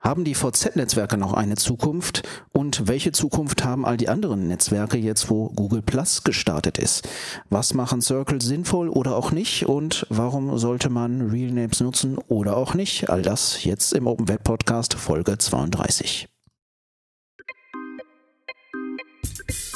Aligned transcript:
Haben 0.00 0.24
die 0.24 0.34
VZ-Netzwerke 0.34 1.18
noch 1.18 1.34
eine 1.34 1.56
Zukunft? 1.56 2.22
Und 2.52 2.88
welche 2.88 3.12
Zukunft 3.12 3.64
haben 3.64 3.84
all 3.84 3.98
die 3.98 4.08
anderen 4.08 4.48
Netzwerke 4.48 4.96
jetzt, 4.96 5.28
wo 5.28 5.50
Google 5.50 5.82
Plus 5.82 6.24
gestartet 6.24 6.78
ist? 6.78 7.06
Was 7.50 7.74
machen 7.74 8.00
Circle 8.00 8.40
sinnvoll 8.40 8.88
oder 8.88 9.14
auch 9.14 9.30
nicht? 9.30 9.66
Und 9.66 10.06
warum 10.08 10.56
sollte 10.56 10.88
man 10.88 11.28
Real 11.30 11.52
Names 11.52 11.80
nutzen 11.80 12.16
oder 12.16 12.56
auch 12.56 12.72
nicht? 12.72 13.10
All 13.10 13.20
das 13.20 13.62
jetzt 13.64 13.92
im 13.92 14.06
Open 14.06 14.28
Web 14.28 14.42
Podcast 14.42 14.94
Folge 14.94 15.36
32. 15.36 16.28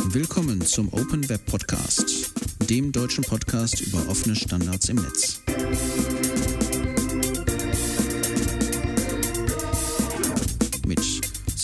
Willkommen 0.06 0.62
zum 0.62 0.90
Open 0.94 1.28
Web 1.28 1.44
Podcast, 1.44 2.32
dem 2.70 2.92
deutschen 2.92 3.24
Podcast 3.24 3.80
über 3.82 3.98
offene 4.08 4.36
Standards 4.36 4.88
im 4.88 4.96
Netz. 4.96 5.42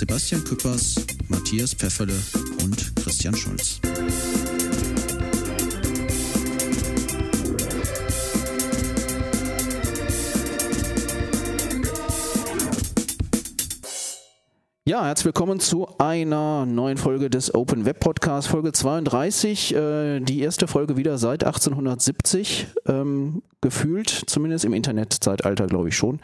Sebastian 0.00 0.42
Küppers, 0.42 0.94
Matthias 1.28 1.74
Pfefferle 1.74 2.14
und 2.62 2.96
Christian 2.96 3.36
Schulz. 3.36 3.82
Ja, 14.86 15.04
herzlich 15.04 15.26
willkommen 15.26 15.60
zu 15.60 15.86
einer 15.98 16.64
neuen 16.64 16.96
Folge 16.96 17.28
des 17.28 17.54
Open 17.54 17.84
Web 17.84 18.00
Podcasts, 18.00 18.50
Folge 18.50 18.72
32. 18.72 19.74
Äh, 19.74 20.20
die 20.20 20.40
erste 20.40 20.66
Folge 20.66 20.96
wieder 20.96 21.18
seit 21.18 21.44
1870, 21.44 22.68
ähm, 22.86 23.42
gefühlt, 23.60 24.08
zumindest 24.08 24.64
im 24.64 24.72
Internetzeitalter, 24.72 25.66
glaube 25.66 25.90
ich 25.90 25.96
schon. 25.98 26.20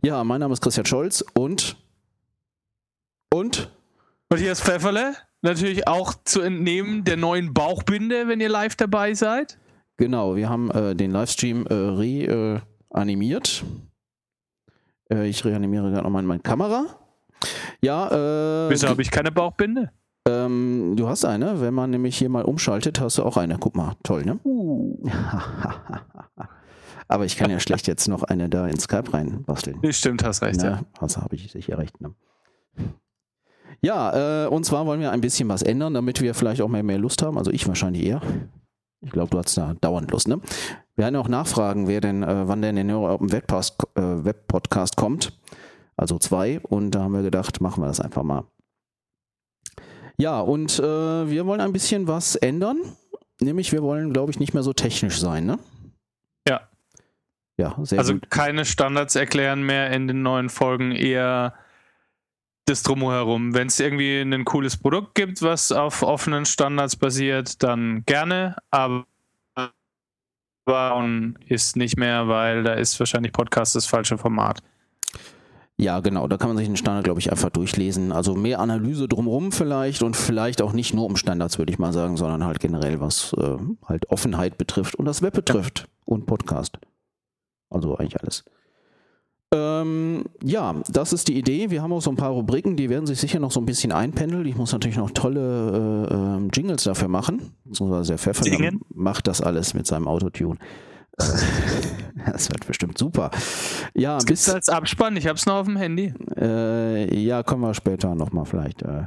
Ja, 0.00 0.24
mein 0.24 0.40
Name 0.40 0.54
ist 0.54 0.62
Christian 0.62 0.86
Scholz 0.86 1.22
und 1.34 1.76
und? 3.32 3.70
Matthias 4.28 4.60
Pfefferle, 4.60 5.14
natürlich 5.42 5.88
auch 5.88 6.14
zu 6.24 6.40
entnehmen 6.40 7.04
der 7.04 7.16
neuen 7.16 7.52
Bauchbinde, 7.52 8.28
wenn 8.28 8.40
ihr 8.40 8.48
live 8.48 8.76
dabei 8.76 9.14
seid. 9.14 9.58
Genau, 9.96 10.36
wir 10.36 10.48
haben 10.48 10.70
äh, 10.70 10.94
den 10.94 11.10
Livestream 11.10 11.66
äh, 11.66 11.74
reanimiert. 12.94 13.64
Äh, 15.12 15.28
ich 15.28 15.44
reanimiere 15.44 15.90
gerade 15.90 16.04
nochmal 16.04 16.22
meine 16.22 16.40
Kamera. 16.40 16.86
Ja, 17.82 18.66
äh. 18.66 18.70
Wieso 18.70 18.88
habe 18.88 19.02
ich 19.02 19.10
keine 19.10 19.32
Bauchbinde? 19.32 19.90
Ähm, 20.28 20.94
du 20.96 21.08
hast 21.08 21.24
eine. 21.24 21.60
Wenn 21.60 21.74
man 21.74 21.90
nämlich 21.90 22.16
hier 22.16 22.28
mal 22.28 22.44
umschaltet, 22.44 23.00
hast 23.00 23.18
du 23.18 23.24
auch 23.24 23.36
eine. 23.36 23.58
Guck 23.58 23.76
mal, 23.76 23.96
toll, 24.02 24.24
ne? 24.24 24.38
Uh. 24.44 25.02
Aber 27.08 27.24
ich 27.24 27.36
kann 27.36 27.50
ja 27.50 27.58
schlecht 27.58 27.88
jetzt 27.88 28.06
noch 28.06 28.22
eine 28.22 28.48
da 28.48 28.68
in 28.68 28.78
Skype 28.78 29.12
reinbasteln. 29.12 29.78
Nee, 29.82 29.92
stimmt, 29.92 30.22
hast 30.22 30.42
recht, 30.42 30.60
Na, 30.62 30.70
ja. 30.70 30.80
Also 31.00 31.20
habe 31.22 31.34
ich 31.34 31.50
sicher 31.50 31.76
recht, 31.76 32.00
ne? 32.00 32.14
Ja, 33.82 34.44
äh, 34.44 34.48
und 34.48 34.64
zwar 34.64 34.86
wollen 34.86 35.00
wir 35.00 35.10
ein 35.10 35.20
bisschen 35.20 35.48
was 35.48 35.62
ändern, 35.62 35.94
damit 35.94 36.20
wir 36.20 36.34
vielleicht 36.34 36.60
auch 36.60 36.68
mehr, 36.68 36.82
mehr 36.82 36.98
Lust 36.98 37.22
haben. 37.22 37.38
Also 37.38 37.50
ich 37.50 37.66
wahrscheinlich 37.66 38.04
eher. 38.04 38.20
Ich 39.02 39.10
glaube, 39.10 39.30
du 39.30 39.38
hast 39.38 39.56
da 39.56 39.74
dauernd 39.80 40.10
Lust, 40.10 40.28
ne? 40.28 40.40
Wir 40.94 41.04
werden 41.04 41.16
auch 41.16 41.28
nachfragen, 41.28 41.88
wer 41.88 42.02
denn, 42.02 42.22
äh, 42.22 42.46
wann 42.46 42.60
denn 42.60 42.76
der 42.76 42.98
Open 42.98 43.32
Web, 43.32 43.50
äh, 43.50 44.00
Web 44.02 44.46
Podcast 44.46 44.96
kommt. 44.96 45.32
Also 45.96 46.18
zwei. 46.18 46.60
Und 46.60 46.90
da 46.90 47.04
haben 47.04 47.14
wir 47.14 47.22
gedacht, 47.22 47.60
machen 47.62 47.82
wir 47.82 47.86
das 47.86 48.00
einfach 48.00 48.22
mal. 48.22 48.44
Ja, 50.18 50.40
und 50.40 50.78
äh, 50.78 50.82
wir 51.30 51.46
wollen 51.46 51.62
ein 51.62 51.72
bisschen 51.72 52.06
was 52.06 52.36
ändern. 52.36 52.78
Nämlich, 53.40 53.72
wir 53.72 53.82
wollen, 53.82 54.12
glaube 54.12 54.30
ich, 54.30 54.38
nicht 54.38 54.52
mehr 54.52 54.62
so 54.62 54.74
technisch 54.74 55.18
sein, 55.18 55.46
ne? 55.46 55.58
Ja. 56.46 56.60
Ja, 57.56 57.76
sehr 57.82 57.98
also 57.98 58.14
gut. 58.14 58.30
keine 58.30 58.66
Standards 58.66 59.16
erklären 59.16 59.62
mehr 59.62 59.90
in 59.92 60.08
den 60.08 60.20
neuen 60.20 60.50
Folgen, 60.50 60.92
eher 60.92 61.54
das 62.70 62.82
Drumherum. 62.82 63.52
Wenn 63.54 63.66
es 63.66 63.80
irgendwie 63.80 64.20
ein 64.20 64.44
cooles 64.44 64.76
Produkt 64.76 65.14
gibt, 65.14 65.42
was 65.42 65.72
auf 65.72 66.02
offenen 66.02 66.46
Standards 66.46 66.96
basiert, 66.96 67.62
dann 67.62 68.04
gerne, 68.06 68.56
aber 68.70 69.04
ist 71.48 71.76
nicht 71.76 71.98
mehr, 71.98 72.28
weil 72.28 72.62
da 72.62 72.74
ist 72.74 72.98
wahrscheinlich 73.00 73.32
Podcast 73.32 73.74
das 73.74 73.86
falsche 73.86 74.16
Format. 74.16 74.62
Ja, 75.76 76.00
genau, 76.00 76.28
da 76.28 76.36
kann 76.36 76.50
man 76.50 76.58
sich 76.58 76.66
den 76.66 76.76
Standard, 76.76 77.04
glaube 77.04 77.20
ich, 77.20 77.32
einfach 77.32 77.50
durchlesen. 77.50 78.12
Also 78.12 78.34
mehr 78.34 78.60
Analyse 78.60 79.08
drumherum 79.08 79.50
vielleicht 79.50 80.02
und 80.02 80.14
vielleicht 80.14 80.60
auch 80.60 80.72
nicht 80.72 80.94
nur 80.94 81.06
um 81.06 81.16
Standards, 81.16 81.58
würde 81.58 81.72
ich 81.72 81.78
mal 81.78 81.92
sagen, 81.92 82.16
sondern 82.18 82.44
halt 82.44 82.60
generell, 82.60 83.00
was 83.00 83.32
äh, 83.32 83.56
halt 83.86 84.08
Offenheit 84.10 84.58
betrifft 84.58 84.94
und 84.94 85.06
das 85.06 85.22
Web 85.22 85.34
betrifft 85.34 85.88
und 86.04 86.26
Podcast. 86.26 86.78
Also 87.70 87.96
eigentlich 87.96 88.20
alles. 88.20 88.44
Ähm, 89.52 90.24
ja, 90.44 90.76
das 90.88 91.12
ist 91.12 91.26
die 91.26 91.36
Idee. 91.36 91.70
Wir 91.70 91.82
haben 91.82 91.92
auch 91.92 92.02
so 92.02 92.10
ein 92.10 92.16
paar 92.16 92.30
Rubriken, 92.30 92.76
die 92.76 92.88
werden 92.88 93.06
sich 93.06 93.18
sicher 93.18 93.40
noch 93.40 93.50
so 93.50 93.60
ein 93.60 93.66
bisschen 93.66 93.90
einpendeln. 93.90 94.46
Ich 94.46 94.56
muss 94.56 94.72
natürlich 94.72 94.96
noch 94.96 95.10
tolle 95.10 96.08
äh, 96.08 96.14
äh, 96.14 96.48
Jingles 96.52 96.84
dafür 96.84 97.08
machen. 97.08 97.52
der 97.64 98.18
Pfeffer 98.18 98.44
macht 98.94 99.26
das 99.26 99.40
alles 99.40 99.74
mit 99.74 99.88
seinem 99.88 100.06
Autotune. 100.06 100.56
Äh, 101.18 101.24
das 102.32 102.48
wird 102.50 102.64
bestimmt 102.66 102.96
super. 102.96 103.32
Ja, 103.94 104.16
das 104.16 104.24
bis 104.26 104.48
als 104.48 104.68
Abspann. 104.68 105.16
Ich 105.16 105.26
hab's 105.26 105.46
noch 105.46 105.54
auf 105.54 105.66
dem 105.66 105.76
Handy. 105.76 106.14
Äh, 106.36 107.18
ja, 107.18 107.42
kommen 107.42 107.62
wir 107.62 107.74
später 107.74 108.14
nochmal 108.14 108.44
vielleicht. 108.44 108.82
Äh, 108.82 109.06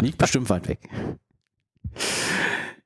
liegt 0.00 0.18
bestimmt 0.18 0.50
weit 0.50 0.68
weg. 0.68 0.88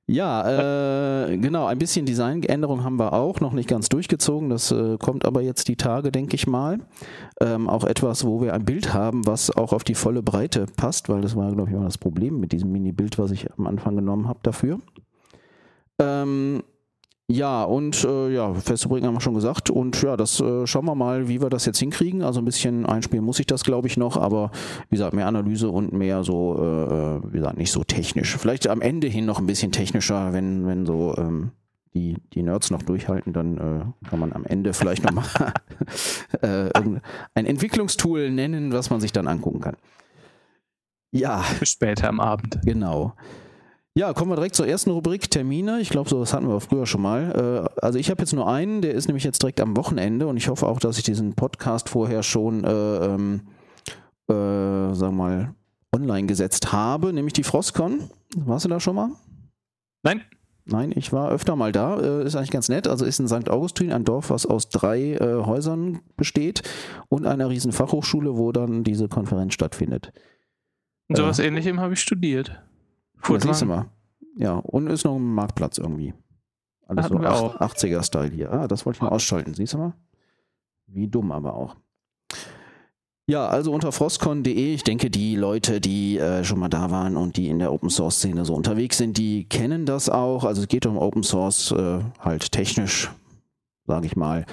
Ja, 0.09 1.27
äh, 1.27 1.37
genau, 1.37 1.67
ein 1.67 1.79
bisschen 1.79 2.07
Designänderung 2.07 2.85
haben 2.85 2.97
wir 2.97 3.13
auch, 3.13 3.41
noch 3.41 3.53
nicht 3.53 3.69
ganz 3.69 3.89
durchgezogen. 3.89 4.51
Das 4.51 4.71
äh, 4.71 4.99
kommt 4.99 5.25
aber 5.25 5.43
jetzt 5.43 5.67
die 5.67 5.75
Tage, 5.75 6.13
denke 6.13 6.37
ich 6.37 6.47
mal. 6.47 6.79
Ähm, 7.41 7.69
auch 7.69 7.83
etwas, 7.83 8.25
wo 8.25 8.41
wir 8.41 8.55
ein 8.55 8.65
Bild 8.65 8.95
haben, 8.95 9.27
was 9.27 9.51
auch 9.51 9.73
auf 9.73 9.83
die 9.83 9.97
volle 9.97 10.23
Breite 10.23 10.67
passt, 10.77 11.09
weil 11.09 11.23
das 11.23 11.35
war, 11.35 11.51
glaube 11.51 11.71
ich, 11.71 11.77
auch 11.77 11.83
das 11.83 11.99
Problem 11.99 12.39
mit 12.39 12.53
diesem 12.53 12.71
Mini-Bild, 12.71 13.19
was 13.19 13.33
ich 13.33 13.51
am 13.59 13.67
Anfang 13.67 13.97
genommen 13.97 14.29
habe 14.29 14.39
dafür. 14.45 14.79
Ähm, 15.99 16.63
ja, 17.29 17.65
und 17.65 18.05
äh, 18.05 18.33
ja, 18.33 18.55
festzubringen 18.55 19.09
haben 19.09 19.17
wir 19.17 19.21
schon 19.21 19.35
gesagt. 19.35 19.69
Und 19.69 20.01
ja, 20.01 20.17
das 20.17 20.39
äh, 20.41 20.65
schauen 20.67 20.85
wir 20.85 20.95
mal, 20.95 21.27
wie 21.27 21.43
wir 21.43 21.51
das 21.51 21.67
jetzt 21.67 21.81
hinkriegen. 21.81 22.23
Also 22.23 22.41
ein 22.41 22.45
bisschen 22.45 22.87
einspielen 22.87 23.25
muss 23.25 23.41
ich 23.41 23.47
das, 23.47 23.65
glaube 23.65 23.89
ich, 23.89 23.97
noch, 23.97 24.17
aber 24.17 24.53
wie 24.91 24.97
gesagt, 24.97 25.13
mehr 25.13 25.27
Analyse 25.27 25.69
und 25.71 25.93
mehr 25.93 26.23
so, 26.23 26.55
äh, 26.55 27.33
wie 27.33 27.39
gesagt, 27.39 27.59
nicht 27.59 27.73
so 27.73 27.83
technisch. 27.83 28.37
Vielleicht 28.37 28.69
am 28.69 28.81
Ende 28.81 29.09
hin 29.09 29.27
noch 29.27 29.41
ein 29.41 29.47
bisschen 29.47 29.73
technischer, 29.73 30.33
wenn, 30.33 30.67
wenn 30.67 30.87
so 30.87 31.17
ähm, 31.19 31.51
die, 31.95 32.17
die 32.33 32.45
Nerds 32.45 32.71
noch 32.71 32.83
durchhalten, 32.83 33.33
dann 33.33 33.57
äh, 33.59 34.09
kann 34.09 34.21
man 34.21 34.33
am 34.33 34.45
Ende 34.45 34.73
vielleicht 34.73 35.03
nochmal 35.03 35.25
äh, 36.43 36.71
ein 37.35 37.47
Entwicklungstool 37.47 38.31
nennen, 38.31 38.73
was 38.73 38.91
man 38.91 39.01
sich 39.01 39.13
dann 39.13 39.27
angucken 39.27 39.61
kann. 39.61 39.77
Ja. 41.11 41.43
Später 41.63 42.09
am 42.09 42.21
Abend. 42.21 42.61
Genau. 42.65 43.15
Ja, 43.97 44.13
kommen 44.13 44.31
wir 44.31 44.37
direkt 44.37 44.55
zur 44.55 44.69
ersten 44.69 44.91
Rubrik, 44.91 45.31
Termine. 45.31 45.81
Ich 45.81 45.89
glaube, 45.89 46.11
so 46.11 46.21
das 46.21 46.35
hatten 46.35 46.47
wir 46.49 46.61
früher 46.61 46.85
schon 46.85 47.01
mal. 47.01 47.71
Äh, 47.75 47.81
also 47.81 47.99
ich 47.99 48.11
habe 48.11 48.21
jetzt 48.21 48.35
nur 48.35 48.47
einen, 48.47 48.83
der 48.83 48.93
ist 48.93 49.07
nämlich 49.07 49.25
jetzt 49.25 49.43
direkt 49.43 49.59
am 49.59 49.75
Wochenende 49.75 50.27
und 50.27 50.37
ich 50.37 50.49
hoffe 50.49 50.67
auch, 50.67 50.79
dass 50.81 50.99
ich 50.99 51.05
diesen 51.05 51.33
Podcast 51.33 51.89
vorher 51.89 52.23
schon, 52.23 52.63
äh, 52.65 52.69
ähm, 52.71 53.41
äh, 54.29 54.35
sagen 54.35 54.99
wir 54.99 55.13
mal, 55.13 55.55
online 55.95 56.27
gesetzt 56.27 56.75
habe, 56.75 57.15
nämlich 57.15 57.33
die 57.33 57.43
Frostcon. 57.43 58.11
Warst 58.37 58.67
du 58.67 58.69
da 58.69 58.81
schon 58.81 58.97
mal? 58.97 59.13
Nein. 60.03 60.21
Nein, 60.67 60.93
ich 60.95 61.15
war 61.15 61.31
öfter 61.31 61.57
mal 61.57 61.73
da. 61.73 61.99
Äh, 61.99 62.27
ist 62.27 62.37
eigentlich 62.37 62.51
ganz 62.51 62.69
nett. 62.69 62.89
Also 62.89 63.07
ist 63.07 63.19
in 63.19 63.29
St. 63.29 63.49
Augustin 63.49 63.93
ein 63.93 64.05
Dorf, 64.05 64.29
was 64.29 64.45
aus 64.45 64.69
drei 64.69 65.15
äh, 65.15 65.43
Häusern 65.47 66.01
besteht 66.19 66.63
und 67.09 67.25
einer 67.25 67.49
riesen 67.49 67.73
Fachhochschule, 67.73 68.37
wo 68.37 68.53
dann 68.53 68.85
diese 68.85 69.09
Konferenz 69.09 69.55
stattfindet. 69.55 70.13
Und 71.09 71.17
sowas 71.17 71.39
äh, 71.39 71.47
ähnlichem 71.47 71.81
habe 71.81 71.95
ich 71.95 72.01
studiert. 72.01 72.61
Das 73.23 73.43
siehst 73.43 73.63
du 73.63 73.67
mal. 73.67 73.87
Ja, 74.37 74.55
und 74.55 74.89
ist 74.89 75.05
noch 75.05 75.17
ein 75.17 75.35
Marktplatz 75.35 75.79
irgendwie. 75.79 76.15
Alles 76.87 77.09
so 77.09 77.17
80er-Style 77.17 78.31
hier. 78.31 78.53
Ah, 78.53 78.69
das 78.69 78.87
wollte 78.87 78.99
ich 78.99 79.03
mal 79.03 79.09
ausschalten, 79.09 79.55
siehst 79.55 79.75
du 79.75 79.79
mal? 79.79 79.95
Wie 80.87 81.09
dumm 81.09 81.33
aber 81.33 81.55
auch. 81.55 81.77
Ja, 83.29 83.49
also 83.49 83.73
unter 83.73 83.91
frostcon.de, 83.91 84.75
ich 84.75 84.85
denke, 84.85 85.11
die 85.11 85.35
Leute, 85.35 85.81
die 85.81 86.17
äh, 86.17 86.45
schon 86.45 86.61
mal 86.61 86.69
da 86.69 86.93
waren 86.93 87.17
und 87.17 87.37
die 87.37 87.49
in 87.49 87.59
der 87.59 87.73
Open 87.73 87.91
Source 87.91 88.19
Szene 88.19 88.45
so 88.45 88.55
unterwegs 88.55 88.99
sind, 88.99 89.19
die 89.19 89.49
kennen 89.49 89.85
das 89.85 90.09
auch. 90.09 90.45
Also 90.45 90.63
es 90.63 90.69
geht 90.69 90.87
um 90.87 90.97
Open 90.97 91.25
Source 91.25 91.73
äh, 91.73 91.99
halt 92.21 92.53
technisch, 92.53 93.11
sage 93.85 94.07
ich 94.07 94.15
mal. 94.15 94.47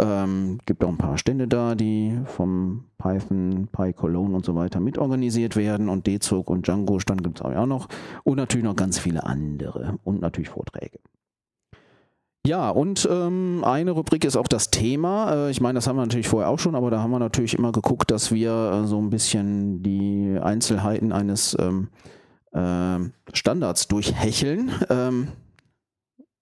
Ähm, 0.00 0.58
gibt 0.64 0.82
auch 0.82 0.88
ein 0.88 0.96
paar 0.96 1.18
Stände 1.18 1.46
da, 1.46 1.74
die 1.74 2.18
vom 2.24 2.84
Python, 2.96 3.68
PyCologne 3.70 4.34
und 4.34 4.46
so 4.46 4.54
weiter 4.54 4.80
mitorganisiert 4.80 5.56
werden 5.56 5.90
und 5.90 6.06
DZOG 6.06 6.48
und 6.48 6.66
Django 6.66 6.98
Stand 7.00 7.22
gibt 7.22 7.40
es 7.40 7.44
auch 7.44 7.66
noch 7.66 7.88
und 8.24 8.36
natürlich 8.36 8.64
noch 8.64 8.76
ganz 8.76 8.98
viele 8.98 9.24
andere 9.24 9.98
und 10.04 10.22
natürlich 10.22 10.48
Vorträge. 10.48 11.00
Ja, 12.46 12.70
und 12.70 13.06
ähm, 13.10 13.62
eine 13.64 13.90
Rubrik 13.90 14.24
ist 14.24 14.36
auch 14.36 14.48
das 14.48 14.70
Thema. 14.70 15.48
Äh, 15.48 15.50
ich 15.50 15.60
meine, 15.60 15.74
das 15.74 15.86
haben 15.86 15.96
wir 15.96 16.02
natürlich 16.02 16.28
vorher 16.28 16.48
auch 16.48 16.58
schon, 16.58 16.74
aber 16.74 16.90
da 16.90 17.02
haben 17.02 17.10
wir 17.10 17.18
natürlich 17.18 17.52
immer 17.52 17.70
geguckt, 17.70 18.10
dass 18.10 18.32
wir 18.32 18.52
äh, 18.52 18.86
so 18.86 18.98
ein 18.98 19.10
bisschen 19.10 19.82
die 19.82 20.38
Einzelheiten 20.40 21.12
eines 21.12 21.54
ähm, 21.60 21.88
äh, 22.52 22.98
Standards 23.34 23.88
durchhecheln. 23.88 24.70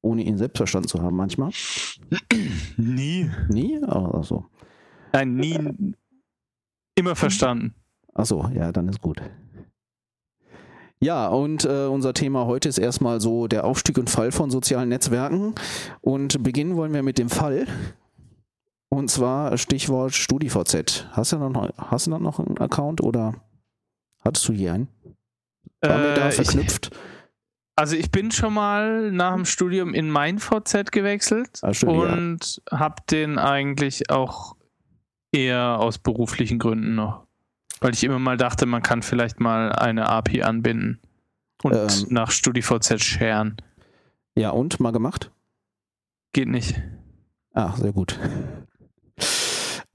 Ohne 0.00 0.22
ihn 0.22 0.38
selbst 0.38 0.58
verstanden 0.58 0.88
zu 0.88 1.02
haben 1.02 1.16
manchmal? 1.16 1.50
Nie. 2.76 3.30
Nie? 3.48 3.82
Also. 3.82 4.46
Nein, 5.12 5.34
nie. 5.34 5.94
Immer 6.94 7.16
verstanden. 7.16 7.74
Achso, 8.14 8.48
ja, 8.54 8.72
dann 8.72 8.88
ist 8.88 9.00
gut. 9.00 9.20
Ja, 11.00 11.28
und 11.28 11.64
äh, 11.64 11.86
unser 11.86 12.12
Thema 12.12 12.46
heute 12.46 12.68
ist 12.68 12.78
erstmal 12.78 13.20
so 13.20 13.46
der 13.46 13.64
Aufstieg 13.64 13.98
und 13.98 14.10
Fall 14.10 14.32
von 14.32 14.50
sozialen 14.50 14.88
Netzwerken. 14.88 15.54
Und 16.00 16.42
beginnen 16.42 16.76
wollen 16.76 16.92
wir 16.92 17.04
mit 17.04 17.18
dem 17.18 17.28
Fall. 17.28 17.66
Und 18.88 19.10
zwar 19.10 19.56
Stichwort 19.58 20.14
StudiVZ. 20.14 21.06
Hast 21.12 21.32
du 21.32 21.38
noch, 21.38 21.70
hast 21.76 22.06
du 22.06 22.10
noch 22.10 22.40
einen 22.40 22.58
Account 22.58 23.00
oder 23.00 23.34
hattest 24.20 24.48
du 24.48 24.52
hier 24.52 24.72
einen? 24.72 24.88
War 25.80 26.12
äh, 26.12 26.14
da 26.14 26.30
verknüpft? 26.30 26.90
Ich, 26.92 27.17
also 27.78 27.94
ich 27.94 28.10
bin 28.10 28.32
schon 28.32 28.54
mal 28.54 29.12
nach 29.12 29.34
dem 29.34 29.44
Studium 29.44 29.94
in 29.94 30.10
mein 30.10 30.40
VZ 30.40 30.90
gewechselt 30.90 31.60
ah, 31.62 31.72
stimmt, 31.72 31.92
und 31.92 32.62
ja. 32.72 32.80
habe 32.80 32.96
den 33.08 33.38
eigentlich 33.38 34.10
auch 34.10 34.56
eher 35.30 35.78
aus 35.78 35.98
beruflichen 35.98 36.58
Gründen 36.58 36.96
noch. 36.96 37.24
Weil 37.80 37.94
ich 37.94 38.02
immer 38.02 38.18
mal 38.18 38.36
dachte, 38.36 38.66
man 38.66 38.82
kann 38.82 39.02
vielleicht 39.02 39.38
mal 39.38 39.70
eine 39.70 40.08
API 40.08 40.42
anbinden 40.42 40.98
und 41.62 41.74
ähm, 41.76 42.06
nach 42.08 42.32
StudiVZ 42.32 43.00
sharen. 43.00 43.56
Ja, 44.34 44.50
und 44.50 44.80
mal 44.80 44.90
gemacht? 44.90 45.30
Geht 46.32 46.48
nicht. 46.48 46.82
Ach, 47.54 47.76
sehr 47.76 47.92
gut. 47.92 48.18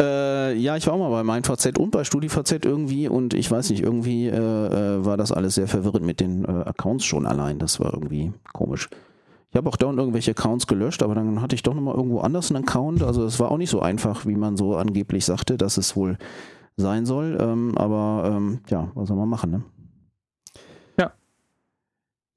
Äh, 0.04 0.56
ja, 0.56 0.76
ich 0.76 0.86
war 0.88 0.94
auch 0.94 1.00
mal 1.00 1.10
bei 1.10 1.24
MeinVZ 1.24 1.78
und 1.78 1.92
bei 1.92 2.04
StudiVZ 2.04 2.66
irgendwie 2.66 3.08
und 3.08 3.34
ich 3.34 3.50
weiß 3.50 3.70
nicht, 3.70 3.82
irgendwie 3.82 4.28
äh, 4.28 4.36
äh, 4.36 5.06
war 5.06 5.18
das 5.18 5.32
alles 5.32 5.56
sehr 5.56 5.68
verwirrend 5.68 6.06
mit 6.06 6.20
den 6.20 6.44
äh, 6.44 6.48
Accounts 6.48 7.06
schon 7.06 7.26
allein. 7.26 7.60
Das 7.60 7.80
war 7.80 7.94
irgendwie 7.94 8.34
komisch. 8.52 8.90
Ich 9.52 9.56
habe 9.56 9.70
auch 9.70 9.78
dauernd 9.78 10.00
irgendwelche 10.00 10.32
Accounts 10.32 10.68
gelöscht, 10.68 11.04
aber 11.04 11.16
dann 11.16 11.42
hatte 11.42 11.56
ich 11.56 11.64
doch 11.64 11.74
nochmal 11.74 11.96
irgendwo 11.96 12.20
anders 12.20 12.52
einen 12.52 12.64
Account. 12.64 13.04
Also 13.04 13.24
es 13.24 13.40
war 13.40 13.52
auch 13.52 13.58
nicht 13.58 13.70
so 13.70 13.82
einfach, 13.82 14.26
wie 14.26 14.36
man 14.36 14.58
so 14.58 14.76
angeblich 14.76 15.26
sagte, 15.26 15.58
dass 15.58 15.78
es 15.78 15.96
wohl 15.96 16.18
sein 16.76 17.06
soll. 17.06 17.38
Ähm, 17.40 17.78
aber 17.78 18.32
ähm, 18.34 18.60
ja, 18.70 18.90
was 18.96 19.08
soll 19.08 19.18
man 19.18 19.30
machen, 19.30 19.52
ne? 19.52 19.64
Ja. 21.00 21.14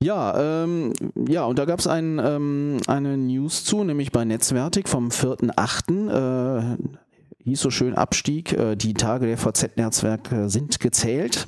Ja, 0.02 0.62
ähm, 0.64 0.92
ja, 1.26 1.46
und 1.46 1.58
da 1.58 1.64
gab 1.64 1.78
es 1.78 1.86
ein, 1.86 2.20
ähm, 2.22 2.78
eine 2.86 3.16
News 3.16 3.64
zu, 3.64 3.82
nämlich 3.82 4.12
bei 4.12 4.24
Netzwertig 4.26 4.86
vom 4.86 5.08
4.8. 5.08 6.74
Äh, 6.74 6.76
hieß 7.46 7.60
so 7.60 7.70
schön 7.70 7.94
Abstieg, 7.94 8.52
äh, 8.52 8.75
die 8.75 8.94
Tage 8.94 9.26
der 9.26 9.38
VZ-Netzwerke 9.38 10.48
sind 10.48 10.81
gezählt. 10.81 11.46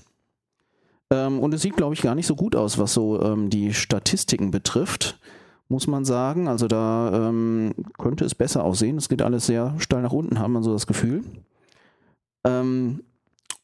Ähm, 1.12 1.41
und 1.41 1.53
es 1.53 1.62
sieht, 1.62 1.77
glaube 1.77 1.95
ich, 1.95 2.03
gar 2.03 2.15
nicht 2.15 2.27
so 2.27 2.37
gut 2.37 2.55
aus, 2.55 2.79
was 2.79 2.95
so 2.95 3.21
ähm, 3.21 3.50
die 3.50 3.75
Statistiken 3.75 4.53
betrifft, 4.53 5.19
muss 5.69 5.89
man 5.89 6.05
sagen. 6.05 6.47
Also 6.47 6.69
da 6.69 7.29
ähm, 7.29 7.75
könnte 7.99 8.25
es 8.25 8.37
besser 8.37 8.62
aussehen. 8.62 8.97
Es 8.97 9.09
geht 9.09 9.23
alles 9.23 9.47
sehr 9.47 9.75
steil 9.79 10.03
nach 10.03 10.12
unten, 10.12 10.39
haben 10.39 10.53
wir 10.53 10.62
so 10.62 10.73
das 10.73 10.87
Gefühl. 10.87 11.25
Und 12.45 13.03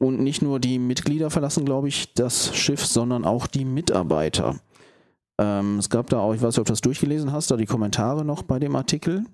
nicht 0.01 0.43
nur 0.43 0.61
die 0.61 0.79
Mitglieder 0.79 1.31
verlassen, 1.31 1.65
glaube 1.65 1.89
ich, 1.89 2.13
das 2.13 2.55
Schiff, 2.55 2.85
sondern 2.85 3.25
auch 3.25 3.47
die 3.47 3.65
Mitarbeiter. 3.65 4.57
Es 5.39 5.89
gab 5.89 6.11
da 6.11 6.19
auch, 6.19 6.35
ich 6.35 6.43
weiß 6.43 6.55
nicht, 6.55 6.59
ob 6.59 6.67
du 6.67 6.73
das 6.73 6.83
durchgelesen 6.83 7.33
hast, 7.33 7.51
da 7.51 7.57
die 7.57 7.65
Kommentare 7.65 8.27
noch 8.27 8.43
bei 8.43 8.59
dem 8.59 8.77
Artikel. 8.77 9.25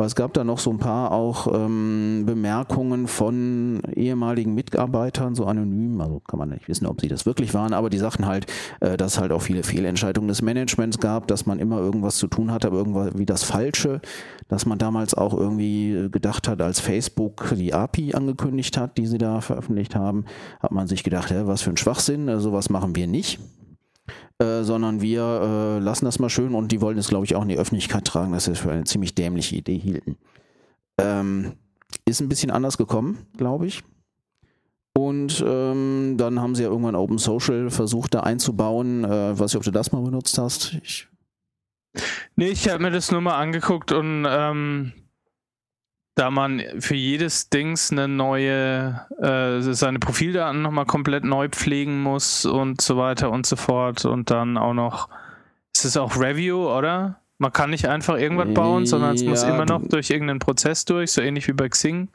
Weil 0.00 0.06
es 0.06 0.14
gab 0.14 0.32
da 0.32 0.44
noch 0.44 0.58
so 0.58 0.70
ein 0.70 0.78
paar 0.78 1.12
auch 1.12 1.46
ähm, 1.52 2.22
Bemerkungen 2.24 3.06
von 3.06 3.82
ehemaligen 3.94 4.54
Mitarbeitern, 4.54 5.34
so 5.34 5.44
anonym, 5.44 6.00
also 6.00 6.20
kann 6.20 6.38
man 6.38 6.48
nicht 6.48 6.68
wissen, 6.68 6.86
ob 6.86 7.02
sie 7.02 7.08
das 7.08 7.26
wirklich 7.26 7.52
waren, 7.52 7.74
aber 7.74 7.90
die 7.90 7.98
sagten 7.98 8.24
halt, 8.24 8.46
äh, 8.80 8.96
dass 8.96 9.20
halt 9.20 9.30
auch 9.30 9.42
viele 9.42 9.62
Fehlentscheidungen 9.62 10.28
des 10.28 10.40
Managements 10.40 11.00
gab, 11.00 11.26
dass 11.26 11.44
man 11.44 11.58
immer 11.58 11.80
irgendwas 11.80 12.16
zu 12.16 12.28
tun 12.28 12.50
hatte, 12.50 12.68
aber 12.68 12.78
irgendwas 12.78 13.10
wie 13.18 13.26
das 13.26 13.44
Falsche, 13.44 14.00
dass 14.48 14.64
man 14.64 14.78
damals 14.78 15.12
auch 15.12 15.34
irgendwie 15.34 16.08
gedacht 16.10 16.48
hat, 16.48 16.62
als 16.62 16.80
Facebook 16.80 17.52
die 17.54 17.74
API 17.74 18.14
angekündigt 18.14 18.78
hat, 18.78 18.96
die 18.96 19.06
sie 19.06 19.18
da 19.18 19.42
veröffentlicht 19.42 19.94
haben, 19.96 20.24
hat 20.60 20.72
man 20.72 20.86
sich 20.86 21.04
gedacht, 21.04 21.30
ja, 21.30 21.46
was 21.46 21.60
für 21.60 21.68
ein 21.68 21.76
Schwachsinn, 21.76 22.26
äh, 22.26 22.40
sowas 22.40 22.70
machen 22.70 22.96
wir 22.96 23.06
nicht. 23.06 23.38
Äh, 24.40 24.62
sondern 24.62 25.02
wir 25.02 25.22
äh, 25.22 25.78
lassen 25.80 26.06
das 26.06 26.18
mal 26.18 26.30
schön 26.30 26.54
und 26.54 26.72
die 26.72 26.80
wollen 26.80 26.96
es, 26.96 27.08
glaube 27.08 27.26
ich, 27.26 27.34
auch 27.34 27.42
in 27.42 27.48
die 27.48 27.58
Öffentlichkeit 27.58 28.06
tragen, 28.06 28.32
dass 28.32 28.46
sie 28.46 28.52
es 28.52 28.58
für 28.58 28.72
eine 28.72 28.84
ziemlich 28.84 29.14
dämliche 29.14 29.56
Idee 29.56 29.78
hielten. 29.78 30.16
Ähm, 30.98 31.52
ist 32.06 32.20
ein 32.20 32.28
bisschen 32.28 32.50
anders 32.50 32.78
gekommen, 32.78 33.26
glaube 33.36 33.66
ich. 33.66 33.82
Und 34.96 35.44
ähm, 35.46 36.14
dann 36.16 36.40
haben 36.40 36.54
sie 36.54 36.62
ja 36.62 36.68
irgendwann 36.68 36.94
Open 36.94 37.18
Social 37.18 37.70
versucht, 37.70 38.14
da 38.14 38.20
einzubauen. 38.20 39.04
Äh, 39.04 39.38
weiß 39.38 39.52
ich, 39.52 39.56
ob 39.56 39.62
du 39.62 39.70
das 39.70 39.92
mal 39.92 40.02
benutzt 40.02 40.38
hast. 40.38 40.74
Ich 40.82 41.08
nee, 42.36 42.48
ich 42.48 42.68
habe 42.68 42.82
mir 42.82 42.90
das 42.90 43.10
nur 43.10 43.20
mal 43.20 43.38
angeguckt 43.38 43.92
und 43.92 44.26
ähm, 44.28 44.92
da 46.14 46.30
man 46.30 46.62
für 46.78 46.94
jedes 46.94 47.48
Dings 47.50 47.92
eine 47.92 48.08
neue, 48.08 49.06
äh, 49.20 49.60
seine 49.60 49.98
Profildaten 49.98 50.62
nochmal 50.62 50.86
komplett 50.86 51.24
neu 51.24 51.48
pflegen 51.48 52.02
muss 52.02 52.44
und 52.44 52.80
so 52.80 52.96
weiter 52.96 53.30
und 53.30 53.46
so 53.46 53.56
fort. 53.56 54.04
Und 54.04 54.30
dann 54.30 54.58
auch 54.58 54.74
noch, 54.74 55.08
ist 55.74 55.84
es 55.84 55.96
auch 55.96 56.16
Review, 56.16 56.68
oder? 56.68 57.20
Man 57.38 57.52
kann 57.52 57.70
nicht 57.70 57.86
einfach 57.86 58.18
irgendwas 58.18 58.52
bauen, 58.52 58.84
sondern 58.84 59.14
es 59.14 59.22
ja, 59.22 59.30
muss 59.30 59.42
immer 59.44 59.64
noch 59.64 59.80
durch 59.88 60.10
irgendeinen 60.10 60.40
Prozess 60.40 60.84
durch, 60.84 61.12
so 61.12 61.22
ähnlich 61.22 61.48
wie 61.48 61.54
bei 61.54 61.68
Xing. 61.70 62.08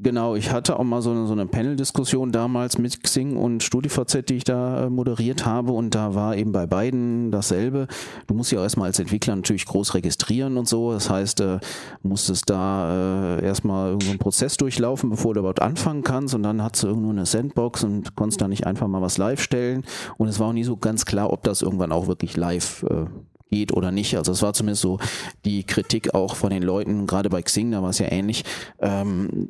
Genau, 0.00 0.36
ich 0.36 0.52
hatte 0.52 0.78
auch 0.78 0.84
mal 0.84 1.02
so 1.02 1.10
eine, 1.10 1.26
so 1.26 1.32
eine 1.32 1.46
Panel-Diskussion 1.46 2.30
damals 2.30 2.78
mit 2.78 3.02
Xing 3.02 3.36
und 3.36 3.64
StudiVZ, 3.64 4.28
die 4.28 4.36
ich 4.36 4.44
da 4.44 4.84
äh, 4.84 4.90
moderiert 4.90 5.44
habe 5.44 5.72
und 5.72 5.96
da 5.96 6.14
war 6.14 6.36
eben 6.36 6.52
bei 6.52 6.68
beiden 6.68 7.32
dasselbe. 7.32 7.88
Du 8.28 8.34
musst 8.34 8.52
ja 8.52 8.62
erstmal 8.62 8.86
als 8.86 9.00
Entwickler 9.00 9.34
natürlich 9.34 9.66
groß 9.66 9.94
registrieren 9.94 10.56
und 10.56 10.68
so. 10.68 10.92
Das 10.92 11.10
heißt, 11.10 11.40
äh, 11.40 11.58
musstest 12.02 12.48
da 12.48 13.38
äh, 13.38 13.44
erstmal 13.44 13.88
irgendeinen 13.88 14.20
Prozess 14.20 14.56
durchlaufen, 14.56 15.10
bevor 15.10 15.34
du 15.34 15.40
überhaupt 15.40 15.62
anfangen 15.62 16.04
kannst 16.04 16.32
und 16.32 16.44
dann 16.44 16.62
hattest 16.62 16.84
du 16.84 16.88
irgendwo 16.88 17.10
eine 17.10 17.26
Sandbox 17.26 17.82
und 17.82 18.14
konntest 18.14 18.40
da 18.40 18.46
nicht 18.46 18.68
einfach 18.68 18.86
mal 18.86 19.02
was 19.02 19.18
live 19.18 19.42
stellen 19.42 19.82
und 20.16 20.28
es 20.28 20.38
war 20.38 20.48
auch 20.48 20.52
nie 20.52 20.62
so 20.64 20.76
ganz 20.76 21.06
klar, 21.06 21.32
ob 21.32 21.42
das 21.42 21.60
irgendwann 21.60 21.90
auch 21.90 22.06
wirklich 22.06 22.36
live 22.36 22.84
äh, 22.84 23.06
geht 23.50 23.72
oder 23.72 23.90
nicht. 23.90 24.16
Also 24.16 24.30
es 24.30 24.42
war 24.42 24.52
zumindest 24.52 24.82
so 24.82 24.98
die 25.44 25.64
Kritik 25.64 26.14
auch 26.14 26.36
von 26.36 26.50
den 26.50 26.62
Leuten, 26.62 27.06
gerade 27.06 27.30
bei 27.30 27.42
Xing, 27.42 27.72
da 27.72 27.82
war 27.82 27.90
es 27.90 27.98
ja 27.98 28.12
ähnlich, 28.12 28.44
ähm, 28.80 29.48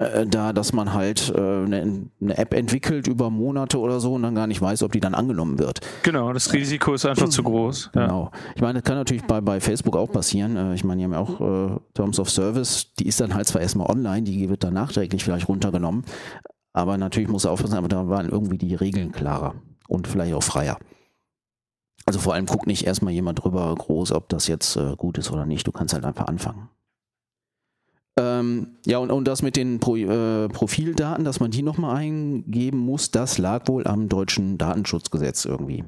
äh, 0.00 0.26
da, 0.26 0.54
dass 0.54 0.72
man 0.72 0.94
halt 0.94 1.30
äh, 1.34 1.38
eine, 1.38 2.08
eine, 2.20 2.38
App 2.38 2.54
entwickelt 2.54 3.06
über 3.06 3.28
Monate 3.28 3.78
oder 3.78 4.00
so 4.00 4.14
und 4.14 4.22
dann 4.22 4.34
gar 4.34 4.46
nicht 4.46 4.62
weiß, 4.62 4.82
ob 4.82 4.92
die 4.92 5.00
dann 5.00 5.14
angenommen 5.14 5.58
wird. 5.58 5.80
Genau, 6.02 6.32
das 6.32 6.54
Risiko 6.54 6.94
ist 6.94 7.04
einfach 7.04 7.28
zu 7.28 7.42
groß. 7.42 7.90
Genau. 7.92 8.30
Ich 8.54 8.62
meine, 8.62 8.80
das 8.80 8.84
kann 8.84 8.96
natürlich 8.96 9.24
bei, 9.24 9.42
bei 9.42 9.60
Facebook 9.60 9.96
auch 9.96 10.10
passieren. 10.10 10.56
Äh, 10.56 10.74
ich 10.74 10.84
meine, 10.84 11.00
die 11.00 11.04
haben 11.04 11.12
ja 11.12 11.18
auch 11.18 11.40
äh, 11.40 11.78
Terms 11.92 12.18
of 12.18 12.30
Service, 12.30 12.94
die 12.98 13.06
ist 13.06 13.20
dann 13.20 13.34
halt 13.34 13.46
zwar 13.46 13.60
erstmal 13.60 13.90
online, 13.90 14.22
die 14.22 14.48
wird 14.48 14.64
dann 14.64 14.72
nachträglich 14.72 15.22
vielleicht 15.22 15.48
runtergenommen, 15.48 16.04
aber 16.72 16.96
natürlich 16.96 17.28
muss 17.28 17.44
er 17.44 17.50
aufpassen, 17.50 17.76
aber 17.76 17.88
da 17.88 18.08
waren 18.08 18.30
irgendwie 18.30 18.56
die 18.56 18.74
Regeln 18.74 19.12
klarer 19.12 19.54
und 19.86 20.08
vielleicht 20.08 20.32
auch 20.32 20.42
freier. 20.42 20.78
Also 22.06 22.18
vor 22.18 22.32
allem 22.32 22.46
guckt 22.46 22.66
nicht 22.66 22.86
erstmal 22.86 23.12
jemand 23.12 23.44
drüber 23.44 23.74
groß, 23.74 24.12
ob 24.12 24.30
das 24.30 24.46
jetzt 24.46 24.76
äh, 24.76 24.96
gut 24.96 25.18
ist 25.18 25.30
oder 25.30 25.44
nicht. 25.44 25.66
Du 25.66 25.72
kannst 25.72 25.92
halt 25.92 26.06
einfach 26.06 26.26
anfangen. 26.26 26.70
Ähm, 28.18 28.76
ja, 28.86 28.98
und, 28.98 29.10
und 29.10 29.26
das 29.26 29.42
mit 29.42 29.56
den 29.56 29.80
Pro, 29.80 29.96
äh, 29.96 30.48
Profildaten, 30.48 31.24
dass 31.24 31.40
man 31.40 31.50
die 31.50 31.62
nochmal 31.62 31.96
eingeben 31.96 32.78
muss, 32.78 33.10
das 33.10 33.38
lag 33.38 33.68
wohl 33.68 33.86
am 33.86 34.08
deutschen 34.08 34.58
Datenschutzgesetz 34.58 35.44
irgendwie. 35.44 35.84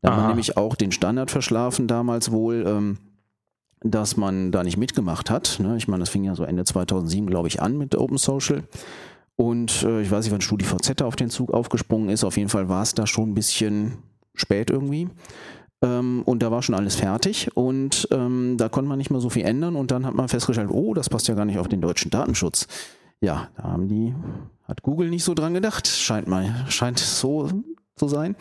Da 0.00 0.10
hat 0.10 0.18
man 0.18 0.26
nämlich 0.28 0.56
auch 0.56 0.74
den 0.74 0.90
Standard 0.90 1.30
verschlafen 1.30 1.86
damals 1.86 2.32
wohl, 2.32 2.64
ähm, 2.66 2.98
dass 3.80 4.16
man 4.16 4.50
da 4.50 4.64
nicht 4.64 4.76
mitgemacht 4.76 5.30
hat. 5.30 5.58
Ne? 5.60 5.76
Ich 5.76 5.86
meine, 5.86 6.00
das 6.00 6.08
fing 6.08 6.24
ja 6.24 6.34
so 6.34 6.44
Ende 6.44 6.64
2007, 6.64 7.28
glaube 7.28 7.48
ich, 7.48 7.62
an 7.62 7.78
mit 7.78 7.96
Open 7.96 8.18
Social. 8.18 8.64
Und 9.36 9.82
äh, 9.84 10.02
ich 10.02 10.10
weiß 10.10 10.24
nicht, 10.24 10.32
wann 10.32 10.40
StudiVZ 10.40 11.02
auf 11.02 11.16
den 11.16 11.30
Zug 11.30 11.52
aufgesprungen 11.52 12.08
ist. 12.10 12.24
Auf 12.24 12.36
jeden 12.36 12.48
Fall 12.48 12.68
war 12.68 12.82
es 12.82 12.94
da 12.94 13.06
schon 13.06 13.30
ein 13.30 13.34
bisschen 13.34 13.98
spät 14.34 14.70
irgendwie. 14.70 15.08
Ähm, 15.82 16.22
und 16.24 16.42
da 16.42 16.50
war 16.50 16.62
schon 16.62 16.74
alles 16.74 16.94
fertig 16.94 17.54
und 17.56 18.08
ähm, 18.10 18.56
da 18.56 18.68
konnte 18.68 18.88
man 18.88 18.98
nicht 18.98 19.10
mehr 19.10 19.20
so 19.20 19.30
viel 19.30 19.44
ändern 19.44 19.76
und 19.76 19.90
dann 19.90 20.06
hat 20.06 20.14
man 20.14 20.28
festgestellt, 20.28 20.70
oh, 20.70 20.94
das 20.94 21.10
passt 21.10 21.28
ja 21.28 21.34
gar 21.34 21.44
nicht 21.44 21.58
auf 21.58 21.68
den 21.68 21.80
deutschen 21.80 22.10
Datenschutz. 22.10 22.68
Ja, 23.20 23.48
da 23.56 23.64
haben 23.64 23.88
die, 23.88 24.14
hat 24.64 24.82
Google 24.82 25.10
nicht 25.10 25.24
so 25.24 25.34
dran 25.34 25.54
gedacht, 25.54 25.86
scheint 25.86 26.28
mal, 26.28 26.64
scheint 26.68 26.98
so 26.98 27.48
zu 27.96 28.08
sein. 28.08 28.36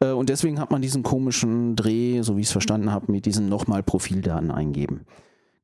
Äh, 0.00 0.10
und 0.10 0.28
deswegen 0.28 0.60
hat 0.60 0.70
man 0.70 0.82
diesen 0.82 1.02
komischen 1.02 1.76
Dreh, 1.76 2.22
so 2.22 2.36
wie 2.36 2.40
ich 2.40 2.46
es 2.46 2.52
verstanden 2.52 2.90
habe, 2.90 3.10
mit 3.10 3.26
diesen 3.26 3.48
nochmal 3.48 3.82
Profildaten 3.82 4.50
eingeben 4.50 5.06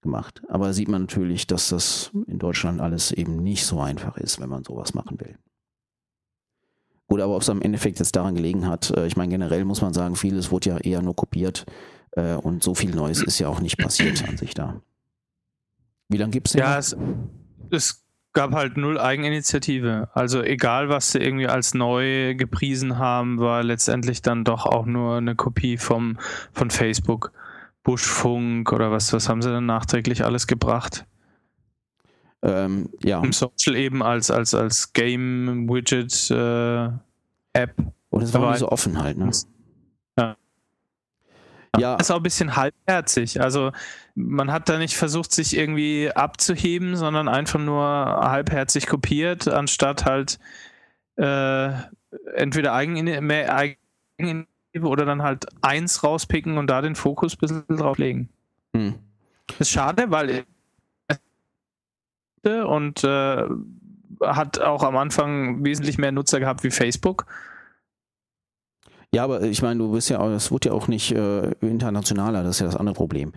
gemacht. 0.03 0.43
Aber 0.49 0.73
sieht 0.73 0.89
man 0.89 1.03
natürlich, 1.03 1.47
dass 1.47 1.69
das 1.69 2.11
in 2.27 2.39
Deutschland 2.39 2.81
alles 2.81 3.13
eben 3.13 3.43
nicht 3.43 3.67
so 3.67 3.81
einfach 3.81 4.17
ist, 4.17 4.41
wenn 4.41 4.49
man 4.49 4.65
sowas 4.65 4.95
machen 4.95 5.21
will. 5.21 5.37
Oder 7.11 7.25
aber 7.25 7.35
ob 7.35 7.43
es 7.43 7.51
am 7.51 7.61
Endeffekt 7.61 7.99
jetzt 7.99 8.15
daran 8.15 8.37
gelegen 8.37 8.69
hat, 8.69 8.91
äh, 8.97 9.07
ich 9.07 9.17
meine, 9.17 9.31
generell 9.31 9.65
muss 9.65 9.83
man 9.83 9.93
sagen, 9.93 10.15
vieles 10.15 10.53
wurde 10.53 10.71
ja 10.71 10.79
eher 10.79 11.03
nur 11.03 11.17
kopiert 11.17 11.67
äh, 12.13 12.35
und 12.35 12.63
so 12.63 12.75
viel 12.75 12.95
Neues 12.95 13.21
ist 13.23 13.41
ja 13.41 13.49
auch 13.49 13.61
nicht 13.61 13.79
passiert 13.79 14.27
an 14.29 14.37
sich 14.37 14.55
da. 14.55 14.81
Wie 16.09 16.19
lange 16.19 16.31
gibt 16.31 16.47
es 16.47 16.53
denn? 16.53 16.61
Ja, 16.63 16.79
es, 16.79 16.97
es, 17.71 18.07
gab 18.33 18.53
halt 18.53 18.77
null 18.77 18.97
Eigeninitiative. 18.97 20.09
Also 20.15 20.41
egal, 20.41 20.89
was 20.89 21.11
sie 21.11 21.19
irgendwie 21.19 21.49
als 21.49 21.75
neu 21.75 22.37
gepriesen 22.37 22.97
haben, 22.97 23.41
war 23.41 23.65
letztendlich 23.65 24.23
dann 24.23 24.45
doch 24.45 24.67
auch 24.67 24.87
nur 24.87 25.17
eine 25.17 25.35
Kopie 25.35 25.79
vom, 25.79 26.17
von 26.53 26.71
Facebook. 26.71 27.33
Buschfunk 27.83 28.73
oder 28.73 28.93
was, 28.93 29.13
was 29.13 29.29
haben 29.29 29.43
sie 29.43 29.51
dann 29.51 29.67
nachträglich 29.67 30.25
alles 30.25 30.47
gebracht? 30.47 31.07
Ähm, 32.43 32.89
ja. 33.03 33.23
Im 33.23 33.33
Social 33.33 33.77
eben 33.77 34.03
als, 34.03 34.31
als, 34.31 34.55
als 34.55 34.93
Game-Widget 34.93 36.31
äh, 36.31 36.89
App. 37.53 37.75
Und 38.11 38.23
es 38.23 38.33
war 38.35 38.51
nicht 38.51 38.61
so 38.61 38.69
offen 38.69 39.01
halt, 39.03 39.19
ne? 39.19 39.31
Ja. 40.19 40.37
Ja. 41.79 41.97
Das 41.97 42.09
ist 42.09 42.11
auch 42.11 42.17
ein 42.17 42.23
bisschen 42.23 42.57
halbherzig. 42.57 43.41
Also 43.41 43.73
man 44.15 44.51
hat 44.51 44.69
da 44.69 44.79
nicht 44.79 44.97
versucht, 44.97 45.33
sich 45.33 45.57
irgendwie 45.57 46.11
abzuheben, 46.11 46.97
sondern 46.97 47.29
einfach 47.29 47.61
nur 47.61 47.85
halbherzig 47.85 48.87
kopiert, 48.87 49.47
anstatt 49.47 50.05
halt 50.05 50.41
äh, 51.17 51.71
entweder 52.35 52.73
Eigeninitiative 52.73 54.47
oder 54.83 55.05
dann 55.05 55.23
halt 55.23 55.47
eins 55.63 56.03
rauspicken 56.03 56.59
und 56.59 56.67
da 56.69 56.83
den 56.83 56.97
Fokus 56.97 57.35
ein 57.35 57.39
bisschen 57.39 57.77
drauf 57.77 57.99
legen. 57.99 58.31
Hm. 58.75 58.95
Das 59.47 59.61
ist 59.61 59.71
schade, 59.71 60.11
weil 60.11 60.45
und 62.49 63.05
äh, 63.05 63.45
hat 64.23 64.61
auch 64.61 64.83
am 64.83 64.97
Anfang 64.97 65.65
wesentlich 65.65 65.99
mehr 65.99 66.13
Nutzer 66.13 66.41
gehabt 66.41 66.65
wie 66.65 66.71
Facebook. 66.71 67.27
Ja, 69.13 69.25
aber 69.25 69.43
ich 69.43 69.63
meine, 69.63 69.79
du 69.79 69.91
bist 69.91 70.09
ja, 70.09 70.25
es 70.29 70.53
wird 70.53 70.67
ja 70.67 70.73
auch 70.73 70.87
nicht 70.87 71.13
äh, 71.13 71.51
internationaler, 71.61 72.43
das 72.43 72.57
ist 72.57 72.61
ja 72.61 72.67
das 72.67 72.77
andere 72.77 72.95
Problem. 72.95 73.33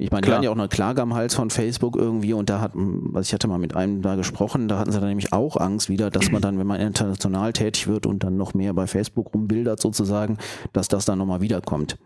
Ich 0.00 0.12
meine, 0.12 0.24
die 0.24 0.32
hatten 0.32 0.44
ja 0.44 0.50
auch 0.50 0.56
eine 0.56 0.68
Klage 0.68 1.02
am 1.02 1.14
Hals 1.14 1.34
von 1.34 1.50
Facebook 1.50 1.96
irgendwie 1.96 2.32
und 2.32 2.48
da 2.48 2.60
hat, 2.60 2.70
was 2.74 3.26
ich 3.26 3.34
hatte 3.34 3.48
mal 3.48 3.58
mit 3.58 3.74
einem 3.74 4.00
da 4.00 4.14
gesprochen, 4.14 4.68
da 4.68 4.78
hatten 4.78 4.92
sie 4.92 5.00
dann 5.00 5.08
nämlich 5.08 5.32
auch 5.32 5.56
Angst 5.56 5.88
wieder, 5.88 6.08
dass 6.08 6.30
man 6.30 6.40
dann, 6.40 6.56
wenn 6.56 6.68
man 6.68 6.80
international 6.80 7.52
tätig 7.52 7.88
wird 7.88 8.06
und 8.06 8.22
dann 8.22 8.36
noch 8.36 8.54
mehr 8.54 8.72
bei 8.74 8.86
Facebook 8.86 9.34
rumbildert 9.34 9.80
sozusagen, 9.80 10.38
dass 10.72 10.86
das 10.86 11.04
dann 11.04 11.18
nochmal 11.18 11.40
wiederkommt. 11.40 11.98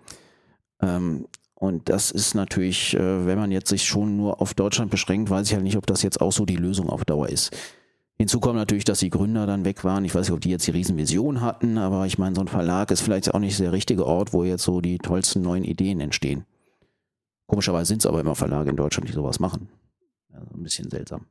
Ähm, 0.80 1.26
und 1.62 1.88
das 1.88 2.10
ist 2.10 2.34
natürlich, 2.34 2.94
äh, 2.94 3.24
wenn 3.24 3.38
man 3.38 3.52
jetzt 3.52 3.68
sich 3.68 3.84
schon 3.84 4.16
nur 4.16 4.42
auf 4.42 4.52
Deutschland 4.52 4.90
beschränkt, 4.90 5.30
weiß 5.30 5.46
ich 5.46 5.54
halt 5.54 5.62
nicht, 5.62 5.76
ob 5.76 5.86
das 5.86 6.02
jetzt 6.02 6.20
auch 6.20 6.32
so 6.32 6.44
die 6.44 6.56
Lösung 6.56 6.90
auf 6.90 7.04
Dauer 7.04 7.28
ist. 7.28 7.56
Hinzu 8.18 8.40
kommt 8.40 8.56
natürlich, 8.56 8.82
dass 8.82 8.98
die 8.98 9.10
Gründer 9.10 9.46
dann 9.46 9.64
weg 9.64 9.84
waren. 9.84 10.04
Ich 10.04 10.12
weiß 10.12 10.26
nicht, 10.26 10.34
ob 10.34 10.40
die 10.40 10.50
jetzt 10.50 10.66
die 10.66 10.72
Riesenvision 10.72 11.40
hatten, 11.40 11.78
aber 11.78 12.04
ich 12.04 12.18
meine, 12.18 12.34
so 12.34 12.40
ein 12.40 12.48
Verlag 12.48 12.90
ist 12.90 13.02
vielleicht 13.02 13.32
auch 13.32 13.38
nicht 13.38 13.60
der 13.60 13.70
richtige 13.70 14.04
Ort, 14.06 14.32
wo 14.32 14.42
jetzt 14.42 14.64
so 14.64 14.80
die 14.80 14.98
tollsten 14.98 15.42
neuen 15.42 15.62
Ideen 15.62 16.00
entstehen. 16.00 16.46
Komischerweise 17.46 17.86
sind 17.86 18.02
es 18.02 18.06
aber 18.06 18.18
immer 18.18 18.34
Verlage 18.34 18.70
in 18.70 18.76
Deutschland, 18.76 19.08
die 19.08 19.12
sowas 19.12 19.38
machen. 19.38 19.68
Also 20.32 20.48
ein 20.54 20.64
bisschen 20.64 20.90
seltsam. 20.90 21.26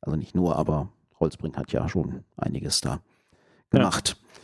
Also 0.00 0.16
nicht 0.16 0.34
nur, 0.34 0.56
aber 0.56 0.88
Holzbrink 1.20 1.58
hat 1.58 1.70
ja 1.72 1.86
schon 1.90 2.24
einiges 2.38 2.80
da 2.80 3.00
gemacht. 3.68 4.16
Ja. 4.18 4.40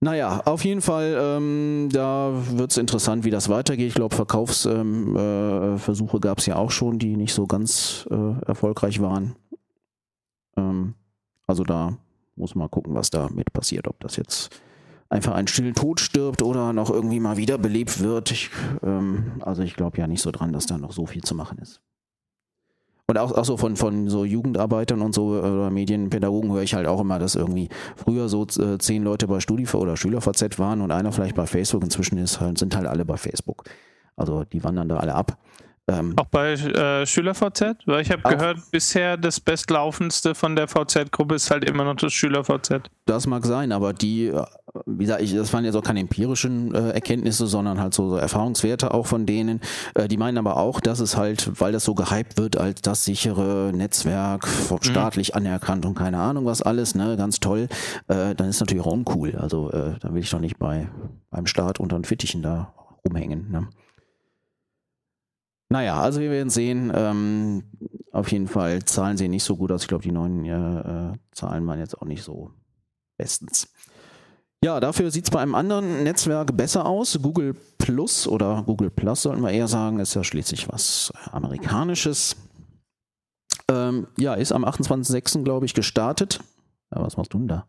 Naja, 0.00 0.42
auf 0.44 0.64
jeden 0.64 0.82
Fall, 0.82 1.16
ähm, 1.18 1.88
da 1.90 2.30
wird 2.50 2.70
es 2.70 2.76
interessant, 2.76 3.24
wie 3.24 3.30
das 3.30 3.48
weitergeht. 3.48 3.88
Ich 3.88 3.94
glaube, 3.94 4.14
Verkaufsversuche 4.14 4.76
ähm, 4.80 6.16
äh, 6.16 6.20
gab 6.20 6.38
es 6.38 6.46
ja 6.46 6.56
auch 6.56 6.70
schon, 6.70 6.98
die 6.98 7.16
nicht 7.16 7.32
so 7.32 7.46
ganz 7.46 8.06
äh, 8.10 8.40
erfolgreich 8.46 9.00
waren. 9.00 9.36
Ähm, 10.56 10.94
also 11.46 11.64
da 11.64 11.96
muss 12.36 12.54
man 12.54 12.70
gucken, 12.70 12.94
was 12.94 13.08
da 13.08 13.28
mit 13.30 13.52
passiert, 13.54 13.88
ob 13.88 13.98
das 14.00 14.16
jetzt 14.16 14.50
einfach 15.08 15.34
einen 15.34 15.48
stillen 15.48 15.74
Tod 15.74 16.00
stirbt 16.00 16.42
oder 16.42 16.74
noch 16.74 16.90
irgendwie 16.90 17.20
mal 17.20 17.38
wiederbelebt 17.38 18.00
wird. 18.00 18.30
Ich, 18.32 18.50
ähm, 18.82 19.40
also 19.40 19.62
ich 19.62 19.74
glaube 19.74 19.98
ja 19.98 20.06
nicht 20.06 20.20
so 20.20 20.30
dran, 20.30 20.52
dass 20.52 20.66
da 20.66 20.76
noch 20.76 20.92
so 20.92 21.06
viel 21.06 21.22
zu 21.22 21.34
machen 21.34 21.58
ist. 21.58 21.80
Und 23.08 23.18
auch, 23.18 23.32
auch 23.32 23.44
so 23.44 23.56
von, 23.56 23.76
von 23.76 24.08
so 24.08 24.24
Jugendarbeitern 24.24 25.00
und 25.00 25.14
so 25.14 25.36
äh, 25.36 25.40
oder 25.40 25.70
Medienpädagogen 25.70 26.52
höre 26.52 26.62
ich 26.62 26.74
halt 26.74 26.86
auch 26.86 27.00
immer, 27.00 27.18
dass 27.20 27.36
irgendwie 27.36 27.68
früher 27.94 28.28
so 28.28 28.44
äh, 28.58 28.78
zehn 28.78 29.04
Leute 29.04 29.28
bei 29.28 29.38
StudiVZ 29.38 29.74
oder 29.76 29.96
SchülerVZ 29.96 30.58
waren 30.58 30.80
und 30.80 30.90
einer 30.90 31.12
vielleicht 31.12 31.36
bei 31.36 31.46
Facebook. 31.46 31.84
Inzwischen 31.84 32.18
ist 32.18 32.40
halt, 32.40 32.58
sind 32.58 32.74
halt 32.74 32.86
alle 32.86 33.04
bei 33.04 33.16
Facebook. 33.16 33.64
Also 34.16 34.44
die 34.44 34.64
wandern 34.64 34.88
da 34.88 34.96
alle 34.96 35.14
ab. 35.14 35.38
Ähm, 35.88 36.14
auch 36.16 36.26
bei 36.26 36.54
äh, 36.54 37.06
SchülerVZ? 37.06 37.86
Weil 37.86 38.02
ich 38.02 38.10
habe 38.10 38.22
gehört, 38.22 38.58
bisher 38.72 39.16
das 39.16 39.38
bestlaufendste 39.38 40.34
von 40.34 40.56
der 40.56 40.66
VZ-Gruppe 40.66 41.36
ist 41.36 41.50
halt 41.52 41.64
immer 41.64 41.84
noch 41.84 41.94
das 41.94 42.12
SchülerVZ. 42.12 42.90
Das 43.04 43.28
mag 43.28 43.44
sein, 43.44 43.70
aber 43.70 43.92
die, 43.92 44.26
äh, 44.26 44.44
wie 44.86 45.04
gesagt, 45.04 45.22
ich, 45.22 45.34
das 45.34 45.52
waren 45.52 45.64
jetzt 45.64 45.74
auch 45.74 45.82
keine 45.82 46.00
empirischen 46.00 46.74
äh, 46.74 46.90
Erkenntnisse, 46.90 47.46
sondern 47.46 47.80
halt 47.80 47.94
so, 47.94 48.10
so, 48.10 48.16
Erfahrungswerte 48.16 48.92
auch 48.92 49.06
von 49.06 49.26
denen. 49.26 49.60
Äh, 49.94 50.08
die 50.08 50.16
meinen 50.16 50.38
aber 50.38 50.56
auch, 50.56 50.80
dass 50.80 51.00
es 51.00 51.16
halt, 51.16 51.60
weil 51.60 51.72
das 51.72 51.84
so 51.84 51.94
gehypt 51.94 52.36
wird 52.38 52.56
als 52.56 52.82
das 52.82 53.04
sichere 53.04 53.72
Netzwerk, 53.74 54.46
mhm. 54.70 54.78
staatlich 54.82 55.30
mhm. 55.30 55.38
anerkannt 55.38 55.86
und 55.86 55.94
keine 55.94 56.18
Ahnung 56.18 56.44
was 56.44 56.62
alles, 56.62 56.94
ne, 56.94 57.16
ganz 57.16 57.40
toll, 57.40 57.68
äh, 58.08 58.34
dann 58.34 58.48
ist 58.48 58.60
natürlich 58.60 58.84
auch 58.84 58.92
uncool. 58.92 59.36
Also 59.36 59.70
äh, 59.70 59.98
dann 60.00 60.14
will 60.14 60.22
ich 60.22 60.30
doch 60.30 60.40
nicht 60.40 60.58
bei 60.58 60.88
beim 61.30 61.46
Staat 61.46 61.80
unter 61.80 61.98
den 61.98 62.04
Fittichen 62.04 62.42
da 62.42 62.72
rumhängen. 63.04 63.50
Ne? 63.50 63.68
Naja, 65.68 66.00
also 66.00 66.20
wir 66.20 66.30
werden 66.30 66.50
sehen. 66.50 66.92
Ähm, 66.94 67.64
auf 68.12 68.30
jeden 68.32 68.48
Fall 68.48 68.84
Zahlen 68.84 69.16
sehen 69.16 69.30
nicht 69.30 69.44
so 69.44 69.56
gut 69.56 69.72
aus. 69.72 69.82
Ich 69.82 69.88
glaube, 69.88 70.04
die 70.04 70.12
neuen 70.12 70.44
äh, 70.44 71.18
Zahlen 71.32 71.66
waren 71.66 71.78
jetzt 71.78 72.00
auch 72.00 72.06
nicht 72.06 72.22
so 72.22 72.52
bestens. 73.16 73.72
Ja, 74.66 74.80
dafür 74.80 75.12
sieht 75.12 75.26
es 75.26 75.30
bei 75.30 75.38
einem 75.38 75.54
anderen 75.54 76.02
Netzwerk 76.02 76.56
besser 76.56 76.86
aus. 76.86 77.20
Google 77.22 77.54
Plus 77.78 78.26
oder 78.26 78.64
Google 78.66 78.90
Plus 78.90 79.22
sollten 79.22 79.40
wir 79.42 79.52
eher 79.52 79.68
sagen, 79.68 80.00
ist 80.00 80.14
ja 80.14 80.24
schließlich 80.24 80.68
was 80.68 81.12
Amerikanisches. 81.30 82.34
Ähm, 83.70 84.08
ja, 84.18 84.34
ist 84.34 84.50
am 84.50 84.64
28.06. 84.64 85.44
glaube 85.44 85.66
ich 85.66 85.74
gestartet. 85.74 86.40
Ja, 86.92 87.00
was 87.00 87.16
machst 87.16 87.32
du 87.32 87.38
denn 87.38 87.46
da? 87.46 87.68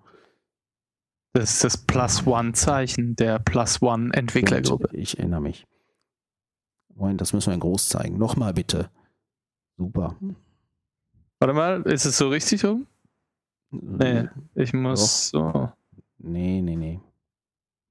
Das 1.34 1.54
ist 1.54 1.64
das 1.64 1.78
Plus 1.78 2.26
One-Zeichen 2.26 3.16
der 3.16 3.38
Plus 3.38 3.80
One-Entwicklergruppe. 3.80 4.90
Ich 4.94 5.20
erinnere 5.20 5.42
mich. 5.42 5.68
Moment, 6.96 7.22
das 7.22 7.32
müssen 7.32 7.52
wir 7.52 7.54
in 7.54 7.60
groß 7.60 7.90
zeigen. 7.90 8.18
Nochmal 8.18 8.56
bitte. 8.56 8.90
Super. 9.78 10.16
Warte 11.38 11.54
mal, 11.54 11.84
ist 11.84 12.06
es 12.06 12.18
so 12.18 12.30
richtig 12.30 12.66
rum? 12.66 12.88
Nee, 13.70 14.30
ich 14.56 14.74
muss 14.74 15.30
so. 15.30 15.72
Nee, 16.28 16.62
nee, 16.62 16.76
nee. 16.76 17.00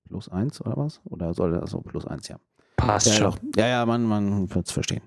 Plus 0.08 0.28
eins 0.28 0.60
oder 0.60 0.76
was? 0.76 1.00
Oder 1.04 1.34
soll 1.34 1.52
das 1.52 1.70
so 1.70 1.80
plus 1.80 2.06
eins, 2.06 2.28
ja. 2.28 2.38
Passt 2.76 3.06
ja, 3.06 3.12
schon. 3.14 3.24
Doch. 3.24 3.38
Ja, 3.56 3.66
ja, 3.66 3.86
man, 3.86 4.04
man 4.04 4.54
wird 4.54 4.66
es 4.66 4.72
verstehen. 4.72 5.02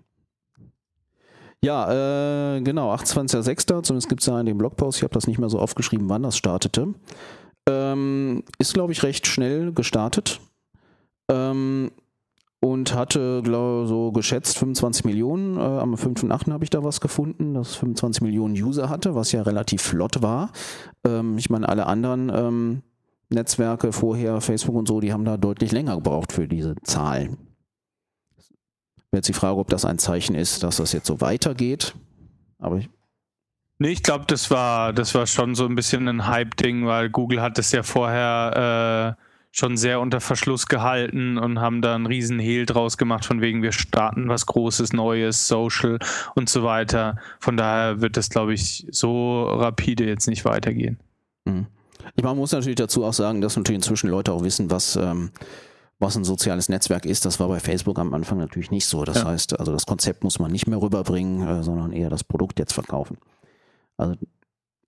Ja, 1.63 2.55
äh, 2.55 2.61
genau, 2.61 2.93
28.06. 2.93 3.83
Zumindest 3.83 4.09
gibt 4.09 4.21
es 4.21 4.27
ja 4.27 4.39
in 4.39 4.45
dem 4.45 4.57
Blogpost, 4.57 4.97
ich 4.97 5.03
habe 5.03 5.13
das 5.13 5.27
nicht 5.27 5.39
mehr 5.39 5.49
so 5.49 5.59
aufgeschrieben, 5.59 6.09
wann 6.09 6.23
das 6.23 6.37
startete. 6.37 6.93
Ähm, 7.67 8.43
ist, 8.57 8.73
glaube 8.73 8.93
ich, 8.93 9.03
recht 9.03 9.27
schnell 9.27 9.73
gestartet. 9.73 10.39
Ähm, 11.29 11.91
und 12.61 12.93
hatte, 12.93 13.41
glaube 13.41 13.87
so 13.87 14.11
geschätzt 14.11 14.57
25 14.57 15.05
Millionen. 15.05 15.57
Äh, 15.57 15.61
am 15.61 15.95
5.8. 15.95 16.51
habe 16.51 16.63
ich 16.63 16.69
da 16.69 16.83
was 16.83 16.99
gefunden, 16.99 17.53
das 17.53 17.75
25 17.75 18.21
Millionen 18.21 18.53
User 18.53 18.89
hatte, 18.89 19.15
was 19.15 19.31
ja 19.31 19.41
relativ 19.43 19.81
flott 19.81 20.21
war. 20.21 20.51
Ähm, 21.05 21.37
ich 21.37 21.49
meine, 21.49 21.69
alle 21.69 21.85
anderen 21.87 22.29
ähm, 22.33 22.81
Netzwerke 23.29 23.91
vorher, 23.91 24.41
Facebook 24.41 24.75
und 24.75 24.87
so, 24.87 24.99
die 24.99 25.13
haben 25.13 25.25
da 25.25 25.37
deutlich 25.37 25.71
länger 25.71 25.95
gebraucht 25.95 26.31
für 26.31 26.47
diese 26.47 26.75
Zahlen. 26.83 27.37
Jetzt 29.11 29.27
die 29.27 29.33
Frage, 29.33 29.57
ob 29.57 29.69
das 29.69 29.85
ein 29.85 29.97
Zeichen 29.97 30.35
ist, 30.35 30.63
dass 30.63 30.77
das 30.77 30.93
jetzt 30.93 31.07
so 31.07 31.21
weitergeht. 31.21 31.95
Aber 32.59 32.77
ich, 32.77 32.89
Nee, 33.81 33.91
ich 33.91 34.03
glaube, 34.03 34.25
das 34.27 34.51
war, 34.51 34.91
das 34.91 35.15
war 35.15 35.25
schon 35.25 35.55
so 35.55 35.65
ein 35.65 35.73
bisschen 35.73 36.05
ein 36.09 36.27
Hype-Ding, 36.27 36.85
weil 36.85 37.09
Google 37.09 37.41
hat 37.41 37.57
es 37.57 37.71
ja 37.71 37.81
vorher 37.81 39.15
äh, 39.17 39.23
schon 39.51 39.77
sehr 39.77 40.01
unter 40.01 40.19
Verschluss 40.19 40.67
gehalten 40.67 41.37
und 41.37 41.61
haben 41.61 41.81
da 41.81 41.95
einen 41.95 42.05
riesen 42.05 42.39
Hehl 42.39 42.65
draus 42.65 42.97
gemacht, 42.97 43.23
von 43.23 43.39
wegen 43.39 43.63
wir 43.63 43.71
starten 43.71 44.27
was 44.27 44.45
Großes, 44.45 44.91
Neues, 44.91 45.47
Social 45.47 45.97
und 46.35 46.49
so 46.49 46.63
weiter. 46.63 47.15
Von 47.39 47.55
daher 47.55 48.01
wird 48.01 48.17
das, 48.17 48.29
glaube 48.29 48.53
ich, 48.53 48.85
so 48.91 49.43
rapide 49.43 50.05
jetzt 50.05 50.27
nicht 50.27 50.43
weitergehen. 50.43 50.99
Mhm. 51.45 51.67
Ich 52.15 52.23
man 52.23 52.37
muss 52.37 52.51
natürlich 52.51 52.75
dazu 52.75 53.03
auch 53.03 53.13
sagen, 53.13 53.41
dass 53.41 53.57
natürlich 53.57 53.77
inzwischen 53.77 54.09
Leute 54.09 54.31
auch 54.33 54.43
wissen, 54.43 54.71
was, 54.71 54.95
ähm, 54.95 55.31
was 55.99 56.15
ein 56.15 56.23
soziales 56.23 56.69
Netzwerk 56.69 57.05
ist. 57.05 57.25
Das 57.25 57.39
war 57.39 57.47
bei 57.47 57.59
Facebook 57.59 57.99
am 57.99 58.13
Anfang 58.13 58.37
natürlich 58.37 58.71
nicht 58.71 58.87
so. 58.87 59.03
Das 59.03 59.17
ja. 59.17 59.25
heißt, 59.25 59.59
also 59.59 59.71
das 59.71 59.85
Konzept 59.85 60.23
muss 60.23 60.39
man 60.39 60.51
nicht 60.51 60.67
mehr 60.67 60.81
rüberbringen, 60.81 61.47
äh, 61.47 61.63
sondern 61.63 61.91
eher 61.91 62.09
das 62.09 62.23
Produkt 62.23 62.59
jetzt 62.59 62.73
verkaufen. 62.73 63.17
Also 63.97 64.15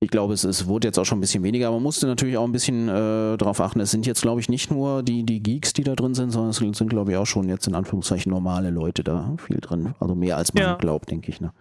ich 0.04 0.10
glaube, 0.10 0.34
es, 0.34 0.44
es 0.44 0.66
wurde 0.66 0.88
jetzt 0.88 0.98
auch 0.98 1.06
schon 1.06 1.20
ein 1.20 1.22
bisschen 1.22 1.44
weniger, 1.44 1.68
aber 1.68 1.75
man 1.75 1.84
musste 1.84 2.08
natürlich 2.08 2.36
auch 2.36 2.44
ein 2.44 2.51
bisschen 2.51 2.90
äh, 2.90 3.38
darauf 3.38 3.62
achten. 3.62 3.80
Es 3.82 3.92
sind 3.92 4.08
jetzt, 4.08 4.24
glaube 4.24 4.42
ich, 4.42 4.50
nicht 4.50 4.72
nur 4.72 5.04
die, 5.04 5.24
die 5.24 5.44
Geeks, 5.44 5.74
die 5.74 5.84
da 5.84 5.94
drin 5.94 6.16
sind, 6.16 6.32
sondern 6.32 6.50
es 6.50 6.58
sind, 6.58 6.90
glaube 6.90 7.12
ich, 7.12 7.18
auch 7.18 7.28
schon 7.28 7.48
jetzt 7.48 7.68
in 7.68 7.75
Anführungszeichen 7.75 8.32
normale 8.32 8.72
Leute 8.72 9.04
da 9.04 9.36
viel 9.38 9.60
drin. 9.60 9.94
Also 10.00 10.16
mehr 10.16 10.38
als 10.38 10.56
man 10.56 10.63
ja. 10.63 10.75
glaubt, 10.75 11.12
denke 11.12 11.30
ich. 11.30 11.40
Ne? 11.40 11.54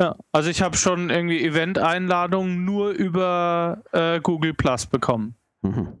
Ja, 0.00 0.16
also 0.32 0.50
ich 0.50 0.60
habe 0.60 0.76
schon 0.76 1.10
irgendwie 1.10 1.44
Event-Einladungen 1.44 2.64
nur 2.64 2.90
über 2.90 3.82
äh, 3.92 4.20
Google 4.20 4.54
Plus 4.54 4.86
bekommen. 4.86 5.36
Mhm. 5.62 5.92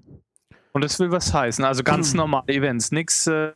Und 0.72 0.82
das 0.82 0.98
will 0.98 1.12
was 1.12 1.32
heißen. 1.32 1.64
Also 1.64 1.84
ganz 1.84 2.12
mhm. 2.12 2.18
normale 2.18 2.52
Events, 2.52 2.90
nichts 2.90 3.28
äh, 3.28 3.52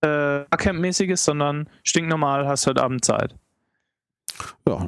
äh, 0.00 0.44
Barcamp-mäßiges, 0.50 1.24
sondern 1.24 1.68
stinknormal 1.84 2.48
hast 2.48 2.66
heute 2.66 2.82
Abend 2.82 3.04
Zeit. 3.04 3.36
Ja, 4.66 4.84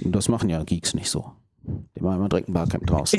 das 0.00 0.28
machen 0.28 0.50
ja 0.50 0.64
Geeks 0.64 0.94
nicht 0.94 1.08
so. 1.08 1.32
Die 1.62 2.00
machen 2.00 2.16
immer 2.16 2.28
direkt 2.28 2.48
ein 2.48 2.54
Barcamp 2.54 2.86
draus. 2.86 3.12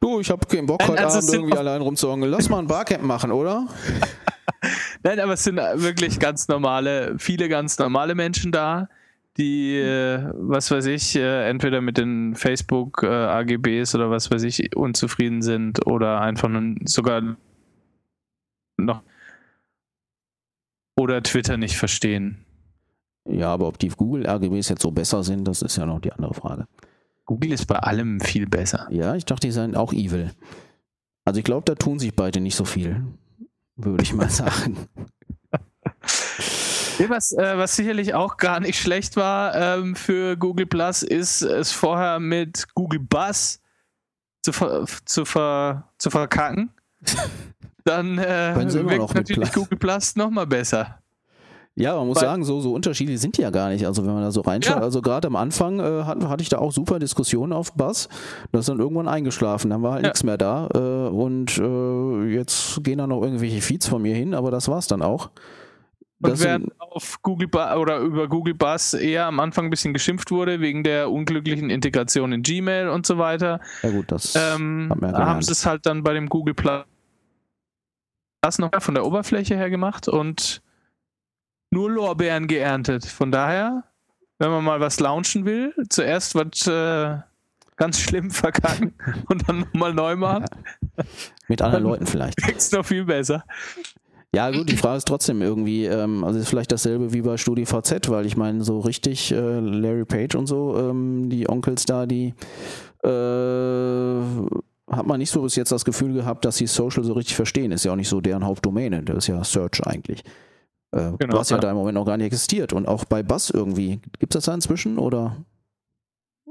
du, 0.00 0.20
ich 0.20 0.30
habe 0.30 0.46
keinen 0.46 0.66
Bock, 0.66 0.86
heute 0.86 1.04
also 1.04 1.18
Abend 1.18 1.32
irgendwie 1.32 1.56
allein 1.56 1.80
rumzuhängen. 1.80 2.30
Lass 2.30 2.48
mal 2.48 2.58
ein 2.58 2.66
Barcamp 2.66 3.02
machen, 3.02 3.32
oder? 3.32 3.66
Nein, 5.02 5.20
aber 5.20 5.34
es 5.34 5.44
sind 5.44 5.56
wirklich 5.56 6.18
ganz 6.18 6.48
normale, 6.48 7.18
viele 7.18 7.48
ganz 7.48 7.78
normale 7.78 8.14
Menschen 8.14 8.52
da, 8.52 8.88
die, 9.36 9.76
äh, 9.76 10.30
was 10.34 10.70
weiß 10.70 10.86
ich, 10.86 11.16
äh, 11.16 11.48
entweder 11.48 11.80
mit 11.80 11.96
den 11.96 12.34
Facebook 12.34 13.02
äh, 13.02 13.06
oder 13.06 14.10
was 14.10 14.30
weiß 14.30 14.42
ich, 14.42 14.76
unzufrieden 14.76 15.42
sind 15.42 15.86
oder 15.86 16.20
einfach 16.20 16.50
sogar 16.84 17.36
noch 18.76 19.02
oder 20.98 21.22
Twitter 21.22 21.56
nicht 21.56 21.76
verstehen. 21.76 22.44
Ja, 23.28 23.48
aber 23.52 23.68
ob 23.68 23.78
die 23.78 23.88
Google 23.88 24.26
AGBs 24.26 24.68
jetzt 24.68 24.82
so 24.82 24.90
besser 24.90 25.22
sind, 25.22 25.46
das 25.46 25.62
ist 25.62 25.76
ja 25.76 25.86
noch 25.86 26.00
die 26.00 26.12
andere 26.12 26.34
Frage. 26.34 26.66
Google 27.24 27.52
ist 27.52 27.66
bei 27.66 27.76
allem 27.76 28.20
viel 28.20 28.46
besser. 28.46 28.88
Ja, 28.90 29.14
ich 29.14 29.24
dachte, 29.24 29.46
die 29.46 29.52
seien 29.52 29.76
auch 29.76 29.92
evil. 29.92 30.30
Also 31.24 31.38
ich 31.38 31.44
glaube, 31.44 31.64
da 31.64 31.74
tun 31.74 31.98
sich 31.98 32.14
beide 32.14 32.40
nicht 32.40 32.56
so 32.56 32.64
viel, 32.64 33.04
würde 33.84 34.02
ich 34.02 34.12
mal 34.12 34.30
sagen. 34.30 34.88
Was, 37.08 37.32
äh, 37.32 37.56
was 37.56 37.76
sicherlich 37.76 38.12
auch 38.12 38.36
gar 38.36 38.60
nicht 38.60 38.78
schlecht 38.78 39.16
war 39.16 39.54
ähm, 39.54 39.96
für 39.96 40.36
Google 40.36 40.66
Plus, 40.66 41.02
ist 41.02 41.40
es 41.40 41.72
vorher 41.72 42.20
mit 42.20 42.66
Google 42.74 43.00
Buzz 43.00 43.60
zu, 44.42 44.52
ver 44.52 44.84
zu, 45.06 45.24
ver 45.24 45.90
zu 45.96 46.10
verkacken. 46.10 46.70
Dann 47.84 48.18
äh, 48.18 48.54
wirkt 48.54 49.14
natürlich 49.14 49.52
Google 49.52 49.78
Plus 49.78 50.14
nochmal 50.16 50.46
besser. 50.46 51.00
Ja, 51.76 51.96
man 51.96 52.08
muss 52.08 52.16
Weil, 52.16 52.24
sagen, 52.24 52.44
so, 52.44 52.60
so 52.60 52.74
unterschiedlich 52.74 53.20
sind 53.20 53.38
die 53.38 53.42
ja 53.42 53.50
gar 53.50 53.70
nicht. 53.70 53.86
Also 53.86 54.04
wenn 54.04 54.12
man 54.12 54.22
da 54.22 54.30
so 54.30 54.40
reinschaut, 54.42 54.76
ja. 54.76 54.82
also 54.82 55.00
gerade 55.00 55.28
am 55.28 55.36
Anfang 55.36 55.80
äh, 55.80 56.04
hatte, 56.04 56.28
hatte 56.28 56.42
ich 56.42 56.48
da 56.48 56.58
auch 56.58 56.72
super 56.72 56.98
Diskussionen 56.98 57.52
auf 57.52 57.72
Bass. 57.74 58.08
Das 58.52 58.60
ist 58.60 58.68
dann 58.68 58.80
irgendwann 58.80 59.08
eingeschlafen, 59.08 59.70
dann 59.70 59.82
war 59.82 59.92
halt 59.92 60.02
ja. 60.02 60.08
nichts 60.08 60.22
mehr 60.22 60.36
da. 60.36 60.68
Äh, 60.74 61.08
und 61.08 61.58
äh, 61.58 62.34
jetzt 62.34 62.82
gehen 62.84 62.98
da 62.98 63.06
noch 63.06 63.22
irgendwelche 63.22 63.60
Feeds 63.62 63.86
von 63.86 64.02
mir 64.02 64.14
hin, 64.14 64.34
aber 64.34 64.50
das 64.50 64.68
war's 64.68 64.88
dann 64.88 65.00
auch. 65.00 65.30
Und 66.22 66.32
das 66.32 66.44
während 66.44 66.70
auf 66.78 67.22
Google 67.22 67.48
oder 67.48 67.98
über 68.00 68.28
Google 68.28 68.52
Buzz 68.52 68.92
eher 68.92 69.26
am 69.26 69.40
Anfang 69.40 69.66
ein 69.66 69.70
bisschen 69.70 69.94
geschimpft 69.94 70.30
wurde 70.30 70.60
wegen 70.60 70.84
der 70.84 71.10
unglücklichen 71.10 71.70
Integration 71.70 72.32
in 72.32 72.42
Gmail 72.42 72.88
und 72.88 73.06
so 73.06 73.16
weiter. 73.16 73.60
Ja 73.82 73.90
gut, 73.90 74.12
das 74.12 74.34
ähm, 74.36 74.92
haben 75.00 75.40
sie 75.40 75.52
es 75.52 75.64
halt 75.64 75.86
dann 75.86 76.02
bei 76.02 76.12
dem 76.12 76.28
Google 76.28 76.52
Plus 76.54 76.84
noch 78.58 78.70
von 78.80 78.94
der 78.94 79.06
Oberfläche 79.06 79.56
her 79.56 79.70
gemacht 79.70 80.08
und 80.08 80.60
nur 81.70 81.90
Lorbeeren 81.90 82.46
geerntet. 82.46 83.06
Von 83.06 83.32
daher, 83.32 83.84
wenn 84.38 84.50
man 84.50 84.64
mal 84.64 84.80
was 84.80 85.00
launchen 85.00 85.44
will, 85.44 85.74
zuerst 85.88 86.34
was 86.34 86.66
äh, 86.66 87.18
ganz 87.76 88.00
schlimm 88.00 88.30
verkacken 88.30 88.94
und 89.28 89.48
dann 89.48 89.60
nochmal 89.60 89.94
neu 89.94 90.16
machen. 90.16 90.46
Ja. 90.96 91.04
Mit 91.48 91.62
anderen 91.62 91.84
Leuten 91.84 92.06
vielleicht. 92.06 92.36
Kriegst 92.42 92.72
noch 92.72 92.84
viel 92.84 93.04
besser. 93.04 93.44
Ja, 94.32 94.52
gut, 94.52 94.70
die 94.70 94.76
Frage 94.76 94.98
ist 94.98 95.08
trotzdem 95.08 95.42
irgendwie, 95.42 95.86
ähm, 95.86 96.22
also 96.22 96.38
ist 96.38 96.48
vielleicht 96.48 96.70
dasselbe 96.70 97.12
wie 97.12 97.22
bei 97.22 97.36
StudiVZ, 97.36 98.08
weil 98.10 98.26
ich 98.26 98.36
meine, 98.36 98.62
so 98.62 98.78
richtig 98.78 99.32
äh, 99.32 99.58
Larry 99.58 100.04
Page 100.04 100.36
und 100.36 100.46
so, 100.46 100.78
ähm, 100.78 101.28
die 101.28 101.48
Onkels 101.48 101.84
da, 101.84 102.06
die 102.06 102.34
äh, 103.02 104.20
hat 104.88 105.06
man 105.06 105.18
nicht 105.18 105.30
so 105.30 105.42
bis 105.42 105.56
jetzt 105.56 105.72
das 105.72 105.84
Gefühl 105.84 106.12
gehabt, 106.12 106.44
dass 106.44 106.58
sie 106.58 106.68
Social 106.68 107.02
so 107.02 107.14
richtig 107.14 107.34
verstehen. 107.34 107.72
Ist 107.72 107.84
ja 107.84 107.90
auch 107.90 107.96
nicht 107.96 108.08
so 108.08 108.20
deren 108.20 108.44
Hauptdomäne, 108.44 109.02
das 109.02 109.18
ist 109.18 109.26
ja 109.26 109.42
Search 109.42 109.84
eigentlich. 109.84 110.22
Äh, 110.92 111.12
genau, 111.18 111.38
was 111.38 111.50
ja, 111.50 111.56
ja 111.56 111.60
da 111.60 111.70
im 111.70 111.76
Moment 111.76 111.94
noch 111.94 112.04
gar 112.04 112.16
nicht 112.16 112.26
existiert. 112.26 112.72
Und 112.72 112.86
auch 112.86 113.04
bei 113.04 113.22
Buzz 113.22 113.50
irgendwie. 113.50 114.00
Gibt 114.18 114.34
es 114.34 114.38
das 114.38 114.44
da 114.44 114.54
inzwischen 114.54 114.98
oder? 114.98 115.36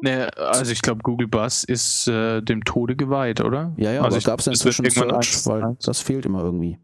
Nee, 0.01 0.23
also 0.37 0.71
ich 0.71 0.81
glaube, 0.81 1.01
Google 1.03 1.27
Buzz 1.27 1.63
ist 1.63 2.07
äh, 2.07 2.41
dem 2.41 2.63
Tode 2.63 2.95
geweiht, 2.95 3.41
oder? 3.41 3.73
Ja, 3.77 3.91
ja, 3.91 4.01
also 4.01 4.17
aber 4.17 4.23
gab 4.23 4.39
es 4.39 4.47
inzwischen 4.47 4.89
Search, 4.89 5.45
weil 5.45 5.75
das 5.83 5.99
fehlt 6.01 6.25
immer 6.25 6.41
irgendwie. 6.41 6.79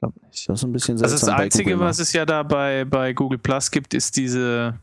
Das 0.00 0.48
ist 0.48 0.64
ein 0.64 0.72
bisschen 0.72 0.98
seltsam. 0.98 1.14
Also 1.14 1.26
das 1.26 1.34
Einzige, 1.36 1.78
was 1.78 1.98
es 1.98 2.12
ja 2.12 2.24
da 2.24 2.42
bei, 2.42 2.84
bei 2.84 3.12
Google 3.12 3.38
Plus 3.38 3.70
gibt, 3.70 3.94
ist 3.94 4.16
diese 4.16 4.78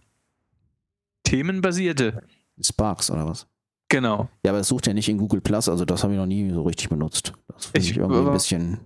themenbasierte. 1.24 2.24
Sparks 2.62 3.12
oder 3.12 3.28
was? 3.28 3.48
Genau. 3.90 4.30
Ja, 4.44 4.52
aber 4.52 4.60
es 4.60 4.68
sucht 4.68 4.88
ja 4.88 4.94
nicht 4.94 5.10
in 5.10 5.18
Google 5.18 5.42
Plus, 5.42 5.68
also 5.68 5.84
das 5.84 6.04
habe 6.04 6.14
ich 6.14 6.20
noch 6.20 6.26
nie 6.26 6.50
so 6.52 6.62
richtig 6.64 6.90
benutzt. 6.90 7.34
Das 7.48 7.66
finde 7.66 7.80
ich, 7.80 7.92
ich, 7.92 7.98
irgendwie 7.98 8.20
ein 8.20 8.34
bisschen. 8.34 8.80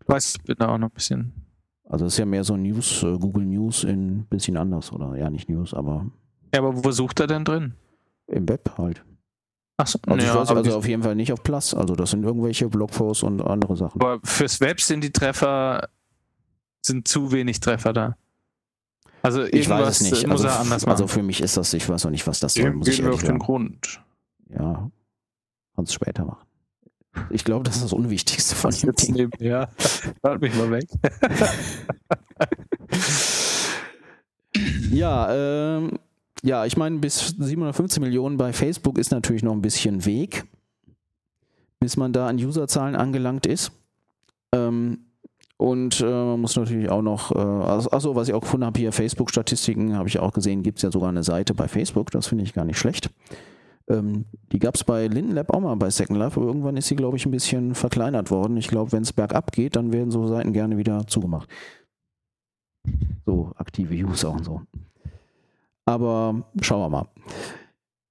Ich 0.00 0.08
weiß, 0.08 0.38
bin 0.44 0.56
da 0.58 0.68
auch 0.68 0.78
noch 0.78 0.88
ein 0.88 0.94
bisschen. 0.94 1.45
Also 1.88 2.06
es 2.06 2.14
ist 2.14 2.18
ja 2.18 2.26
mehr 2.26 2.44
so 2.44 2.56
News, 2.56 3.02
äh, 3.02 3.16
Google 3.18 3.44
News 3.44 3.84
in 3.84 4.18
ein 4.18 4.26
bisschen 4.26 4.56
anders, 4.56 4.92
oder? 4.92 5.16
Ja, 5.16 5.30
nicht 5.30 5.48
News, 5.48 5.72
aber. 5.72 6.06
Ja, 6.52 6.60
aber 6.60 6.84
wo 6.84 6.90
sucht 6.90 7.20
er 7.20 7.26
denn 7.26 7.44
drin? 7.44 7.74
Im 8.26 8.48
Web 8.48 8.72
halt. 8.76 9.04
Achso, 9.78 9.98
also, 10.06 10.26
ja, 10.26 10.34
weiß, 10.34 10.48
also 10.50 10.78
auf 10.78 10.88
jeden 10.88 11.02
Fall 11.02 11.14
nicht 11.14 11.32
auf 11.32 11.42
Plus. 11.42 11.74
Also 11.74 11.94
das 11.94 12.10
sind 12.10 12.24
irgendwelche 12.24 12.68
Blogposts 12.68 13.22
und 13.22 13.42
andere 13.42 13.76
Sachen. 13.76 14.00
Aber 14.00 14.20
fürs 14.24 14.60
Web 14.60 14.80
sind 14.80 15.04
die 15.04 15.12
Treffer, 15.12 15.88
sind 16.84 17.06
zu 17.06 17.30
wenig 17.30 17.60
Treffer 17.60 17.92
da. 17.92 18.16
Also 19.22 19.44
ich 19.44 19.68
weiß 19.68 19.88
es 19.88 20.00
nicht. 20.00 20.26
Muss 20.26 20.44
also, 20.44 20.46
er 20.46 20.60
anders 20.60 20.86
machen. 20.86 20.92
also 20.92 21.06
für 21.06 21.22
mich 21.22 21.42
ist 21.42 21.56
das, 21.56 21.72
ich 21.74 21.88
weiß 21.88 22.04
noch 22.04 22.10
nicht, 22.10 22.26
was 22.26 22.40
das 22.40 22.54
soll, 22.54 22.72
muss 22.72 22.88
ich 22.88 23.04
auf 23.04 23.22
den 23.22 23.38
Grund. 23.38 24.02
Ja, 24.48 24.90
kannst 25.74 25.92
später 25.92 26.24
machen. 26.24 26.46
Ich 27.30 27.44
glaube, 27.44 27.64
das 27.64 27.76
ist 27.76 27.84
das 27.84 27.92
Unwichtigste 27.92 28.54
von 28.54 28.70
dem 28.70 28.92
Ding. 28.92 29.14
Neben, 29.14 29.30
ja, 29.38 29.68
halt 30.22 30.40
mich 30.40 30.54
mal 30.54 30.70
weg. 30.70 30.86
ja, 34.90 35.76
ähm, 35.76 35.98
ja, 36.42 36.64
ich 36.64 36.76
meine, 36.76 36.98
bis 36.98 37.34
715 37.38 38.02
Millionen 38.02 38.36
bei 38.36 38.52
Facebook 38.52 38.98
ist 38.98 39.10
natürlich 39.10 39.42
noch 39.42 39.52
ein 39.52 39.62
bisschen 39.62 40.04
Weg, 40.04 40.44
bis 41.80 41.96
man 41.96 42.12
da 42.12 42.28
an 42.28 42.36
Userzahlen 42.36 42.94
angelangt 42.94 43.46
ist. 43.46 43.72
Ähm, 44.52 45.06
und 45.58 46.00
äh, 46.00 46.04
man 46.04 46.40
muss 46.40 46.54
natürlich 46.56 46.90
auch 46.90 47.02
noch, 47.02 47.34
äh, 47.34 47.38
also, 47.38 48.14
was 48.14 48.28
ich 48.28 48.34
auch 48.34 48.42
gefunden 48.42 48.66
habe, 48.66 48.78
hier 48.78 48.92
Facebook-Statistiken, 48.92 49.96
habe 49.96 50.08
ich 50.08 50.18
auch 50.18 50.32
gesehen, 50.32 50.62
gibt 50.62 50.78
es 50.78 50.82
ja 50.82 50.92
sogar 50.92 51.08
eine 51.08 51.22
Seite 51.22 51.54
bei 51.54 51.66
Facebook, 51.66 52.10
das 52.10 52.26
finde 52.26 52.44
ich 52.44 52.52
gar 52.52 52.64
nicht 52.64 52.78
schlecht. 52.78 53.10
Ähm, 53.88 54.24
die 54.52 54.58
gab 54.58 54.74
es 54.74 54.84
bei 54.84 55.06
Lindenlab 55.06 55.54
auch 55.54 55.60
mal 55.60 55.76
bei 55.76 55.90
Second 55.90 56.18
Life, 56.18 56.38
aber 56.38 56.48
irgendwann 56.48 56.76
ist 56.76 56.88
sie, 56.88 56.96
glaube 56.96 57.16
ich, 57.16 57.26
ein 57.26 57.30
bisschen 57.30 57.74
verkleinert 57.74 58.30
worden. 58.30 58.56
Ich 58.56 58.68
glaube, 58.68 58.92
wenn 58.92 59.02
es 59.02 59.12
bergab 59.12 59.52
geht, 59.52 59.76
dann 59.76 59.92
werden 59.92 60.10
so 60.10 60.26
Seiten 60.26 60.52
gerne 60.52 60.76
wieder 60.76 61.06
zugemacht. 61.06 61.48
So 63.24 63.52
aktive 63.56 63.94
User 63.94 64.32
und 64.32 64.44
so. 64.44 64.62
Aber 65.84 66.44
schauen 66.60 66.80
wir 66.80 66.88
mal. 66.88 67.06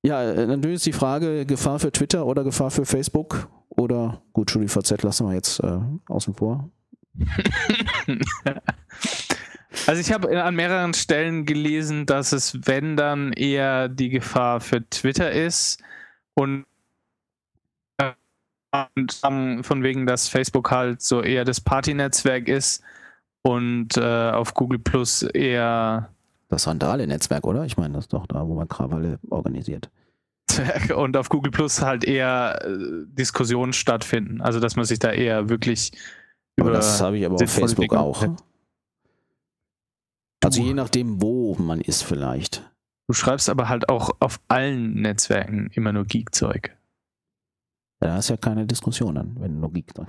Ja, 0.06 0.24
äh, 0.24 0.46
natürlich 0.46 0.76
ist 0.76 0.86
die 0.86 0.94
Frage, 0.94 1.46
Gefahr 1.46 1.80
für 1.80 1.92
Twitter 1.92 2.26
oder 2.26 2.44
Gefahr 2.44 2.72
für 2.72 2.86
Facebook? 2.86 3.50
Oder 3.70 4.22
gut, 4.32 4.52
StudiVZ 4.52 5.04
lassen 5.04 5.28
wir 5.28 5.34
jetzt 5.34 5.60
äh, 5.60 5.80
außen 6.08 6.36
vor. 6.36 6.70
also 9.88 10.02
ich 10.02 10.12
habe 10.12 10.44
an 10.44 10.56
mehreren 10.56 10.94
Stellen 10.94 11.46
gelesen, 11.46 12.06
dass 12.06 12.32
es, 12.32 12.60
wenn 12.68 12.98
dann 12.98 13.34
eher 13.34 13.90
die 13.90 14.10
Gefahr 14.10 14.60
für 14.60 14.88
Twitter 14.90 15.32
ist 15.32 15.82
und, 16.34 16.66
und 18.02 19.66
von 19.66 19.84
wegen, 19.84 20.06
dass 20.06 20.28
Facebook 20.28 20.72
halt 20.72 21.02
so 21.02 21.22
eher 21.22 21.46
das 21.46 21.62
Party-Netzwerk 21.62 22.48
ist 22.48 22.84
und 23.42 23.98
äh, 23.98 24.32
auf 24.32 24.54
Google 24.54 24.80
Plus 24.80 25.24
eher 25.24 26.10
das 26.50 26.68
Randale-Netzwerk, 26.68 27.46
oder? 27.46 27.66
Ich 27.66 27.78
meine, 27.78 27.96
das 27.96 28.06
ist 28.06 28.14
doch 28.14 28.28
da, 28.28 28.48
wo 28.48 28.56
man 28.56 28.68
Krawalle 28.68 29.20
organisiert. 29.30 29.90
Und 30.96 31.18
auf 31.18 31.30
Google 31.30 31.52
Plus 31.52 31.82
halt 31.82 32.04
eher 32.04 32.60
äh, 32.64 32.78
Diskussionen 33.08 33.74
stattfinden. 33.74 34.42
Also, 34.42 34.60
dass 34.60 34.76
man 34.76 34.86
sich 34.86 35.00
da 35.00 35.12
eher 35.12 35.50
wirklich 35.50 35.92
aber 36.58 36.70
über. 36.70 36.78
Das 36.78 37.02
habe 37.02 37.18
ich 37.18 37.26
aber 37.26 37.36
auf 37.36 37.52
Facebook 37.52 37.94
auch. 37.94 38.24
Also, 40.46 40.62
je 40.62 40.74
nachdem, 40.74 41.22
wo 41.22 41.56
man 41.56 41.82
ist, 41.82 42.04
vielleicht. 42.04 42.72
Du 43.08 43.14
schreibst 43.14 43.50
aber 43.50 43.70
halt 43.70 43.90
auch 43.90 44.12
auf 44.20 44.40
allen 44.48 44.94
Netzwerken 44.94 45.70
immer 45.74 45.92
nur 45.92 46.06
Geek-Zeug. 46.06 46.76
Ja, 48.02 48.08
da 48.08 48.18
ist 48.18 48.30
ja 48.30 48.38
keine 48.38 48.66
Diskussion 48.66 49.16
dann, 49.16 49.36
wenn 49.40 49.60
nur 49.60 49.72
Geek-Zeug. 49.72 50.08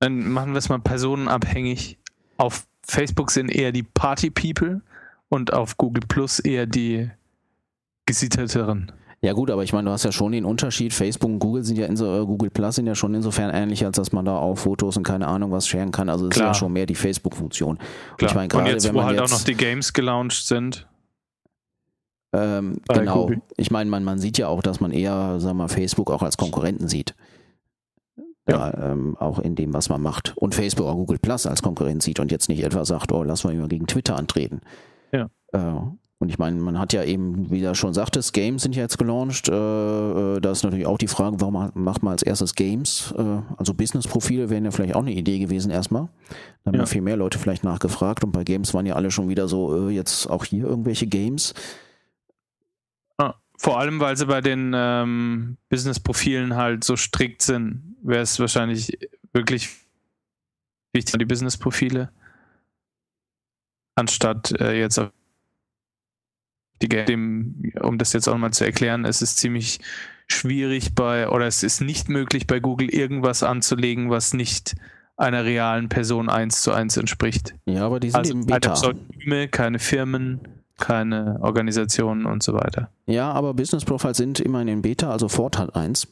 Dann 0.00 0.30
machen 0.30 0.52
wir 0.52 0.58
es 0.58 0.68
mal 0.68 0.80
personenabhängig. 0.80 1.98
Auf 2.36 2.66
Facebook 2.82 3.30
sind 3.30 3.50
eher 3.50 3.72
die 3.72 3.82
Party-People 3.82 4.82
und 5.28 5.52
auf 5.52 5.76
Google 5.76 6.04
Plus 6.06 6.40
eher 6.40 6.66
die 6.66 7.10
gesitteteren. 8.06 8.92
Ja 9.24 9.32
gut, 9.32 9.50
aber 9.50 9.64
ich 9.64 9.72
meine, 9.72 9.86
du 9.86 9.90
hast 9.90 10.04
ja 10.04 10.12
schon 10.12 10.32
den 10.32 10.44
Unterschied. 10.44 10.92
Facebook 10.92 11.30
und 11.30 11.38
Google 11.38 11.64
sind 11.64 11.78
ja 11.78 11.86
in 11.86 11.96
so, 11.96 12.14
äh, 12.14 12.26
Google 12.26 12.50
Plus 12.50 12.74
sind 12.74 12.86
ja 12.86 12.94
schon 12.94 13.14
insofern 13.14 13.48
ähnlich, 13.54 13.82
als 13.86 13.96
dass 13.96 14.12
man 14.12 14.26
da 14.26 14.36
auch 14.36 14.56
Fotos 14.56 14.98
und 14.98 15.02
keine 15.02 15.26
Ahnung 15.26 15.50
was 15.50 15.66
sharen 15.66 15.92
kann. 15.92 16.10
Also 16.10 16.28
es 16.28 16.36
ist 16.36 16.42
ja 16.42 16.52
schon 16.52 16.74
mehr 16.74 16.84
die 16.84 16.94
Facebook-Funktion. 16.94 17.78
Ich 18.20 18.34
meine, 18.34 18.48
gerade, 18.48 18.64
und 18.64 18.70
jetzt, 18.70 18.86
wenn 18.86 18.94
man 18.94 19.04
wo 19.04 19.08
halt 19.08 19.18
jetzt, 19.18 19.32
auch 19.32 19.38
noch 19.38 19.44
die 19.46 19.54
Games 19.54 19.94
gelauncht 19.94 20.46
sind. 20.46 20.86
Ähm, 22.34 22.76
genau. 22.86 23.22
Google. 23.22 23.40
Ich 23.56 23.70
meine, 23.70 23.88
man, 23.88 24.04
man 24.04 24.18
sieht 24.18 24.36
ja 24.36 24.48
auch, 24.48 24.60
dass 24.60 24.80
man 24.80 24.90
eher, 24.90 25.40
sagen 25.40 25.56
wir 25.56 25.64
mal, 25.64 25.68
Facebook 25.68 26.10
auch 26.10 26.22
als 26.22 26.36
Konkurrenten 26.36 26.88
sieht. 26.88 27.14
Ja. 28.46 28.68
ja 28.72 28.92
ähm, 28.92 29.16
auch 29.16 29.38
in 29.38 29.54
dem, 29.54 29.72
was 29.72 29.88
man 29.88 30.02
macht. 30.02 30.34
Und 30.36 30.54
Facebook 30.54 30.86
auch 30.86 30.96
Google 30.96 31.18
Plus 31.18 31.46
als 31.46 31.62
Konkurrent 31.62 32.02
sieht 32.02 32.20
und 32.20 32.30
jetzt 32.30 32.50
nicht 32.50 32.62
etwa 32.62 32.84
sagt, 32.84 33.10
oh, 33.10 33.22
lass 33.22 33.44
mal 33.44 33.54
immer 33.54 33.68
gegen 33.68 33.86
Twitter 33.86 34.16
antreten. 34.16 34.60
Ja. 35.12 35.30
Äh, 35.52 35.80
Und 36.24 36.30
ich 36.30 36.38
meine, 36.38 36.58
man 36.58 36.78
hat 36.78 36.94
ja 36.94 37.04
eben, 37.04 37.50
wie 37.50 37.60
du 37.60 37.74
schon 37.74 37.92
sagtest, 37.92 38.32
Games 38.32 38.62
sind 38.62 38.74
ja 38.74 38.80
jetzt 38.80 38.96
gelauncht. 38.96 39.50
Äh, 39.50 39.52
äh, 39.52 40.40
da 40.40 40.52
ist 40.52 40.62
natürlich 40.62 40.86
auch 40.86 40.96
die 40.96 41.06
Frage, 41.06 41.38
warum 41.38 41.70
macht 41.74 42.02
man 42.02 42.12
als 42.12 42.22
erstes 42.22 42.54
Games? 42.54 43.12
Äh, 43.14 43.42
also 43.58 43.74
Business-Profile 43.74 44.48
wären 44.48 44.64
ja 44.64 44.70
vielleicht 44.70 44.94
auch 44.94 45.02
eine 45.02 45.12
Idee 45.12 45.38
gewesen 45.38 45.70
erstmal. 45.70 46.08
Da 46.64 46.72
haben 46.72 46.78
ja. 46.78 46.86
viel 46.86 47.02
mehr 47.02 47.18
Leute 47.18 47.38
vielleicht 47.38 47.62
nachgefragt 47.62 48.24
und 48.24 48.32
bei 48.32 48.42
Games 48.42 48.72
waren 48.72 48.86
ja 48.86 48.94
alle 48.94 49.10
schon 49.10 49.28
wieder 49.28 49.48
so, 49.48 49.90
äh, 49.90 49.92
jetzt 49.92 50.26
auch 50.30 50.46
hier 50.46 50.64
irgendwelche 50.64 51.06
Games. 51.06 51.52
Ah, 53.18 53.34
vor 53.58 53.78
allem, 53.78 54.00
weil 54.00 54.16
sie 54.16 54.24
bei 54.24 54.40
den 54.40 54.72
ähm, 54.74 55.58
Business-Profilen 55.68 56.56
halt 56.56 56.84
so 56.84 56.96
strikt 56.96 57.42
sind, 57.42 57.96
wäre 58.02 58.22
es 58.22 58.40
wahrscheinlich 58.40 58.96
wirklich 59.34 59.68
wichtig, 60.94 61.18
die 61.18 61.26
Business-Profile, 61.26 62.10
anstatt 63.94 64.58
äh, 64.58 64.80
jetzt 64.80 64.98
auf 64.98 65.10
dem, 66.82 67.72
um 67.80 67.98
das 67.98 68.12
jetzt 68.12 68.28
auch 68.28 68.36
mal 68.36 68.52
zu 68.52 68.64
erklären, 68.64 69.04
es 69.04 69.22
ist 69.22 69.38
ziemlich 69.38 69.80
schwierig 70.26 70.94
bei, 70.94 71.28
oder 71.28 71.46
es 71.46 71.62
ist 71.62 71.80
nicht 71.80 72.08
möglich 72.08 72.46
bei 72.46 72.60
Google 72.60 72.88
irgendwas 72.88 73.42
anzulegen, 73.42 74.10
was 74.10 74.34
nicht 74.34 74.74
einer 75.16 75.44
realen 75.44 75.88
Person 75.88 76.28
eins 76.28 76.62
zu 76.62 76.72
eins 76.72 76.96
entspricht. 76.96 77.54
Ja, 77.66 77.86
aber 77.86 78.00
die 78.00 78.10
sind 78.10 78.18
also 78.18 78.32
eben 78.32 78.46
Beta. 78.46 78.58
Keine 78.60 78.74
Pseudonyme, 78.74 79.48
keine 79.48 79.78
Firmen, 79.78 80.40
keine 80.78 81.38
Organisationen 81.40 82.26
und 82.26 82.42
so 82.42 82.54
weiter. 82.54 82.90
Ja, 83.06 83.30
aber 83.30 83.54
Business 83.54 83.84
Profiles 83.84 84.16
sind 84.16 84.40
immerhin 84.40 84.68
in 84.68 84.82
Beta, 84.82 85.10
also 85.10 85.28
Ford 85.28 85.58
hat 85.58 85.76
eins. 85.76 86.08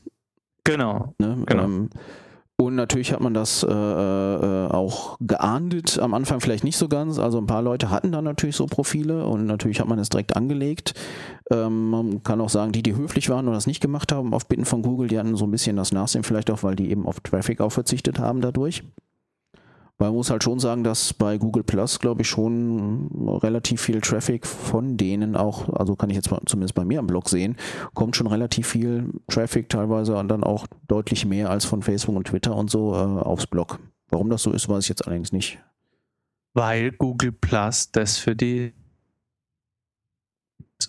Genau. 0.65 1.15
Ne? 1.19 1.43
genau. 1.47 1.65
Ähm, 1.65 1.91
und 2.67 2.75
natürlich 2.75 3.13
hat 3.13 3.21
man 3.21 3.35
das 3.35 3.63
äh, 3.63 3.69
äh, 3.71 4.69
auch 4.69 5.17
geahndet, 5.21 5.99
am 5.99 6.15
Anfang 6.15 6.41
vielleicht 6.41 6.65
nicht 6.65 6.77
so 6.77 6.89
ganz. 6.89 7.19
Also 7.19 7.39
ein 7.39 7.47
paar 7.47 7.63
Leute 7.63 7.91
hatten 7.91 8.13
dann 8.13 8.25
natürlich 8.25 8.57
so 8.57 8.67
Profile 8.67 9.27
und 9.27 9.47
natürlich 9.47 9.81
hat 9.81 9.89
man 9.89 9.99
es 9.99 10.09
direkt 10.09 10.37
angelegt. 10.37 10.95
Ähm, 11.51 11.91
man 11.91 12.23
kann 12.23 12.41
auch 12.41 12.49
sagen, 12.49 12.73
die, 12.73 12.83
die 12.83 12.97
höflich 12.97 13.29
waren 13.29 13.49
und 13.49 13.55
das 13.55 13.67
nicht 13.67 13.81
gemacht 13.81 14.13
haben, 14.13 14.35
auf 14.35 14.47
Bitten 14.47 14.65
von 14.65 14.83
Google, 14.83 15.09
die 15.09 15.19
hatten 15.19 15.37
so 15.37 15.45
ein 15.45 15.51
bisschen 15.51 15.77
das 15.77 15.93
Nachsehen, 15.93 16.25
vielleicht 16.25 16.51
auch, 16.51 16.63
weil 16.63 16.77
die 16.77 16.91
eben 16.91 17.07
auf 17.07 17.21
Traffic 17.21 17.61
auch 17.61 17.73
verzichtet 17.73 18.19
haben 18.19 18.41
dadurch. 18.41 18.83
Weil 19.99 20.09
man 20.09 20.17
muss 20.17 20.31
halt 20.31 20.43
schon 20.43 20.59
sagen, 20.59 20.83
dass 20.83 21.13
bei 21.13 21.39
Google 21.39 21.63
Plus, 21.63 22.01
glaube 22.01 22.23
ich, 22.23 22.29
schon 22.29 23.09
relativ 23.43 23.83
viel 23.83 24.01
Traffic 24.01 24.47
von 24.47 24.97
denen 24.97 25.37
auch, 25.37 25.69
also 25.69 25.95
kann 25.95 26.11
ich 26.11 26.17
jetzt 26.17 26.31
zumindest 26.47 26.75
bei 26.75 26.85
mir 26.85 26.99
am 26.99 27.07
Blog 27.07 27.29
sehen, 27.29 27.57
kommt 27.95 28.17
schon 28.17 28.27
relativ 28.27 28.67
viel 28.67 29.13
Traffic 29.29 29.69
teilweise 29.69 30.17
und 30.17 30.29
dann 30.29 30.43
auch 30.43 30.67
deutlich 30.89 31.25
mehr 31.25 31.51
als 31.51 31.65
von 31.65 31.83
Facebook 31.83 32.17
und 32.17 32.27
Twitter 32.27 32.57
und 32.57 32.71
so 32.71 32.95
äh, 32.95 32.97
aufs 32.97 33.47
Blog. 33.47 33.79
Warum 34.09 34.29
das 34.29 34.43
so 34.43 34.53
ist, 34.53 34.69
weiß 34.69 34.85
ich 34.85 34.89
jetzt 34.89 35.07
allerdings 35.07 35.33
nicht. 35.33 35.59
Weil 36.55 36.93
Google 36.93 37.33
Plus 37.33 37.93
das 37.93 38.19
für 38.19 38.35
die 38.35 38.73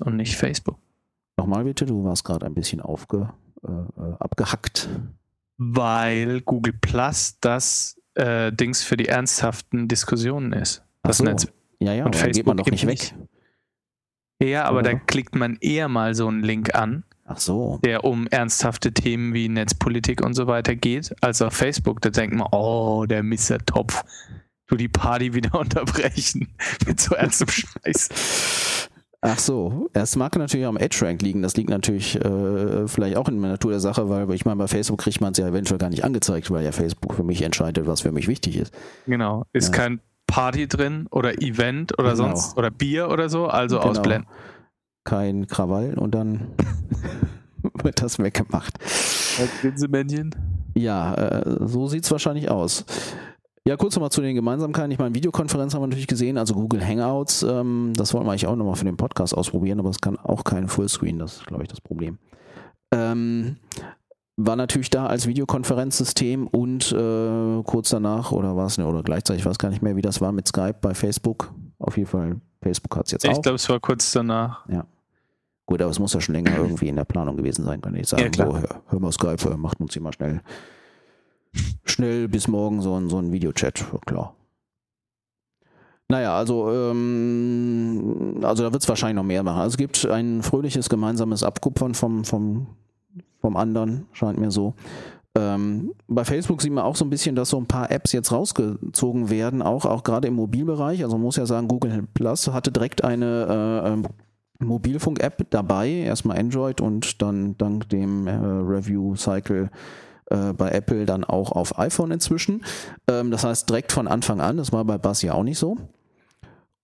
und 0.02 0.16
nicht 0.16 0.36
Facebook. 0.36 0.78
Nochmal 1.38 1.64
bitte, 1.64 1.86
du 1.86 2.04
warst 2.04 2.24
gerade 2.24 2.46
ein 2.46 2.54
bisschen 2.54 2.82
aufge, 2.82 3.30
äh, 3.64 3.72
äh 3.72 4.14
abgehackt. 4.20 4.90
Weil 5.58 6.42
Google 6.42 6.74
Plus 6.74 7.38
das 7.40 7.96
äh, 8.16 8.52
Dings 8.52 8.84
für 8.84 8.98
die 8.98 9.08
ernsthaften 9.08 9.88
Diskussionen 9.88 10.54
ist. 10.54 10.84
Das 11.02 11.18
so. 11.18 11.24
Netz. 11.24 11.48
Ja, 11.80 11.94
ja, 11.94 12.06
und 12.06 12.16
Facebook 12.16 12.36
geht 12.36 12.46
man 12.46 12.58
doch 12.58 12.72
nicht 12.72 12.88
weg. 12.88 13.14
Ja, 14.42 14.66
aber 14.66 14.80
Oder? 14.80 14.94
da 14.94 15.00
klickt 15.00 15.36
man 15.36 15.58
eher 15.62 15.88
mal 15.88 16.16
so 16.16 16.28
einen 16.28 16.44
Link 16.44 16.76
an, 16.76 17.04
Ach 17.26 17.38
so. 17.38 17.80
der 17.84 18.04
um 18.04 18.28
ernsthafte 18.28 18.94
Themen 18.94 19.34
wie 19.34 19.50
Netzpolitik 19.50 20.22
und 20.24 20.34
so 20.34 20.48
weiter 20.48 20.76
geht, 20.76 21.14
als 21.22 21.42
auf 21.42 21.54
Facebook. 21.54 22.02
Da 22.02 22.10
denkt 22.10 22.36
man, 22.36 22.48
oh, 22.52 23.06
der 23.06 23.24
Mr. 23.24 23.60
Topf, 23.66 24.04
du 24.68 24.76
die 24.76 24.90
Party 24.90 25.34
wieder 25.34 25.56
unterbrechen 25.60 26.54
mit 26.86 27.00
so 27.00 27.16
ernstem 27.16 27.48
Scheiß. 27.50 28.90
Ach 29.26 29.40
so, 29.40 29.90
es 29.94 30.18
mag 30.18 30.36
natürlich 30.36 30.66
am 30.66 30.76
Edge-Rank 30.76 31.22
liegen. 31.22 31.42
Das 31.42 31.56
liegt 31.56 31.70
natürlich 31.70 32.20
äh, 32.20 32.90
vielleicht 32.90 33.16
auch 33.16 33.30
in 33.30 33.42
der 33.42 33.52
Natur 33.52 33.72
der 33.72 33.80
Sache, 33.80 34.10
weil 34.10 34.30
ich 34.34 34.44
meine, 34.44 34.58
bei 34.58 34.68
Facebook 34.68 35.00
kriegt 35.00 35.22
man 35.22 35.32
es 35.32 35.38
ja 35.38 35.48
eventuell 35.48 35.78
gar 35.78 35.90
nicht 35.90 36.04
angezeigt, 36.04 36.52
weil 36.52 36.66
ja 36.66 36.74
Facebook 36.74 37.14
für 37.14 37.24
mich 37.24 37.42
entscheidet, 37.42 37.88
was 37.88 38.02
für 38.02 38.12
mich 38.12 38.28
wichtig 38.28 38.58
ist. 38.58 38.74
Genau, 39.08 39.46
ist 39.54 39.74
ja. 39.74 39.82
kein 39.82 40.02
Party 40.28 40.68
drin 40.68 41.08
oder 41.10 41.42
Event 41.42 41.98
oder 41.98 42.16
genau. 42.16 42.36
sonst 42.36 42.58
oder 42.58 42.70
Bier 42.70 43.10
oder 43.10 43.30
so, 43.30 43.48
also 43.48 43.78
genau. 43.78 43.92
ausblenden. 43.92 44.30
Kein 45.06 45.48
Krawall 45.48 45.98
und 45.98 46.14
dann 46.14 46.50
wird 47.82 48.02
das 48.02 48.20
weggemacht. 48.20 48.78
Grinsemännchen. 49.62 50.36
Ja, 50.76 51.14
äh, 51.14 51.66
so 51.66 51.88
sieht 51.88 52.04
es 52.04 52.12
wahrscheinlich 52.12 52.52
aus. 52.52 52.84
Ja, 53.66 53.78
kurz 53.78 53.96
nochmal 53.96 54.12
zu 54.12 54.22
den 54.22 54.36
Gemeinsamkeiten. 54.36 54.92
Ich 54.92 55.00
meine, 55.00 55.16
Videokonferenz 55.16 55.74
haben 55.74 55.82
wir 55.82 55.88
natürlich 55.88 56.08
gesehen, 56.08 56.38
also 56.38 56.54
Google 56.54 56.86
Hangouts. 56.86 57.44
Ähm, 57.44 57.94
das 57.96 58.14
wollen 58.14 58.26
wir 58.26 58.32
eigentlich 58.32 58.48
auch 58.48 58.58
nochmal 58.58 58.76
für 58.76 58.84
den 58.84 58.98
Podcast 58.98 59.36
ausprobieren, 59.36 59.80
aber 59.80 59.90
es 59.90 60.02
kann 60.02 60.18
auch 60.18 60.44
kein 60.44 60.68
Fullscreen, 60.68 61.18
das 61.18 61.38
ist, 61.38 61.46
glaube 61.46 61.64
ich, 61.64 61.70
das 61.70 61.80
Problem. 61.80 62.18
Ähm, 62.94 63.56
war 64.36 64.58
natürlich 64.58 64.90
da 64.90 65.06
als 65.06 65.28
Videokonferenzsystem 65.28 66.48
und 66.48 66.92
äh, 66.92 67.64
kurz 67.64 67.90
danach 67.90 68.34
oder 68.34 68.58
war 68.58 68.66
es 68.66 68.78
ne, 68.78 68.86
oder 68.86 69.02
gleichzeitig, 69.02 69.44
ich 69.44 69.46
weiß 69.46 69.58
gar 69.60 69.70
nicht 69.70 69.82
mehr, 69.82 69.96
wie 69.96 70.02
das 70.02 70.20
war 70.20 70.34
mit 70.34 70.48
Skype 70.48 70.76
bei 70.82 70.94
Facebook. 70.94 71.54
Auf 71.80 71.96
jeden 71.96 72.10
Fall, 72.10 72.42
Facebook 72.62 72.98
hat 72.98 73.06
es 73.06 73.12
jetzt 73.14 73.24
ich 73.24 73.30
auch. 73.30 73.36
Ich 73.36 73.42
glaube, 73.44 73.56
es 73.56 73.70
war 73.70 73.80
kurz 73.80 74.12
danach. 74.12 74.68
Ja. 74.68 74.86
Gut, 75.66 75.82
aber 75.82 75.92
es 75.92 76.00
muss 76.00 76.14
ja 76.14 76.20
schon 76.20 76.36
länger 76.36 76.58
irgendwie 76.58 76.90
in 76.90 76.98
der 76.98 77.06
Planung 77.06 77.38
gewesen 77.38 77.64
sein, 77.64 77.80
kann 77.80 77.96
ich 77.96 78.10
sagen. 78.10 78.30
Ja, 78.36 78.46
so, 78.46 78.58
hör, 78.58 78.82
hör 78.88 79.00
mal 79.00 79.14
Skype, 79.14 79.56
macht 79.56 79.80
uns 79.80 79.94
hier 79.94 80.02
mal 80.02 80.12
schnell 80.12 80.42
schnell 81.86 82.28
bis 82.28 82.48
morgen 82.48 82.82
so 82.82 82.96
ein, 82.96 83.10
so 83.10 83.18
ein 83.18 83.32
Videochat, 83.32 83.86
klar. 84.06 84.36
Naja, 86.10 86.36
also, 86.36 86.72
ähm, 86.72 88.40
also 88.44 88.64
da 88.64 88.74
wird 88.74 88.84
es 88.84 88.90
wahrscheinlich 88.90 89.16
noch 89.16 89.24
mehr 89.24 89.44
machen. 89.44 89.62
Also 89.62 89.74
es 89.74 89.78
gibt 89.78 90.06
ein 90.06 90.44
fröhliches 90.44 90.90
gemeinsames 90.90 91.44
Abkupfern 91.44 91.94
vom, 91.94 92.24
vom, 92.26 92.68
vom 93.40 93.58
anderen, 93.58 94.06
scheint 94.12 94.38
mir 94.38 94.52
so. 94.52 94.74
Ähm, 95.36 95.94
bei 96.08 96.24
Facebook 96.24 96.62
sieht 96.62 96.72
man 96.72 96.84
auch 96.84 96.96
so 96.96 97.06
ein 97.06 97.10
bisschen, 97.10 97.36
dass 97.36 97.50
so 97.50 97.58
ein 97.58 97.66
paar 97.66 97.90
Apps 97.90 98.12
jetzt 98.12 98.32
rausgezogen 98.32 99.30
werden, 99.32 99.64
auch, 99.64 99.86
auch 99.86 100.04
gerade 100.04 100.28
im 100.28 100.36
Mobilbereich. 100.36 101.04
Also 101.04 101.16
man 101.16 101.24
muss 101.24 101.38
ja 101.38 101.46
sagen, 101.46 101.68
Google 101.68 102.08
Plus 102.14 102.48
hatte 102.50 102.72
direkt 102.72 103.04
eine 103.04 103.82
äh, 103.84 103.90
ähm, 103.94 104.08
Mobilfunk-App 104.60 105.48
dabei, 105.50 105.90
erstmal 105.90 106.38
Android 106.38 106.82
und 106.82 107.22
dann 107.22 107.58
dank 107.58 107.90
dem 107.90 108.28
äh, 108.28 108.34
Review-Cycle 108.34 109.72
äh, 110.30 110.54
bei 110.54 110.72
Apple 110.72 111.06
dann 111.06 111.24
auch 111.24 111.52
auf 111.52 111.78
iPhone 111.80 112.12
inzwischen. 112.12 112.64
Ähm, 113.10 113.32
das 113.32 113.44
heißt 113.44 113.70
direkt 113.70 113.92
von 113.92 114.08
Anfang 114.08 114.42
an, 114.42 114.58
das 114.58 114.72
war 114.72 114.86
bei 114.86 114.98
Buzz 114.98 115.22
ja 115.22 115.34
auch 115.34 115.44
nicht 115.44 115.60
so. 115.60 115.78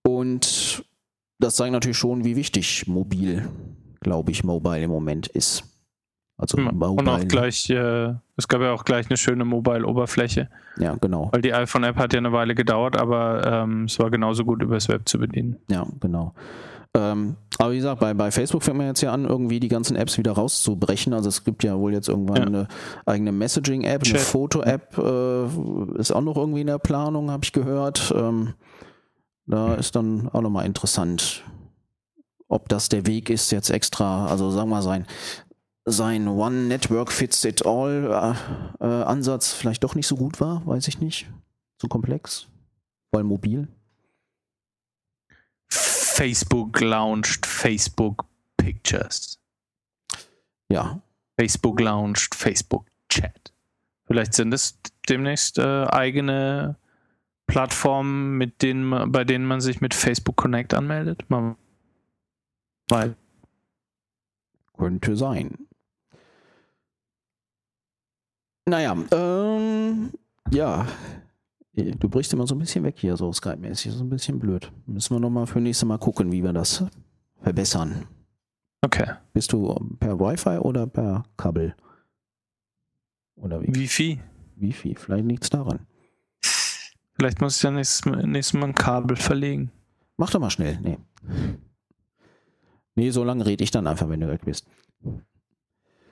Und 0.02 0.84
das 1.38 1.56
zeigt 1.56 1.72
natürlich 1.72 1.98
schon, 1.98 2.24
wie 2.24 2.36
wichtig 2.36 2.86
mobil, 2.86 3.48
glaube 4.00 4.30
ich, 4.30 4.44
mobile 4.44 4.82
im 4.82 4.90
Moment 4.90 5.26
ist. 5.28 5.64
Also 6.36 6.58
ja, 6.58 6.72
mobile. 6.72 6.90
Und 6.90 7.08
auch 7.08 7.28
gleich, 7.28 7.68
äh, 7.70 8.14
es 8.36 8.48
gab 8.48 8.62
ja 8.62 8.72
auch 8.72 8.84
gleich 8.84 9.08
eine 9.10 9.16
schöne 9.16 9.44
Mobile-Oberfläche. 9.44 10.48
Ja, 10.78 10.96
genau. 11.00 11.28
Weil 11.32 11.42
die 11.42 11.52
iPhone-App 11.52 11.96
hat 11.96 12.12
ja 12.14 12.18
eine 12.18 12.32
Weile 12.32 12.54
gedauert, 12.54 12.96
aber 12.96 13.46
ähm, 13.46 13.84
es 13.84 13.98
war 13.98 14.10
genauso 14.10 14.44
gut 14.44 14.62
übers 14.62 14.88
Web 14.88 15.08
zu 15.08 15.18
bedienen. 15.18 15.56
Ja, 15.68 15.86
genau. 16.00 16.34
Ähm, 16.94 17.36
aber 17.58 17.72
wie 17.72 17.76
gesagt, 17.76 18.00
bei, 18.00 18.14
bei 18.14 18.30
Facebook 18.30 18.62
fängt 18.62 18.78
man 18.78 18.86
jetzt 18.86 19.00
ja 19.00 19.12
an, 19.12 19.24
irgendwie 19.24 19.60
die 19.60 19.68
ganzen 19.68 19.94
Apps 19.94 20.18
wieder 20.18 20.32
rauszubrechen. 20.32 21.12
Also 21.12 21.28
es 21.28 21.44
gibt 21.44 21.62
ja 21.62 21.78
wohl 21.78 21.92
jetzt 21.92 22.08
irgendwann 22.08 22.36
ja. 22.36 22.46
eine 22.46 22.68
eigene 23.06 23.32
Messaging-App, 23.32 24.02
eine 24.04 24.18
Foto-App 24.18 24.98
äh, 24.98 25.98
ist 26.00 26.10
auch 26.10 26.22
noch 26.22 26.36
irgendwie 26.36 26.62
in 26.62 26.66
der 26.66 26.78
Planung, 26.78 27.30
habe 27.30 27.44
ich 27.44 27.52
gehört. 27.52 28.12
Ähm, 28.16 28.54
da 29.46 29.74
ist 29.74 29.94
dann 29.94 30.28
auch 30.28 30.40
nochmal 30.40 30.66
interessant, 30.66 31.44
ob 32.48 32.68
das 32.68 32.88
der 32.88 33.06
Weg 33.06 33.30
ist, 33.30 33.52
jetzt 33.52 33.70
extra, 33.70 34.26
also 34.26 34.50
sagen 34.50 34.68
wir 34.68 34.76
mal 34.76 34.82
sein, 34.82 35.06
sein 35.84 36.28
One 36.28 36.64
Network 36.64 37.12
Fits 37.12 37.44
It 37.44 37.66
All 37.66 38.36
äh, 38.80 38.84
äh, 38.84 39.02
Ansatz 39.04 39.52
vielleicht 39.52 39.84
doch 39.84 39.94
nicht 39.94 40.06
so 40.06 40.16
gut 40.16 40.40
war, 40.40 40.66
weiß 40.66 40.88
ich 40.88 41.00
nicht. 41.00 41.30
Zu 41.78 41.88
komplex, 41.88 42.46
weil 43.10 43.24
mobil. 43.24 43.68
Facebook 46.10 46.80
launched 46.80 47.46
Facebook 47.46 48.26
Pictures. 48.56 49.38
Ja. 50.70 51.00
Facebook 51.38 51.80
launched 51.80 52.34
Facebook 52.34 52.86
Chat. 53.08 53.52
Vielleicht 54.06 54.34
sind 54.34 54.52
es 54.52 54.78
demnächst 55.08 55.58
äh, 55.58 55.86
eigene 55.86 56.76
Plattformen, 57.46 58.36
mit 58.36 58.60
denen, 58.60 59.10
bei 59.10 59.24
denen 59.24 59.46
man 59.46 59.60
sich 59.60 59.80
mit 59.80 59.94
Facebook 59.94 60.36
Connect 60.36 60.74
anmeldet. 60.74 61.28
Man, 61.30 61.56
weil 62.88 63.16
könnte 64.76 65.16
sein. 65.16 65.56
Naja, 68.68 68.96
ähm, 69.12 70.12
ja, 70.50 70.86
Du 71.72 72.08
brichst 72.08 72.32
immer 72.32 72.46
so 72.46 72.54
ein 72.54 72.58
bisschen 72.58 72.84
weg 72.84 72.96
hier, 72.98 73.16
so 73.16 73.32
Skype-mäßig. 73.32 73.92
So 73.92 74.02
ein 74.02 74.10
bisschen 74.10 74.38
blöd. 74.38 74.72
Müssen 74.86 75.14
wir 75.14 75.20
nochmal 75.20 75.46
für 75.46 75.60
nächstes 75.60 75.86
Mal 75.86 75.98
gucken, 75.98 76.32
wie 76.32 76.42
wir 76.42 76.52
das 76.52 76.84
verbessern. 77.42 78.06
Okay. 78.82 79.12
Bist 79.32 79.52
du 79.52 79.74
per 80.00 80.18
Wi-Fi 80.18 80.58
oder 80.58 80.86
per 80.86 81.22
Kabel? 81.36 81.74
Oder 83.36 83.62
wie? 83.62 83.74
Wifi. 83.74 84.20
Wifi, 84.56 84.94
vielleicht 84.94 85.24
liegt 85.24 85.44
es 85.44 85.50
daran. 85.50 85.86
Vielleicht 87.14 87.40
muss 87.40 87.56
ich 87.56 87.62
ja 87.62 87.70
nächstes 87.70 88.04
Mal, 88.04 88.26
nächstes 88.26 88.58
Mal 88.58 88.66
ein 88.68 88.74
Kabel 88.74 89.16
verlegen. 89.16 89.70
Mach 90.16 90.30
doch 90.30 90.40
mal 90.40 90.50
schnell. 90.50 90.78
Nee. 90.82 90.98
Nee, 92.94 93.10
so 93.10 93.24
lange 93.24 93.46
rede 93.46 93.62
ich 93.62 93.70
dann 93.70 93.86
einfach, 93.86 94.08
wenn 94.08 94.20
du 94.20 94.28
weg 94.28 94.44
bist. 94.44 94.66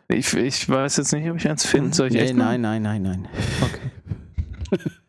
Ich, 0.09 0.33
ich 0.35 0.68
weiß 0.68 0.97
jetzt 0.99 1.12
nicht, 1.12 1.29
ob 1.29 1.37
ich 1.37 1.49
eins 1.49 1.66
finde. 1.66 1.94
Soll 1.94 2.09
ich 2.09 2.14
nee, 2.14 2.33
nein, 2.33 2.61
nein, 2.62 2.83
nein, 2.83 3.03
nein. 3.03 3.29
Okay. 3.61 4.90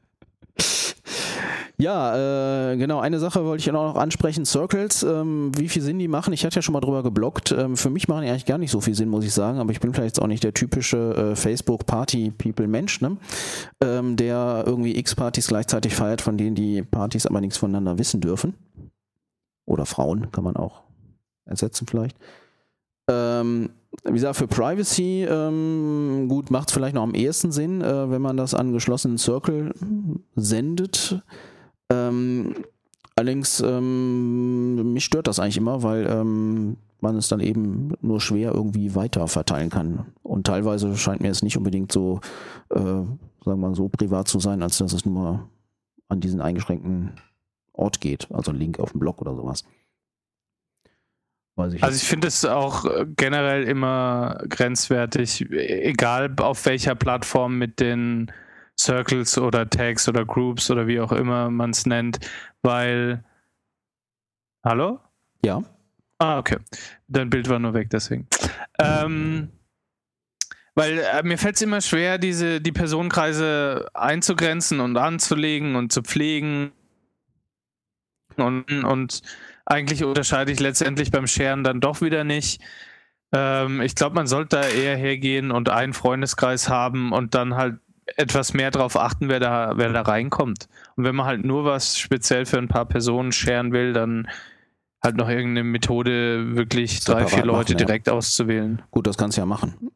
Ja, 1.81 2.71
äh, 2.71 2.77
genau. 2.77 2.99
Eine 2.99 3.19
Sache 3.19 3.45
wollte 3.45 3.61
ich 3.61 3.71
noch 3.71 3.95
ansprechen. 3.95 4.45
Circles, 4.45 5.01
ähm, 5.03 5.51
wie 5.57 5.69
viel 5.69 5.81
Sinn 5.81 5.97
die 5.97 6.09
machen. 6.09 6.33
Ich 6.33 6.43
hatte 6.43 6.57
ja 6.57 6.61
schon 6.61 6.73
mal 6.73 6.81
drüber 6.81 7.03
geblockt. 7.03 7.53
Ähm, 7.53 7.77
für 7.77 7.89
mich 7.89 8.09
machen 8.09 8.23
die 8.23 8.29
eigentlich 8.29 8.45
gar 8.45 8.57
nicht 8.57 8.71
so 8.71 8.81
viel 8.81 8.95
Sinn, 8.95 9.07
muss 9.07 9.23
ich 9.23 9.33
sagen. 9.33 9.59
Aber 9.59 9.71
ich 9.71 9.79
bin 9.79 9.93
vielleicht 9.93 10.21
auch 10.21 10.27
nicht 10.27 10.43
der 10.43 10.53
typische 10.53 11.31
äh, 11.31 11.35
Facebook-Party-People-Mensch, 11.37 12.99
ne? 12.99 13.15
ähm, 13.81 14.17
der 14.17 14.63
irgendwie 14.65 14.97
x 14.97 15.15
Partys 15.15 15.47
gleichzeitig 15.47 15.95
feiert, 15.95 16.21
von 16.21 16.37
denen 16.37 16.53
die 16.53 16.83
Partys 16.83 17.25
aber 17.25 17.39
nichts 17.39 17.57
voneinander 17.57 17.97
wissen 17.97 18.19
dürfen. 18.19 18.55
Oder 19.65 19.85
Frauen 19.85 20.31
kann 20.31 20.43
man 20.43 20.57
auch 20.57 20.81
ersetzen 21.45 21.87
vielleicht. 21.87 22.17
Ähm, 23.09 23.69
wie 24.03 24.11
gesagt, 24.11 24.35
für 24.35 24.47
Privacy, 24.47 25.25
ähm, 25.29 26.25
gut, 26.27 26.51
macht 26.51 26.67
es 26.67 26.73
vielleicht 26.73 26.95
noch 26.95 27.03
am 27.03 27.15
ehesten 27.15 27.53
Sinn, 27.53 27.79
äh, 27.81 28.11
wenn 28.11 28.21
man 28.21 28.35
das 28.35 28.53
an 28.53 28.73
geschlossenen 28.73 29.17
Circle 29.17 29.73
sendet. 30.35 31.21
Ähm, 31.91 32.56
allerdings, 33.15 33.60
ähm, 33.62 34.93
mich 34.93 35.06
stört 35.06 35.28
das 35.28 35.39
eigentlich 35.39 35.58
immer, 35.58 35.84
weil 35.84 36.08
ähm, 36.08 36.78
man 37.02 37.15
es 37.17 37.28
dann 37.28 37.39
eben 37.39 37.93
nur 38.02 38.21
schwer 38.21 38.54
irgendwie 38.54 38.95
weiter 38.95 39.28
verteilen 39.28 39.69
kann. 39.69 40.06
Und 40.23 40.47
teilweise 40.47 40.95
scheint 40.97 41.21
mir 41.21 41.32
es 41.32 41.41
nicht 41.41 41.58
unbedingt 41.58 41.91
so, 41.91 42.19
äh, 42.69 42.80
sagen 42.80 43.08
wir 43.43 43.56
mal, 43.56 43.75
so 43.75 43.89
privat 43.89 44.28
zu 44.28 44.39
sein, 44.39 44.62
als 44.62 44.78
dass 44.78 44.93
es 44.93 45.06
nur 45.06 45.49
an 46.10 46.19
diesen 46.19 46.41
eingeschränkten 46.41 47.12
Ort 47.73 48.02
geht, 48.02 48.28
also 48.32 48.52
ein 48.52 48.58
Link 48.58 48.80
auf 48.80 48.91
dem 48.91 48.99
Blog 48.99 49.21
oder 49.21 49.36
sowas. 49.36 49.63
Ich 51.73 51.84
also 51.84 51.95
ich 51.95 52.04
finde 52.04 52.30
es 52.30 52.45
auch 52.45 52.86
generell 53.17 53.63
immer 53.63 54.41
grenzwertig, 54.47 55.49
egal 55.52 56.34
auf 56.39 56.65
welcher 56.65 56.95
Plattform 56.95 57.58
mit 57.58 57.82
den 57.82 58.32
Circles 58.79 59.37
oder 59.37 59.69
Tags 59.69 60.07
oder 60.07 60.25
Groups 60.25 60.71
oder 60.71 60.87
wie 60.87 60.99
auch 60.99 61.11
immer 61.11 61.49
man 61.49 61.71
es 61.71 61.85
nennt, 61.85 62.19
weil. 62.61 63.23
Hallo? 64.63 64.99
Ja. 65.43 65.63
Ah, 66.17 66.37
okay. 66.37 66.57
Dein 67.07 67.29
Bild 67.29 67.49
war 67.49 67.59
nur 67.59 67.73
weg, 67.73 67.89
deswegen. 67.89 68.27
Ähm, 68.79 69.49
weil 70.75 70.99
äh, 70.99 71.23
mir 71.23 71.37
fällt 71.37 71.55
es 71.55 71.61
immer 71.61 71.81
schwer, 71.81 72.17
diese, 72.17 72.61
die 72.61 72.71
Personenkreise 72.71 73.87
einzugrenzen 73.93 74.79
und 74.79 74.97
anzulegen 74.97 75.75
und 75.75 75.91
zu 75.91 76.01
pflegen. 76.01 76.71
Und, 78.35 78.85
und 78.85 79.21
eigentlich 79.65 80.03
unterscheide 80.03 80.51
ich 80.51 80.59
letztendlich 80.59 81.11
beim 81.11 81.27
Scheren 81.27 81.63
dann 81.63 81.81
doch 81.81 82.01
wieder 82.01 82.23
nicht. 82.23 82.61
Ähm, 83.33 83.81
ich 83.81 83.95
glaube, 83.95 84.15
man 84.15 84.27
sollte 84.27 84.57
da 84.57 84.67
eher 84.67 84.95
hergehen 84.97 85.51
und 85.51 85.69
einen 85.69 85.93
Freundeskreis 85.93 86.69
haben 86.69 87.11
und 87.11 87.35
dann 87.35 87.55
halt 87.55 87.79
etwas 88.17 88.54
mehr 88.54 88.72
darauf 88.72 88.98
achten, 88.98 89.30
wer 89.30 89.39
da, 89.39 89.74
wer 89.76 89.91
da 89.91 90.02
reinkommt. 90.02 90.67
Und 90.95 91.04
wenn 91.04 91.15
man 91.15 91.26
halt 91.26 91.45
nur 91.45 91.65
was 91.65 91.98
speziell 91.98 92.45
für 92.45 92.58
ein 92.58 92.67
paar 92.67 92.86
Personen 92.86 93.32
scheren 93.32 93.72
will, 93.72 93.93
dann 93.93 94.28
halt 95.04 95.15
noch 95.15 95.30
irgendeine 95.30 95.63
Methode, 95.63 96.56
wirklich 96.56 97.04
drei, 97.04 97.26
vier 97.26 97.45
Leute 97.45 97.74
machen, 97.74 97.78
direkt 97.78 98.10
auszuwählen. 98.10 98.82
Gut, 98.91 99.08
das 99.08 99.17
kannst 99.17 99.38
du 99.38 99.41
ja 99.41 99.45
machen. 99.45 99.91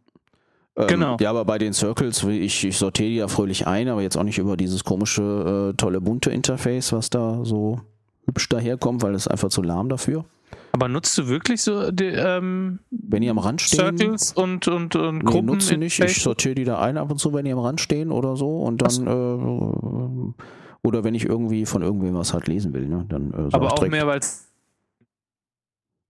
Ähm, 0.76 0.88
genau. 0.88 1.18
Ja, 1.20 1.30
aber 1.30 1.46
bei 1.46 1.58
den 1.58 1.74
Circles, 1.74 2.24
ich, 2.24 2.66
ich 2.66 2.78
sortiere 2.78 3.10
die 3.10 3.16
ja 3.18 3.28
fröhlich 3.28 3.68
ein, 3.68 3.90
aber 3.90 4.02
jetzt 4.02 4.18
auch 4.18 4.24
nicht 4.24 4.40
über 4.40 4.58
dieses 4.58 4.84
komische, 4.84 5.72
äh, 5.72 5.78
tolle, 5.78 6.02
bunte 6.02 6.32
Interface, 6.32 6.94
was 6.94 7.10
da 7.10 7.44
so 7.44 7.82
hübsch 8.26 8.50
daherkommt, 8.50 9.02
weil 9.02 9.14
es 9.14 9.28
einfach 9.28 9.50
zu 9.50 9.62
lahm 9.62 9.90
dafür. 9.90 10.26
Aber 10.72 10.88
nutzt 10.88 11.18
du 11.18 11.28
wirklich 11.28 11.62
so 11.62 11.92
die, 11.92 12.06
ähm, 12.06 12.80
wenn 12.90 13.22
die 13.22 13.30
am 13.30 13.38
Rand 13.38 13.62
stehen? 13.62 13.98
Circles 13.98 14.34
und, 14.34 14.68
und, 14.68 14.96
und 14.96 15.18
nee, 15.20 15.24
Gruppen? 15.24 15.46
nutze 15.46 15.78
nicht. 15.78 16.00
Ich 16.00 16.22
sortiere 16.22 16.56
die 16.56 16.64
da 16.64 16.80
ein 16.80 16.98
ab 16.98 17.12
und 17.12 17.18
zu, 17.18 17.34
wenn 17.34 17.46
die 17.46 17.52
am 17.52 17.60
Rand 17.60 17.82
stehen 17.82 18.12
oder 18.12 18.36
so. 18.36 18.62
Und 18.64 18.82
dann, 18.82 19.08
äh, 19.08 20.88
oder 20.88 21.04
wenn 21.04 21.16
ich 21.16 21.26
irgendwie 21.26 21.66
von 21.66 21.82
irgendwem 21.82 22.16
was 22.16 22.34
halt 22.34 22.48
lesen 22.48 22.74
will. 22.74 22.88
Ne? 22.88 23.06
Dann, 23.10 23.32
äh, 23.32 23.50
Aber 23.52 23.72
auch 23.72 23.76
direkt. 23.76 23.92
mehr, 23.92 24.08
weil 24.08 24.20
es. 24.20 24.48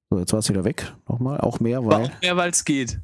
So, 0.09 0.19
jetzt 0.19 0.31
war 0.33 0.39
es 0.39 0.49
wieder 0.49 0.63
weg. 0.63 0.93
Nochmal. 1.07 1.39
Auch 1.41 1.59
mehr, 1.59 1.85
weil. 1.85 2.05
Auch 2.05 2.21
mehr, 2.21 2.37
weil 2.37 2.51
es 2.51 2.63
geht. 2.65 2.99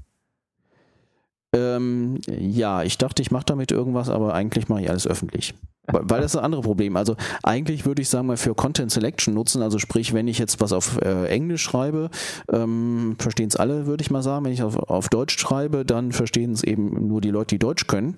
Ähm, 1.55 2.19
ja, 2.27 2.83
ich 2.83 2.97
dachte, 2.97 3.21
ich 3.21 3.31
mache 3.31 3.45
damit 3.45 3.71
irgendwas, 3.71 4.09
aber 4.09 4.33
eigentlich 4.33 4.69
mache 4.69 4.81
ich 4.81 4.89
alles 4.89 5.07
öffentlich. 5.07 5.55
Weil 5.91 6.21
das 6.21 6.33
ist 6.33 6.37
ein 6.37 6.45
anderes 6.45 6.65
Problem. 6.65 6.95
Also 6.95 7.15
eigentlich 7.41 7.85
würde 7.85 8.01
ich 8.01 8.09
sagen 8.09 8.27
mal 8.27 8.37
für 8.37 8.53
Content 8.53 8.91
Selection 8.91 9.33
nutzen, 9.33 9.61
also 9.61 9.79
sprich, 9.79 10.13
wenn 10.13 10.27
ich 10.27 10.37
jetzt 10.37 10.61
was 10.61 10.71
auf 10.71 11.01
äh, 11.01 11.25
Englisch 11.27 11.63
schreibe, 11.63 12.09
ähm, 12.51 13.15
verstehen 13.17 13.47
es 13.47 13.55
alle, 13.55 13.87
würde 13.87 14.03
ich 14.03 14.11
mal 14.11 14.21
sagen. 14.21 14.45
Wenn 14.45 14.53
ich 14.53 14.61
auf, 14.61 14.77
auf 14.77 15.09
Deutsch 15.09 15.39
schreibe, 15.39 15.85
dann 15.85 16.11
verstehen 16.11 16.51
es 16.51 16.63
eben 16.63 17.07
nur 17.07 17.21
die 17.21 17.31
Leute, 17.31 17.55
die 17.55 17.59
Deutsch 17.59 17.87
können. 17.87 18.17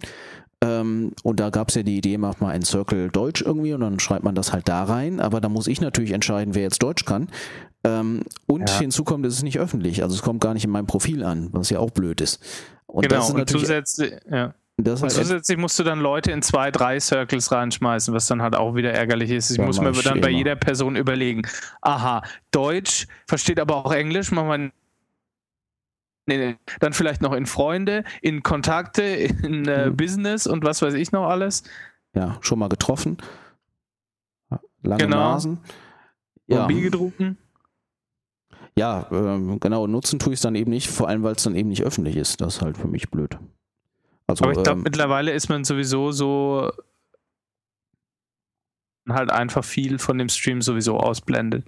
Ähm, 0.63 1.13
und 1.24 1.39
da 1.39 1.50
gab 1.50 1.70
es 1.70 1.76
ja 1.76 1.84
die 1.84 1.98
Idee, 1.98 2.17
macht 2.17 2.41
mal 2.41 2.50
einen 2.50 2.63
Circle 2.63 3.10
Deutsch 3.10 3.41
irgendwie 3.41 3.74
und 3.74 3.82
dann 3.82 4.00
schreibt 4.00 4.24
man 4.24 4.36
das 4.36 4.54
halt 4.54 4.67
da 4.67 4.84
rein. 4.84 5.20
Aber 5.20 5.39
da 5.39 5.50
muss 5.50 5.67
ich 5.67 5.82
natürlich 5.82 6.12
entscheiden, 6.12 6.56
wer 6.56 6.63
jetzt 6.63 6.84
Deutsch 6.84 7.06
kann. 7.06 7.30
Ähm, 7.84 8.22
und 8.48 8.70
ja. 8.70 8.80
hinzu 8.80 9.04
kommt, 9.04 9.26
es 9.26 9.36
ist 9.36 9.44
nicht 9.44 9.60
öffentlich. 9.60 10.04
Also 10.04 10.15
es 10.15 10.22
kommt 10.22 10.41
gar 10.41 10.54
nicht 10.54 10.65
in 10.65 10.72
meinem 10.72 10.88
Profil 10.88 11.24
an, 11.24 11.50
was 11.52 11.70
ja 11.70 11.80
auch 11.80 11.89
blöd 11.89 12.22
ist. 12.22 12.39
Und 12.91 13.08
genau, 13.08 13.21
das 13.21 13.30
ist 13.30 13.36
und 13.36 13.49
zusätzlich, 13.49 14.13
ja. 14.30 14.54
Das 14.77 15.01
und 15.01 15.12
zusätzlich 15.12 15.58
musst 15.58 15.80
du 15.80 15.84
dann 15.84 15.99
Leute 15.99 16.32
in 16.32 16.41
zwei, 16.41 16.71
drei 16.71 16.99
Circles 16.99 17.51
reinschmeißen, 17.51 18.13
was 18.13 18.25
dann 18.25 18.41
halt 18.41 18.56
auch 18.56 18.75
wieder 18.75 18.91
ärgerlich 18.91 19.32
ist. 19.32 19.49
Ich 19.51 19.58
ja, 19.58 19.65
muss 19.65 19.80
mir 19.80 19.91
dann 19.91 20.19
bei 20.19 20.30
jeder 20.30 20.56
Person 20.56 20.95
überlegen, 20.95 21.43
aha, 21.82 22.23
Deutsch, 22.51 23.08
versteht 23.27 23.60
aber 23.60 23.77
auch 23.77 23.93
Englisch, 23.93 24.32
machen 24.32 24.47
wir 24.49 24.58
nee, 26.25 26.38
nee. 26.38 26.58
dann 26.80 26.93
vielleicht 26.93 27.21
noch 27.21 27.34
in 27.34 27.45
Freunde, 27.45 28.04
in 28.21 28.43
Kontakte, 28.43 29.04
in 29.04 29.67
äh, 29.67 29.89
mhm. 29.89 29.95
Business 29.95 30.45
und 30.47 30.65
was 30.65 30.82
weiß 30.82 30.95
ich 30.95 31.12
noch 31.12 31.30
alles. 31.30 31.63
Ja, 32.13 32.38
schon 32.41 32.60
mal 32.60 32.69
getroffen. 32.69 33.17
Lange 34.82 35.04
genau. 35.04 35.34
Nasen. 35.34 35.60
Ja. 36.47 36.63
Mobil 36.63 36.82
gedruckten 36.82 37.38
ja, 38.77 39.07
äh, 39.12 39.57
genau, 39.60 39.88
nutzen 39.88 40.19
tue 40.19 40.34
ich 40.34 40.38
es 40.38 40.43
dann 40.43 40.55
eben 40.55 40.71
nicht, 40.71 40.89
vor 40.89 41.07
allem 41.07 41.23
weil 41.23 41.36
es 41.36 41.43
dann 41.43 41.55
eben 41.55 41.69
nicht 41.69 41.84
öffentlich 41.84 42.15
ist. 42.15 42.41
Das 42.41 42.55
ist 42.55 42.62
halt 42.62 42.77
für 42.77 42.88
mich 42.88 43.10
blöd. 43.10 43.38
Also, 44.27 44.43
Aber 44.43 44.53
ich 44.53 44.63
glaube, 44.63 44.79
ähm, 44.79 44.84
mittlerweile 44.84 45.31
ist 45.31 45.49
man 45.49 45.63
sowieso 45.63 46.12
so 46.12 46.71
halt 49.10 49.31
einfach 49.31 49.65
viel 49.65 49.99
von 49.99 50.17
dem 50.17 50.29
Stream 50.29 50.62
sowieso 50.62 50.97
ausblendet. 50.97 51.65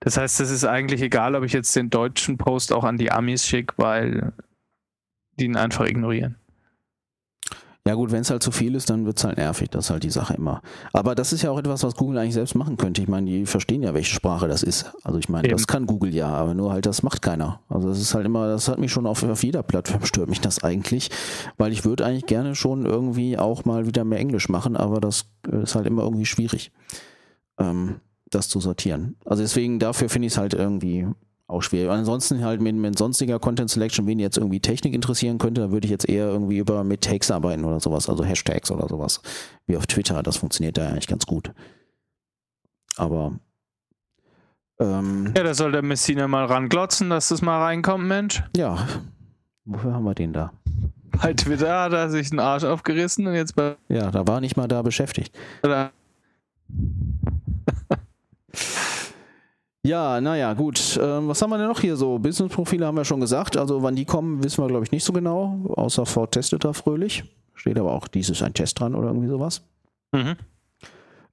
Das 0.00 0.16
heißt, 0.16 0.40
es 0.40 0.50
ist 0.50 0.64
eigentlich 0.64 1.02
egal, 1.02 1.34
ob 1.34 1.44
ich 1.44 1.52
jetzt 1.52 1.74
den 1.74 1.90
deutschen 1.90 2.38
Post 2.38 2.72
auch 2.72 2.84
an 2.84 2.96
die 2.96 3.10
Amis 3.10 3.46
schicke, 3.46 3.74
weil 3.76 4.32
die 5.38 5.46
ihn 5.46 5.56
einfach 5.56 5.86
ignorieren. 5.86 6.36
Ja 7.86 7.94
gut, 7.94 8.10
wenn 8.10 8.22
es 8.22 8.30
halt 8.30 8.42
zu 8.42 8.50
viel 8.50 8.74
ist, 8.74 8.90
dann 8.90 9.06
wird 9.06 9.16
es 9.16 9.22
halt 9.22 9.36
nervig. 9.36 9.70
Das 9.70 9.84
ist 9.86 9.90
halt 9.90 10.02
die 10.02 10.10
Sache 10.10 10.34
immer. 10.34 10.60
Aber 10.92 11.14
das 11.14 11.32
ist 11.32 11.42
ja 11.42 11.52
auch 11.52 11.58
etwas, 11.58 11.84
was 11.84 11.94
Google 11.94 12.18
eigentlich 12.18 12.34
selbst 12.34 12.56
machen 12.56 12.76
könnte. 12.76 13.00
Ich 13.00 13.06
meine, 13.06 13.30
die 13.30 13.46
verstehen 13.46 13.82
ja, 13.82 13.94
welche 13.94 14.12
Sprache 14.12 14.48
das 14.48 14.64
ist. 14.64 14.92
Also 15.04 15.20
ich 15.20 15.28
meine, 15.28 15.46
Eben. 15.46 15.56
das 15.56 15.68
kann 15.68 15.86
Google 15.86 16.12
ja, 16.12 16.26
aber 16.26 16.54
nur 16.54 16.72
halt, 16.72 16.84
das 16.84 17.04
macht 17.04 17.22
keiner. 17.22 17.60
Also 17.68 17.88
das 17.88 18.00
ist 18.00 18.12
halt 18.12 18.26
immer, 18.26 18.48
das 18.48 18.68
hat 18.68 18.78
mich 18.78 18.90
schon 18.90 19.06
auf, 19.06 19.22
auf 19.22 19.44
jeder 19.44 19.62
Plattform 19.62 20.04
stört 20.04 20.28
mich 20.28 20.40
das 20.40 20.64
eigentlich, 20.64 21.10
weil 21.58 21.70
ich 21.70 21.84
würde 21.84 22.04
eigentlich 22.04 22.26
gerne 22.26 22.56
schon 22.56 22.86
irgendwie 22.86 23.38
auch 23.38 23.64
mal 23.64 23.86
wieder 23.86 24.02
mehr 24.02 24.18
Englisch 24.18 24.48
machen, 24.48 24.76
aber 24.76 25.00
das 25.00 25.26
ist 25.62 25.76
halt 25.76 25.86
immer 25.86 26.02
irgendwie 26.02 26.26
schwierig, 26.26 26.72
ähm, 27.58 28.00
das 28.30 28.48
zu 28.48 28.58
sortieren. 28.58 29.14
Also 29.24 29.44
deswegen, 29.44 29.78
dafür 29.78 30.08
finde 30.08 30.26
ich 30.26 30.32
es 30.32 30.38
halt 30.38 30.54
irgendwie 30.54 31.06
auch 31.48 31.62
schwierig. 31.62 31.90
ansonsten 31.90 32.44
halt 32.44 32.60
mit, 32.60 32.74
mit 32.74 32.98
sonstiger 32.98 33.38
Content 33.38 33.70
Selection, 33.70 34.06
wen 34.06 34.18
jetzt 34.18 34.36
irgendwie 34.36 34.60
Technik 34.60 34.94
interessieren 34.94 35.38
könnte, 35.38 35.60
da 35.60 35.70
würde 35.70 35.86
ich 35.86 35.90
jetzt 35.90 36.08
eher 36.08 36.26
irgendwie 36.26 36.58
über 36.58 36.82
mit 36.82 37.02
Tags 37.02 37.30
arbeiten 37.30 37.64
oder 37.64 37.80
sowas, 37.80 38.08
also 38.08 38.24
Hashtags 38.24 38.70
oder 38.70 38.88
sowas, 38.88 39.20
wie 39.66 39.76
auf 39.76 39.86
Twitter. 39.86 40.22
Das 40.22 40.38
funktioniert 40.38 40.76
da 40.76 40.88
eigentlich 40.88 41.06
ganz 41.06 41.24
gut. 41.26 41.52
Aber 42.96 43.38
ähm, 44.80 45.32
ja, 45.36 45.42
da 45.44 45.54
soll 45.54 45.72
der 45.72 45.82
Messina 45.82 46.26
mal 46.28 46.46
ranglotzen, 46.46 47.10
dass 47.10 47.28
das 47.28 47.42
mal 47.42 47.62
reinkommt, 47.62 48.04
Mensch. 48.04 48.42
Ja. 48.56 48.86
Wofür 49.64 49.94
haben 49.94 50.04
wir 50.04 50.14
den 50.14 50.32
da? 50.32 50.52
Bei 51.22 51.32
Twitter 51.32 51.80
hat 51.80 51.92
er 51.92 52.10
sich 52.10 52.30
einen 52.30 52.40
Arsch 52.40 52.64
aufgerissen 52.64 53.26
und 53.26 53.34
jetzt 53.34 53.56
bei. 53.56 53.76
Ja, 53.88 54.10
da 54.10 54.26
war 54.26 54.40
nicht 54.40 54.56
mal 54.56 54.68
da 54.68 54.82
beschäftigt. 54.82 55.34
Oder 55.62 55.92
Ja, 59.86 60.20
naja, 60.20 60.52
gut. 60.54 60.98
Ähm, 61.00 61.28
was 61.28 61.40
haben 61.40 61.50
wir 61.50 61.58
denn 61.58 61.68
noch 61.68 61.80
hier 61.80 61.96
so? 61.96 62.18
Business-Profile 62.18 62.84
haben 62.84 62.96
wir 62.96 63.04
schon 63.04 63.20
gesagt. 63.20 63.56
Also 63.56 63.82
wann 63.82 63.94
die 63.94 64.04
kommen, 64.04 64.42
wissen 64.42 64.62
wir, 64.62 64.68
glaube 64.68 64.84
ich, 64.84 64.90
nicht 64.90 65.04
so 65.04 65.12
genau. 65.12 65.60
Außer 65.76 66.06
Ford 66.06 66.32
testet 66.32 66.64
da 66.64 66.72
fröhlich. 66.72 67.24
Steht 67.54 67.78
aber 67.78 67.92
auch, 67.92 68.08
dies 68.08 68.28
ist 68.28 68.42
ein 68.42 68.52
Test 68.52 68.80
dran 68.80 68.96
oder 68.96 69.08
irgendwie 69.08 69.28
sowas. 69.28 69.62
Mhm. 70.12 70.36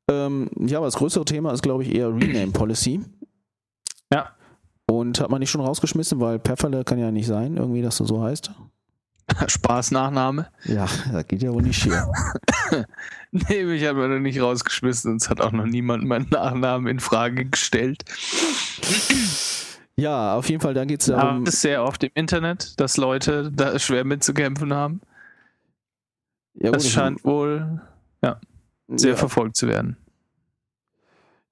Ähm, 0.08 0.50
ja, 0.60 0.78
aber 0.78 0.88
das 0.88 0.96
größere 0.96 1.26
Thema 1.26 1.52
ist, 1.52 1.64
glaube 1.64 1.84
ich, 1.84 1.96
eher 1.96 2.14
Rename 2.14 2.52
Policy. 2.52 3.02
Ja. 4.14 4.30
Und 4.86 5.20
hat 5.20 5.32
man 5.32 5.40
nicht 5.40 5.50
schon 5.50 5.62
rausgeschmissen, 5.62 6.20
weil 6.20 6.40
Pfefferle 6.40 6.84
kann 6.84 7.00
ja 7.00 7.10
nicht 7.10 7.26
sein, 7.26 7.58
irgendwie, 7.58 7.82
dass 7.82 7.98
du 7.98 8.06
so 8.06 8.22
heißt. 8.22 8.52
Spaßnachname. 9.48 10.48
Ja, 10.66 10.88
das 11.12 11.28
geht 11.28 11.44
ja 11.44 11.54
wohl 11.54 11.62
nicht 11.62 11.84
hier. 11.84 12.08
nee, 13.32 13.64
mich 13.64 13.86
hat 13.86 13.96
man 13.96 14.12
noch 14.12 14.20
nicht 14.20 14.42
rausgeschmissen 14.42 15.12
und 15.12 15.22
es 15.22 15.30
hat 15.30 15.42
auch 15.42 15.52
noch 15.52 15.66
niemand 15.66 16.06
meinen 16.06 16.30
Nachnamen 16.30 16.88
in 16.88 17.00
Frage 17.00 17.46
gestellt. 17.46 18.04
Ja, 19.96 20.36
auf 20.36 20.50
jeden 20.50 20.62
Fall, 20.62 20.74
da 20.74 20.86
geht 20.86 21.02
es 21.02 21.08
darum. 21.08 21.40
Ja, 21.40 21.46
das 21.46 21.56
ist 21.56 21.62
sehr 21.62 21.84
oft 21.84 22.04
im 22.04 22.12
Internet, 22.16 22.80
dass 22.80 22.98
Leute 22.98 23.52
da 23.52 23.78
schwer 23.80 24.04
mitzukämpfen 24.04 24.74
haben. 24.74 25.02
Ja, 26.56 26.70
gut, 26.70 26.76
das 26.76 26.90
scheint 26.90 27.24
wohl 27.24 27.82
ja, 28.24 28.40
sehr 28.88 29.12
ja. 29.12 29.16
verfolgt 29.16 29.56
zu 29.56 29.68
werden. 29.68 29.98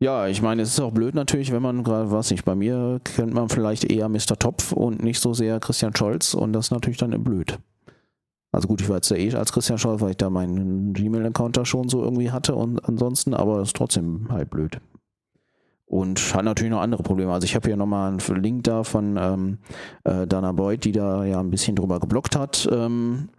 Ja, 0.02 0.26
ich 0.28 0.42
meine, 0.42 0.64
es 0.64 0.70
ist 0.70 0.80
auch 0.80 0.92
blöd 0.92 1.14
natürlich, 1.14 1.52
wenn 1.52 1.62
man 1.62 1.84
gerade, 1.84 2.10
was 2.10 2.32
nicht, 2.32 2.44
bei 2.44 2.56
mir 2.56 3.00
kennt 3.04 3.36
man 3.36 3.50
vielleicht 3.50 3.84
eher 3.84 4.10
Mr. 4.10 4.36
Topf 4.40 4.72
und 4.72 5.04
nicht 5.04 5.20
so 5.20 5.36
sehr 5.36 5.60
Christian 5.60 5.96
Scholz 5.96 6.34
und 6.34 6.54
das 6.54 6.66
ist 6.66 6.72
natürlich 6.72 6.98
dann 6.98 7.24
blöd. 7.24 7.60
Also 8.52 8.68
gut, 8.68 8.82
ich 8.82 8.90
war 8.90 8.96
jetzt 8.96 9.12
ja 9.12 9.18
eh 9.18 9.32
als 9.36 9.54
Christian 9.54 9.78
Scholz, 9.78 10.02
weil 10.02 10.10
ich 10.10 10.18
da 10.18 10.32
meinen 10.32 10.94
Gmail-Account 10.94 11.56
da 11.56 11.66
schon 11.66 11.88
so 11.88 12.02
irgendwie 12.02 12.32
hatte 12.32 12.56
und 12.56 12.84
ansonsten, 12.84 13.36
aber 13.36 13.60
es 13.60 13.70
ist 13.70 13.76
trotzdem 13.76 14.26
halt 14.32 14.50
blöd. 14.50 14.80
Und 15.86 16.34
hat 16.34 16.46
natürlich 16.46 16.72
noch 16.72 16.82
andere 16.82 17.04
Probleme. 17.04 17.32
Also 17.32 17.46
ich 17.46 17.54
habe 17.54 17.70
hier 17.70 17.78
nochmal 17.78 18.10
einen 18.10 18.42
Link 18.42 18.64
da 18.64 18.84
von 18.84 19.18
ähm, 19.18 19.60
äh, 20.04 20.26
Dana 20.26 20.52
Boyd, 20.52 20.84
die 20.84 20.94
da 20.94 21.26
ja 21.26 21.40
ein 21.40 21.52
bisschen 21.52 21.76
drüber 21.76 22.00
geblockt 22.00 22.36
hat. 22.36 22.68
Ähm, 22.72 23.30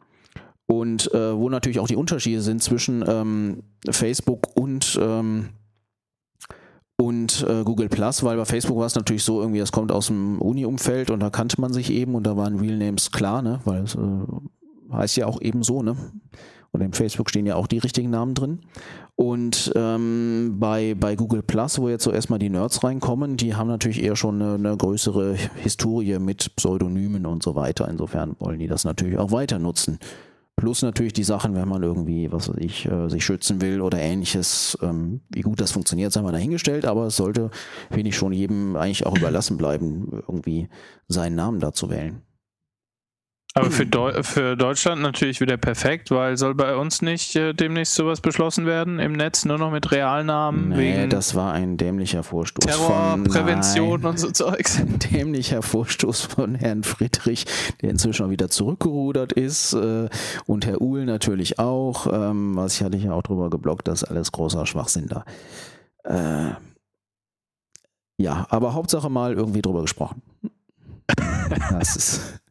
und 0.66 1.12
äh, 1.12 1.36
wo 1.36 1.48
natürlich 1.48 1.80
auch 1.80 1.88
die 1.88 1.96
Unterschiede 1.96 2.40
sind 2.40 2.62
zwischen 2.62 3.04
ähm, 3.08 3.64
Facebook 3.90 4.46
und 4.54 4.96
ähm, 5.02 5.48
und 7.02 7.44
äh, 7.48 7.64
Google 7.64 7.88
Plus, 7.88 8.22
weil 8.22 8.36
bei 8.36 8.44
Facebook 8.44 8.78
war 8.78 8.86
es 8.86 8.94
natürlich 8.94 9.24
so 9.24 9.40
irgendwie, 9.40 9.58
das 9.58 9.72
kommt 9.72 9.90
aus 9.90 10.06
dem 10.06 10.40
Uni-Umfeld 10.40 11.10
und 11.10 11.18
da 11.18 11.30
kannte 11.30 11.60
man 11.60 11.72
sich 11.72 11.90
eben 11.90 12.14
und 12.14 12.24
da 12.24 12.36
waren 12.36 12.60
Real 12.60 12.76
Names 12.76 13.10
klar, 13.10 13.42
ne, 13.42 13.58
weil 13.64 13.82
es 13.82 13.96
äh, 13.96 13.98
heißt 14.92 15.16
ja 15.16 15.26
auch 15.26 15.40
eben 15.42 15.64
so, 15.64 15.82
ne. 15.82 15.96
Und 16.70 16.80
in 16.80 16.92
Facebook 16.92 17.28
stehen 17.28 17.44
ja 17.44 17.56
auch 17.56 17.66
die 17.66 17.78
richtigen 17.78 18.08
Namen 18.08 18.34
drin. 18.34 18.60
Und 19.16 19.72
ähm, 19.74 20.56
bei, 20.58 20.94
bei 20.94 21.16
Google 21.16 21.42
Plus, 21.42 21.78
wo 21.78 21.88
jetzt 21.88 22.04
so 22.04 22.12
erstmal 22.12 22.38
die 22.38 22.48
Nerds 22.48 22.82
reinkommen, 22.82 23.36
die 23.36 23.54
haben 23.54 23.68
natürlich 23.68 24.02
eher 24.02 24.16
schon 24.16 24.40
eine, 24.40 24.54
eine 24.54 24.76
größere 24.76 25.34
Historie 25.56 26.18
mit 26.18 26.56
Pseudonymen 26.56 27.26
und 27.26 27.42
so 27.42 27.54
weiter. 27.56 27.88
Insofern 27.88 28.36
wollen 28.38 28.58
die 28.58 28.68
das 28.68 28.84
natürlich 28.84 29.18
auch 29.18 29.32
weiter 29.32 29.58
nutzen. 29.58 29.98
Plus 30.56 30.82
natürlich 30.82 31.12
die 31.12 31.24
Sachen, 31.24 31.54
wenn 31.54 31.68
man 31.68 31.82
irgendwie, 31.82 32.30
was 32.30 32.48
weiß 32.48 32.58
ich, 32.58 32.86
äh, 32.86 33.08
sich 33.08 33.24
schützen 33.24 33.60
will 33.60 33.80
oder 33.80 33.98
ähnliches. 33.98 34.78
Ähm, 34.82 35.22
wie 35.30 35.40
gut 35.40 35.60
das 35.60 35.72
funktioniert, 35.72 36.12
sei 36.12 36.22
mal 36.22 36.32
dahingestellt, 36.32 36.84
aber 36.84 37.06
es 37.06 37.16
sollte, 37.16 37.50
finde 37.90 38.10
ich, 38.10 38.16
schon 38.16 38.32
jedem 38.32 38.76
eigentlich 38.76 39.06
auch 39.06 39.16
überlassen 39.16 39.56
bleiben, 39.56 40.08
irgendwie 40.12 40.68
seinen 41.08 41.36
Namen 41.36 41.58
da 41.58 41.72
zu 41.72 41.90
wählen. 41.90 42.22
Aber 43.54 43.70
für, 43.70 43.84
Deu 43.84 44.22
für 44.22 44.56
Deutschland 44.56 45.02
natürlich 45.02 45.40
wieder 45.40 45.58
perfekt, 45.58 46.10
weil 46.10 46.38
soll 46.38 46.54
bei 46.54 46.74
uns 46.74 47.02
nicht 47.02 47.36
äh, 47.36 47.52
demnächst 47.52 47.94
sowas 47.94 48.22
beschlossen 48.22 48.64
werden 48.64 48.98
im 48.98 49.12
Netz, 49.12 49.44
nur 49.44 49.58
noch 49.58 49.70
mit 49.70 49.92
Realnamen? 49.92 50.70
Nee, 50.70 50.76
wegen 50.76 51.10
das 51.10 51.34
war 51.34 51.52
ein 51.52 51.76
dämlicher 51.76 52.22
Vorstoß. 52.22 52.64
Terrorprävention 52.64 54.00
von, 54.00 54.10
und 54.10 54.18
so 54.18 54.30
Zeugs. 54.30 54.78
Ein 54.78 54.98
dämlicher 54.98 55.60
Vorstoß 55.60 56.22
von 56.22 56.54
Herrn 56.54 56.82
Friedrich, 56.82 57.44
der 57.82 57.90
inzwischen 57.90 58.24
auch 58.24 58.30
wieder 58.30 58.48
zurückgerudert 58.48 59.32
ist. 59.32 59.74
Äh, 59.74 60.08
und 60.46 60.64
Herr 60.64 60.80
Uhl 60.80 61.04
natürlich 61.04 61.58
auch. 61.58 62.06
Ähm, 62.10 62.56
was 62.56 62.76
ich 62.76 62.82
hatte 62.82 62.96
ja 62.96 63.12
auch 63.12 63.22
drüber 63.22 63.50
geblockt, 63.50 63.86
das 63.86 64.02
ist 64.02 64.08
alles 64.08 64.32
großer 64.32 64.64
Schwachsinn 64.64 65.08
da. 65.08 65.24
Äh, 66.04 66.54
ja, 68.16 68.46
aber 68.48 68.72
Hauptsache 68.72 69.10
mal 69.10 69.34
irgendwie 69.34 69.60
drüber 69.60 69.82
gesprochen. 69.82 70.22
Das 71.70 71.96
ist. 71.96 72.41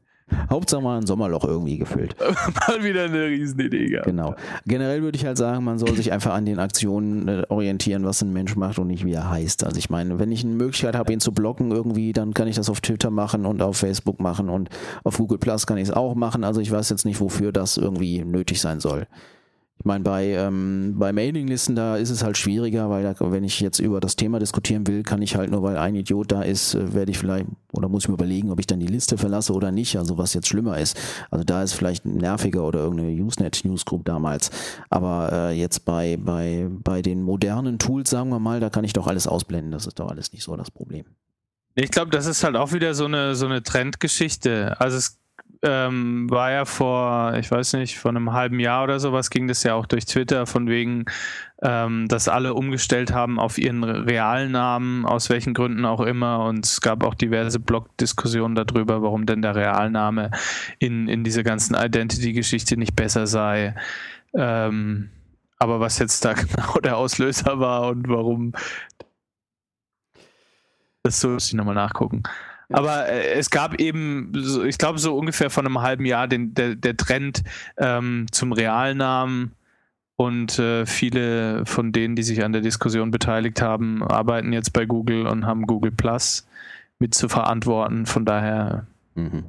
Hauptsache 0.50 0.82
mal 0.82 0.98
ein 0.98 1.06
Sommerloch 1.06 1.44
irgendwie 1.44 1.78
gefüllt. 1.78 2.16
mal 2.68 2.84
wieder 2.84 3.06
eine 3.06 3.26
Riesenidee 3.26 3.88
gehabt. 3.88 4.08
Genau. 4.08 4.36
Generell 4.66 5.02
würde 5.02 5.18
ich 5.18 5.26
halt 5.26 5.38
sagen, 5.38 5.64
man 5.64 5.80
soll 5.80 5.96
sich 5.96 6.12
einfach 6.12 6.34
an 6.34 6.46
den 6.46 6.60
Aktionen 6.60 7.28
äh, 7.28 7.44
orientieren, 7.50 8.06
was 8.06 8.22
ein 8.22 8.34
Mensch 8.34 8.56
macht 8.56 8.80
und 8.80 8.88
nicht 8.88 9.06
wie 9.06 9.14
er 9.14 9.30
heißt. 9.30 9.64
Also 9.64 9.78
ich 9.78 9.90
meine, 9.90 10.20
wenn 10.20 10.32
ich 10.32 10.44
eine 10.44 10.54
Möglichkeit 10.54 10.96
habe, 10.96 11.14
ihn 11.14 11.20
zu 11.20 11.32
blocken 11.32 11.72
irgendwie, 11.72 12.14
dann 12.14 12.34
kann 12.34 12.48
ich 12.48 12.56
das 12.56 12.70
auf 12.70 12.82
Twitter 12.82 13.10
machen 13.10 13.46
und 13.46 13.62
auf 13.62 13.78
Facebook 13.78 14.20
machen 14.20 14.50
und 14.50 14.70
auf 15.04 15.18
Google 15.18 15.38
Plus 15.38 15.68
kann 15.68 15.78
ich 15.78 15.90
es 15.90 15.92
auch 15.92 16.16
machen. 16.16 16.44
Also 16.44 16.62
ich 16.62 16.72
weiß 16.72 16.90
jetzt 16.90 17.06
nicht, 17.06 17.20
wofür 17.20 17.52
das 17.52 17.78
irgendwie 17.78 18.24
nötig 18.24 18.62
sein 18.62 18.80
soll. 18.80 19.08
Ich 19.82 19.86
meine, 19.86 20.04
bei, 20.04 20.28
ähm, 20.28 20.94
bei 21.00 21.12
Mailinglisten, 21.12 21.76
da 21.76 21.98
ist 21.98 22.12
es 22.12 22.24
halt 22.24 22.38
schwieriger, 22.38 22.92
weil 22.92 23.02
da, 23.02 23.16
wenn 23.20 23.44
ich 23.44 23.60
jetzt 23.62 23.80
über 23.80 24.00
das 24.00 24.16
Thema 24.16 24.38
diskutieren 24.38 24.86
will, 24.86 25.02
kann 25.02 25.24
ich 25.24 25.36
halt 25.36 25.50
nur, 25.50 25.64
weil 25.64 25.76
ein 25.76 25.96
Idiot 25.96 26.32
da 26.32 26.44
ist, 26.44 26.76
äh, 26.76 26.94
werde 26.94 27.10
ich 27.10 27.18
vielleicht, 27.18 27.48
oder 27.72 27.90
muss 27.90 28.04
ich 28.04 28.08
mir 28.08 28.14
überlegen, 28.14 28.52
ob 28.52 28.60
ich 28.60 28.68
dann 28.68 28.80
die 28.80 28.86
Liste 28.86 29.18
verlasse 29.18 29.54
oder 29.54 29.72
nicht, 29.72 29.98
also 29.98 30.20
was 30.20 30.36
jetzt 30.36 30.48
schlimmer 30.48 30.78
ist. 30.78 30.96
Also 31.32 31.44
da 31.44 31.64
ist 31.64 31.74
vielleicht 31.74 32.06
nerviger 32.06 32.64
oder 32.64 32.82
irgendeine 32.82 33.10
Usenet 33.24 33.66
Newsgroup 33.66 34.06
damals. 34.06 34.52
Aber 34.92 35.32
äh, 35.34 35.60
jetzt 35.60 35.84
bei, 35.84 36.16
bei, 36.16 36.68
bei 36.70 37.02
den 37.02 37.24
modernen 37.24 37.80
Tools, 37.80 38.12
sagen 38.12 38.30
wir 38.30 38.40
mal, 38.40 38.60
da 38.60 38.70
kann 38.70 38.84
ich 38.84 38.94
doch 38.94 39.08
alles 39.08 39.26
ausblenden. 39.26 39.72
Das 39.72 39.88
ist 39.88 39.98
doch 39.98 40.12
alles 40.12 40.32
nicht 40.32 40.44
so 40.44 40.56
das 40.56 40.70
Problem. 40.70 41.06
Ich 41.74 41.90
glaube, 41.90 42.12
das 42.12 42.28
ist 42.28 42.44
halt 42.44 42.56
auch 42.56 42.72
wieder 42.72 42.94
so 42.94 43.06
eine, 43.06 43.34
so 43.34 43.48
eine 43.48 43.64
Trendgeschichte. 43.64 44.80
Also 44.80 44.98
es 44.98 45.21
ähm, 45.64 46.30
war 46.30 46.52
ja 46.52 46.66
vor, 46.66 47.36
ich 47.36 47.52
weiß 47.52 47.74
nicht, 47.74 48.00
vor 48.00 48.10
einem 48.10 48.34
halben 48.34 48.60
Jahr 48.60 48.84
oder 48.84 49.00
sowas 49.00 49.30
ging 49.30 49.48
das 49.48 49.64
ja 49.64 49.76
auch 49.76 49.86
durch 49.86 50.06
Twitter, 50.06 50.48
von 50.48 50.68
wegen, 50.68 51.06
ähm, 51.62 52.08
dass 52.08 52.28
alle 52.28 52.56
umgestellt 52.56 53.14
haben 53.14 53.40
auf 53.40 53.58
ihren 53.58 53.84
realen 53.84 54.52
Namen, 54.52 55.06
aus 55.06 55.30
welchen 55.30 55.54
Gründen 55.54 55.86
auch 55.86 56.02
immer. 56.02 56.46
Und 56.46 56.66
es 56.66 56.82
gab 56.82 57.04
auch 57.04 57.14
diverse 57.14 57.60
Blog-Diskussionen 57.60 58.56
darüber, 58.56 59.04
warum 59.04 59.26
denn 59.28 59.44
der 59.44 59.56
Realname 59.56 60.32
in, 60.80 61.08
in 61.08 61.24
dieser 61.24 61.44
ganzen 61.44 61.76
Identity-Geschichte 61.76 62.78
nicht 62.78 62.96
besser 62.96 63.28
sei. 63.28 63.76
Ähm, 64.34 65.12
aber 65.60 65.80
was 65.80 66.00
jetzt 66.00 66.26
da 66.26 66.34
genau 66.34 66.80
der 66.84 66.98
Auslöser 66.98 67.60
war 67.60 67.90
und 67.90 68.10
warum, 68.10 68.54
das 71.04 71.20
so 71.20 71.30
muss 71.30 71.48
ich 71.48 71.54
nochmal 71.54 71.76
nachgucken. 71.76 72.24
Aber 72.72 73.08
äh, 73.08 73.34
es 73.34 73.50
gab 73.50 73.80
eben, 73.80 74.32
so, 74.36 74.64
ich 74.64 74.78
glaube, 74.78 75.00
so 75.00 75.18
ungefähr 75.18 75.50
vor 75.50 75.64
einem 75.64 75.82
halben 75.82 76.06
Jahr 76.06 76.28
den, 76.28 76.54
der, 76.54 76.76
der 76.76 76.98
Trend 76.98 77.44
ähm, 77.78 78.28
zum 78.32 78.52
Realnamen. 78.52 79.54
Und 80.16 80.60
äh, 80.60 80.86
viele 80.86 81.66
von 81.66 81.92
denen, 81.92 82.16
die 82.16 82.22
sich 82.22 82.44
an 82.44 82.54
der 82.54 82.62
Diskussion 82.62 83.10
beteiligt 83.10 83.62
haben, 83.62 84.04
arbeiten 84.04 84.54
jetzt 84.54 84.72
bei 84.72 84.86
Google 84.86 85.26
und 85.26 85.48
haben 85.48 85.66
Google 85.66 85.92
Plus 85.92 86.48
mit 87.00 87.16
zu 87.16 87.28
verantworten. 87.28 88.06
Von 88.06 88.26
daher. 88.26 88.86
Mhm. 89.16 89.46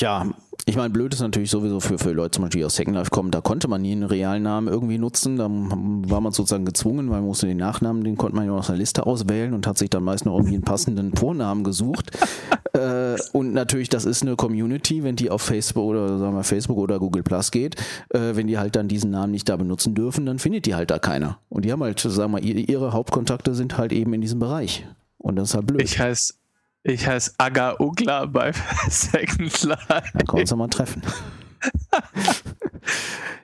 Tja, 0.00 0.24
ich 0.64 0.76
meine, 0.76 0.88
blöd 0.88 1.12
ist 1.12 1.20
natürlich 1.20 1.50
sowieso 1.50 1.78
für, 1.78 1.98
für 1.98 2.12
Leute 2.12 2.30
zum 2.30 2.44
Beispiel, 2.44 2.60
die 2.62 2.64
aus 2.64 2.74
Second 2.74 2.96
Life 2.96 3.10
kommen, 3.10 3.30
da 3.30 3.42
konnte 3.42 3.68
man 3.68 3.82
nie 3.82 3.92
einen 3.92 4.04
realen 4.04 4.42
Namen 4.44 4.66
irgendwie 4.66 4.96
nutzen. 4.96 5.36
Da 5.36 5.44
war 5.44 6.22
man 6.22 6.32
sozusagen 6.32 6.64
gezwungen, 6.64 7.10
weil 7.10 7.18
man 7.18 7.26
musste 7.26 7.46
den 7.46 7.58
Nachnamen, 7.58 8.02
den 8.02 8.16
konnte 8.16 8.34
man 8.34 8.46
ja 8.46 8.52
aus 8.52 8.70
einer 8.70 8.78
Liste 8.78 9.04
auswählen 9.04 9.52
und 9.52 9.66
hat 9.66 9.76
sich 9.76 9.90
dann 9.90 10.02
meist 10.02 10.24
noch 10.24 10.36
irgendwie 10.36 10.54
einen 10.54 10.62
passenden 10.62 11.14
Vornamen 11.14 11.64
gesucht. 11.64 12.16
äh, 12.72 13.16
und 13.34 13.52
natürlich, 13.52 13.90
das 13.90 14.06
ist 14.06 14.22
eine 14.22 14.36
Community, 14.36 15.04
wenn 15.04 15.16
die 15.16 15.28
auf 15.28 15.42
Facebook 15.42 15.84
oder 15.84 16.18
sagen 16.18 16.34
wir 16.34 16.44
Facebook 16.44 16.78
oder 16.78 16.98
Google 16.98 17.22
Plus 17.22 17.50
geht, 17.50 17.76
äh, 18.08 18.34
wenn 18.36 18.46
die 18.46 18.56
halt 18.56 18.76
dann 18.76 18.88
diesen 18.88 19.10
Namen 19.10 19.32
nicht 19.32 19.50
da 19.50 19.58
benutzen 19.58 19.94
dürfen, 19.94 20.24
dann 20.24 20.38
findet 20.38 20.64
die 20.64 20.74
halt 20.74 20.90
da 20.90 20.98
keiner. 20.98 21.40
Und 21.50 21.66
die 21.66 21.72
haben 21.72 21.82
halt, 21.82 22.00
sagen 22.00 22.32
wir, 22.32 22.42
ihre 22.42 22.94
Hauptkontakte 22.94 23.54
sind 23.54 23.76
halt 23.76 23.92
eben 23.92 24.14
in 24.14 24.22
diesem 24.22 24.38
Bereich. 24.38 24.86
Und 25.18 25.36
das 25.36 25.50
ist 25.50 25.54
halt 25.56 25.66
blöd. 25.66 25.82
Ich 25.82 26.00
heiße 26.00 26.39
ich 26.82 27.06
heiße 27.06 27.34
Aga 27.38 27.76
Ugla 27.78 28.26
bei 28.26 28.52
Second 28.88 29.62
Life. 29.64 29.86
Dann 29.88 30.26
können 30.26 30.32
wir 30.32 30.40
uns 30.40 30.54
mal 30.54 30.68
treffen. 30.68 31.02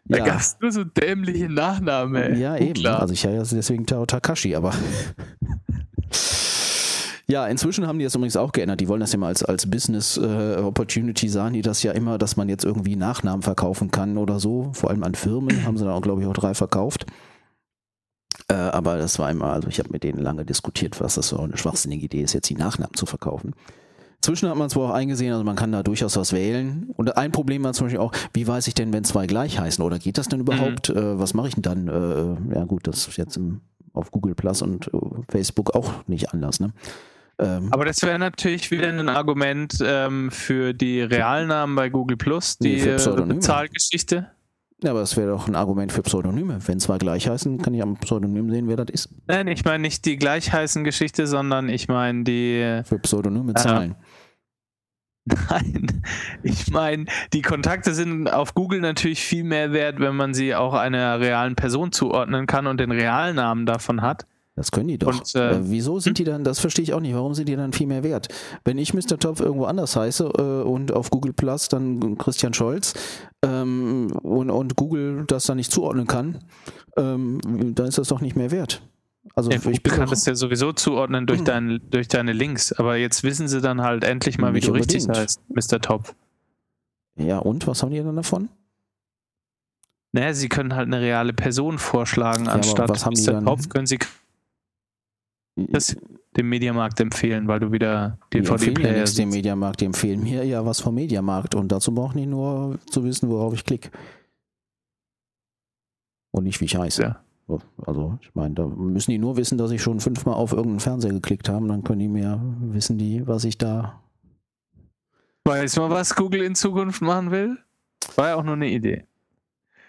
da 0.04 0.18
ja. 0.18 0.24
gab 0.24 0.40
es 0.40 0.56
nur 0.60 0.72
so 0.72 0.84
dämliche 0.84 1.48
Nachnamen, 1.48 2.22
ey. 2.22 2.40
Ja, 2.40 2.54
Ugla. 2.54 2.64
eben. 2.64 2.86
Also 2.86 3.14
ich 3.14 3.26
heiße 3.26 3.54
deswegen 3.54 3.86
Tao 3.86 4.06
Takashi, 4.06 4.54
aber. 4.54 4.72
Ja, 7.28 7.48
inzwischen 7.48 7.88
haben 7.88 7.98
die 7.98 8.04
das 8.04 8.14
übrigens 8.14 8.36
auch 8.36 8.52
geändert. 8.52 8.80
Die 8.80 8.86
wollen 8.86 9.00
das 9.00 9.10
ja 9.10 9.18
mal 9.18 9.26
als, 9.26 9.42
als 9.42 9.68
Business 9.68 10.16
äh, 10.16 10.58
Opportunity 10.58 11.28
sagen, 11.28 11.54
die 11.54 11.62
das 11.62 11.82
ja 11.82 11.90
immer, 11.90 12.18
dass 12.18 12.36
man 12.36 12.48
jetzt 12.48 12.64
irgendwie 12.64 12.94
Nachnamen 12.94 13.42
verkaufen 13.42 13.90
kann 13.90 14.16
oder 14.16 14.38
so. 14.38 14.70
Vor 14.74 14.90
allem 14.90 15.02
an 15.02 15.16
Firmen 15.16 15.64
haben 15.66 15.76
sie 15.76 15.84
da 15.84 15.92
auch, 15.92 16.02
glaube 16.02 16.22
ich, 16.22 16.28
auch 16.28 16.34
drei 16.34 16.54
verkauft. 16.54 17.04
Äh, 18.48 18.54
aber 18.54 18.96
das 18.96 19.18
war 19.18 19.30
immer, 19.30 19.52
also 19.52 19.68
ich 19.68 19.78
habe 19.78 19.90
mit 19.90 20.04
denen 20.04 20.20
lange 20.20 20.44
diskutiert, 20.44 21.00
was 21.00 21.16
das 21.16 21.28
so 21.28 21.38
eine 21.38 21.56
schwachsinnige 21.56 22.04
Idee 22.04 22.22
ist, 22.22 22.32
jetzt 22.32 22.48
die 22.48 22.54
Nachnamen 22.54 22.94
zu 22.94 23.06
verkaufen. 23.06 23.54
Inzwischen 24.18 24.48
hat 24.48 24.56
man 24.56 24.70
zwar 24.70 24.90
auch 24.90 24.94
eingesehen, 24.94 25.32
also 25.32 25.44
man 25.44 25.56
kann 25.56 25.72
da 25.72 25.82
durchaus 25.82 26.16
was 26.16 26.32
wählen. 26.32 26.90
Und 26.96 27.16
ein 27.16 27.32
Problem 27.32 27.64
war 27.64 27.72
zum 27.72 27.86
Beispiel 27.86 28.00
auch, 28.00 28.12
wie 28.32 28.46
weiß 28.46 28.66
ich 28.66 28.74
denn, 28.74 28.92
wenn 28.92 29.04
zwei 29.04 29.26
gleich 29.26 29.58
heißen? 29.58 29.84
Oder 29.84 29.98
geht 29.98 30.18
das 30.18 30.28
denn 30.28 30.40
überhaupt? 30.40 30.88
Mhm. 30.88 30.96
Äh, 30.96 31.18
was 31.18 31.34
mache 31.34 31.48
ich 31.48 31.54
denn 31.54 31.62
dann? 31.62 31.88
Äh, 31.88 32.54
ja 32.54 32.64
gut, 32.64 32.86
das 32.86 33.06
ist 33.06 33.16
jetzt 33.16 33.36
im, 33.36 33.60
auf 33.92 34.10
Google 34.10 34.34
Plus 34.34 34.62
und 34.62 34.88
äh, 34.88 34.98
Facebook 35.28 35.74
auch 35.74 35.92
nicht 36.06 36.32
anders. 36.32 36.60
Ne? 36.60 36.72
Ähm, 37.38 37.68
Aber 37.70 37.84
das 37.84 38.02
wäre 38.02 38.18
natürlich 38.18 38.70
wieder 38.70 38.88
ein 38.88 39.08
Argument 39.08 39.78
ähm, 39.84 40.30
für 40.30 40.72
die 40.72 41.02
Realnamen 41.02 41.76
bei 41.76 41.90
Google 41.90 42.16
Plus, 42.16 42.58
die 42.58 42.76
nee, 42.76 43.24
Bezahlgeschichte. 43.34 44.30
Ja, 44.82 44.90
aber 44.90 45.00
das 45.00 45.16
wäre 45.16 45.30
doch 45.30 45.48
ein 45.48 45.54
Argument 45.54 45.90
für 45.90 46.02
Pseudonyme. 46.02 46.58
Wenn 46.66 46.80
zwei 46.80 46.98
gleich 46.98 47.28
heißen, 47.28 47.62
kann 47.62 47.72
ich 47.72 47.82
am 47.82 47.96
Pseudonym 47.96 48.50
sehen, 48.50 48.68
wer 48.68 48.76
das 48.76 48.90
ist. 48.90 49.08
Nein, 49.26 49.48
ich 49.48 49.64
meine 49.64 49.80
nicht 49.80 50.04
die 50.04 50.16
gleich 50.16 50.52
heißen 50.52 50.84
Geschichte, 50.84 51.26
sondern 51.26 51.70
ich 51.70 51.88
meine 51.88 52.24
die. 52.24 52.82
Für 52.84 52.98
Pseudonyme 52.98 53.54
Zahlen. 53.54 53.92
Äh, 53.92 55.34
nein, 55.50 56.02
ich 56.42 56.70
meine, 56.70 57.06
die 57.32 57.40
Kontakte 57.40 57.94
sind 57.94 58.28
auf 58.28 58.54
Google 58.54 58.80
natürlich 58.80 59.24
viel 59.24 59.44
mehr 59.44 59.72
wert, 59.72 59.98
wenn 59.98 60.14
man 60.14 60.34
sie 60.34 60.54
auch 60.54 60.74
einer 60.74 61.20
realen 61.20 61.56
Person 61.56 61.90
zuordnen 61.90 62.46
kann 62.46 62.66
und 62.66 62.78
den 62.78 62.92
realen 62.92 63.36
Namen 63.36 63.64
davon 63.64 64.02
hat. 64.02 64.26
Das 64.56 64.72
können 64.72 64.88
die 64.88 64.96
doch. 64.96 65.08
Und, 65.08 65.34
äh, 65.34 65.50
äh, 65.50 65.60
wieso 65.64 66.00
sind 66.00 66.12
hm? 66.12 66.14
die 66.14 66.24
dann, 66.24 66.42
das 66.42 66.60
verstehe 66.60 66.82
ich 66.82 66.94
auch 66.94 67.00
nicht, 67.00 67.14
warum 67.14 67.34
sind 67.34 67.46
die 67.46 67.56
dann 67.56 67.74
viel 67.74 67.86
mehr 67.86 68.02
wert? 68.02 68.28
Wenn 68.64 68.78
ich 68.78 68.94
Mr. 68.94 69.18
Topf 69.18 69.40
irgendwo 69.40 69.66
anders 69.66 69.94
heiße 69.94 70.24
äh, 70.24 70.66
und 70.66 70.92
auf 70.92 71.10
Google 71.10 71.34
Plus 71.34 71.68
dann 71.68 72.16
Christian 72.16 72.54
Scholz 72.54 72.94
ähm, 73.44 74.10
und, 74.22 74.48
und 74.48 74.74
Google 74.76 75.24
das 75.26 75.44
dann 75.44 75.58
nicht 75.58 75.70
zuordnen 75.70 76.06
kann, 76.06 76.38
ähm, 76.96 77.38
dann 77.74 77.86
ist 77.86 77.98
das 77.98 78.08
doch 78.08 78.22
nicht 78.22 78.34
mehr 78.34 78.50
wert. 78.50 78.80
Also 79.34 79.50
ja, 79.50 79.58
ich 79.70 79.82
kann 79.82 80.08
das 80.08 80.24
ja 80.24 80.34
sowieso 80.34 80.72
zuordnen 80.72 81.26
durch, 81.26 81.40
hm. 81.40 81.44
dein, 81.44 81.80
durch 81.90 82.08
deine 82.08 82.32
Links, 82.32 82.72
aber 82.72 82.96
jetzt 82.96 83.24
wissen 83.24 83.48
sie 83.48 83.60
dann 83.60 83.82
halt 83.82 84.04
endlich 84.04 84.38
mal, 84.38 84.54
wie 84.54 84.60
du 84.60 84.72
richtig 84.72 85.06
heißt, 85.06 85.42
Mr. 85.50 85.80
Topf. 85.80 86.14
Ja, 87.16 87.38
und 87.38 87.66
was 87.66 87.82
haben 87.82 87.90
die 87.90 88.02
dann 88.02 88.16
davon? 88.16 88.48
Naja, 90.12 90.32
sie 90.32 90.48
können 90.48 90.74
halt 90.74 90.86
eine 90.86 91.00
reale 91.00 91.34
Person 91.34 91.78
vorschlagen, 91.78 92.46
ja, 92.46 92.52
anstatt 92.52 92.88
was 92.88 93.04
haben 93.04 93.14
Mr. 93.14 93.44
Topf 93.44 93.68
können 93.68 93.86
sie 93.86 93.98
das 95.56 95.96
dem 96.36 96.48
Mediamarkt 96.48 97.00
empfehlen, 97.00 97.48
weil 97.48 97.60
du 97.60 97.72
wieder 97.72 98.18
DVD-Player 98.32 98.98
ja 98.98 99.04
dem 99.04 99.30
Mediamarkt, 99.30 99.80
die 99.80 99.86
empfehlen 99.86 100.22
mir 100.22 100.44
ja 100.44 100.64
was 100.66 100.80
vom 100.80 100.94
Mediamarkt 100.94 101.54
und 101.54 101.72
dazu 101.72 101.94
brauchen 101.94 102.18
die 102.18 102.26
nur 102.26 102.78
zu 102.90 103.04
wissen, 103.04 103.30
worauf 103.30 103.54
ich 103.54 103.64
klicke. 103.64 103.90
Und 106.30 106.44
nicht, 106.44 106.60
wie 106.60 106.66
ich 106.66 106.76
heiße. 106.76 107.02
Ja. 107.02 107.22
Also, 107.86 108.18
ich 108.20 108.34
meine, 108.34 108.54
da 108.54 108.66
müssen 108.66 109.12
die 109.12 109.18
nur 109.18 109.36
wissen, 109.36 109.56
dass 109.56 109.70
ich 109.70 109.80
schon 109.80 110.00
fünfmal 110.00 110.34
auf 110.34 110.52
irgendeinen 110.52 110.80
Fernseher 110.80 111.12
geklickt 111.12 111.48
habe, 111.48 111.66
dann 111.68 111.84
können 111.84 112.00
die 112.00 112.08
mir 112.08 112.40
wissen, 112.60 112.98
die, 112.98 113.26
was 113.26 113.44
ich 113.44 113.56
da. 113.56 114.02
Weiß 115.44 115.76
man, 115.76 115.90
was 115.90 116.16
Google 116.16 116.42
in 116.42 116.56
Zukunft 116.56 117.00
machen 117.02 117.30
will? 117.30 117.56
War 118.16 118.28
ja 118.28 118.34
auch 118.34 118.42
nur 118.42 118.54
eine 118.54 118.68
Idee. 118.68 119.04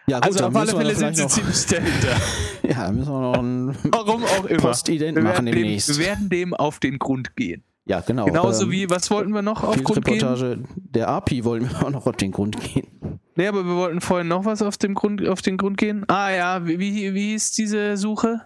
Ja, 0.10 0.20
gut, 0.20 0.28
also 0.28 0.46
auf 0.46 0.56
alle 0.56 0.72
Fälle 0.72 0.96
sind 0.96 1.18
sie 1.18 1.28
ziemlich 1.28 1.66
dahinter. 1.66 2.16
ja, 2.64 2.92
müssen 2.92 3.12
wir 3.12 3.20
noch 3.20 3.38
ein 3.38 3.76
Warum 3.92 4.24
auch 4.24 4.46
immer. 4.46 4.62
Postident 4.62 5.22
machen 5.22 5.46
demnächst. 5.46 5.90
Dem, 5.90 5.98
wir 5.98 6.06
werden 6.06 6.30
dem 6.30 6.54
auf 6.54 6.80
den 6.80 6.98
Grund 6.98 7.36
gehen. 7.36 7.64
Ja, 7.86 8.00
genau. 8.00 8.26
Genauso 8.26 8.66
ähm, 8.66 8.72
wie, 8.72 8.90
was 8.90 9.12
wollten 9.12 9.32
wir 9.32 9.42
noch 9.42 9.64
auf 9.64 9.76
den 9.76 9.84
Grund 9.84 10.08
Reportage 10.08 10.58
gehen? 10.58 10.68
Der 10.76 11.10
API 11.10 11.44
wollen 11.44 11.70
wir 11.70 11.84
auch 11.86 11.90
noch 11.90 12.06
auf 12.06 12.16
den 12.16 12.32
Grund 12.32 12.58
gehen. 12.62 13.20
Nee, 13.36 13.48
aber 13.48 13.66
wir 13.66 13.76
wollten 13.76 14.00
vorhin 14.00 14.30
noch 14.30 14.46
was 14.46 14.62
auf, 14.62 14.78
dem 14.78 14.94
Grund, 14.94 15.26
auf 15.28 15.42
den 15.42 15.58
Grund 15.58 15.78
gehen. 15.78 16.06
Ah 16.10 16.30
ja, 16.32 16.66
wie, 16.66 16.80
wie 16.80 17.32
hieß 17.32 17.52
diese 17.52 17.98
Suche? 17.98 18.42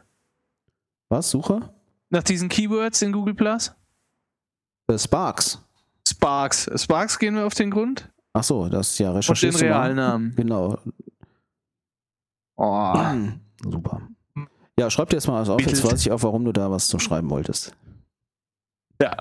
Was, 1.09 1.29
Suche? 1.29 1.61
Nach 2.09 2.23
diesen 2.23 2.49
Keywords 2.49 3.01
in 3.01 3.11
Google 3.11 3.35
Plus? 3.35 3.73
Uh, 4.91 4.97
Sparks. 4.97 5.59
Sparks. 6.07 6.69
Sparks 6.75 7.19
gehen 7.19 7.35
wir 7.35 7.45
auf 7.45 7.53
den 7.53 7.69
Grund? 7.69 8.09
Ach 8.33 8.43
so, 8.43 8.67
das 8.67 8.91
ist 8.91 8.99
ja 8.99 9.11
recherchiert. 9.11 9.53
Und 9.53 9.61
den 9.61 9.67
Realnamen. 9.67 10.35
Genau. 10.35 10.77
Oh. 12.61 12.93
Super. 13.63 14.01
Ja, 14.77 14.89
schreib 14.91 15.09
dir 15.09 15.15
jetzt 15.15 15.27
mal 15.27 15.41
was 15.41 15.49
auf. 15.49 15.59
Jetzt 15.61 15.83
weiß 15.83 15.99
ich 16.01 16.11
auch, 16.11 16.21
warum 16.21 16.45
du 16.45 16.51
da 16.51 16.69
was 16.69 16.87
zu 16.87 16.99
schreiben 16.99 17.29
wolltest. 17.31 17.75
Ja. 19.01 19.17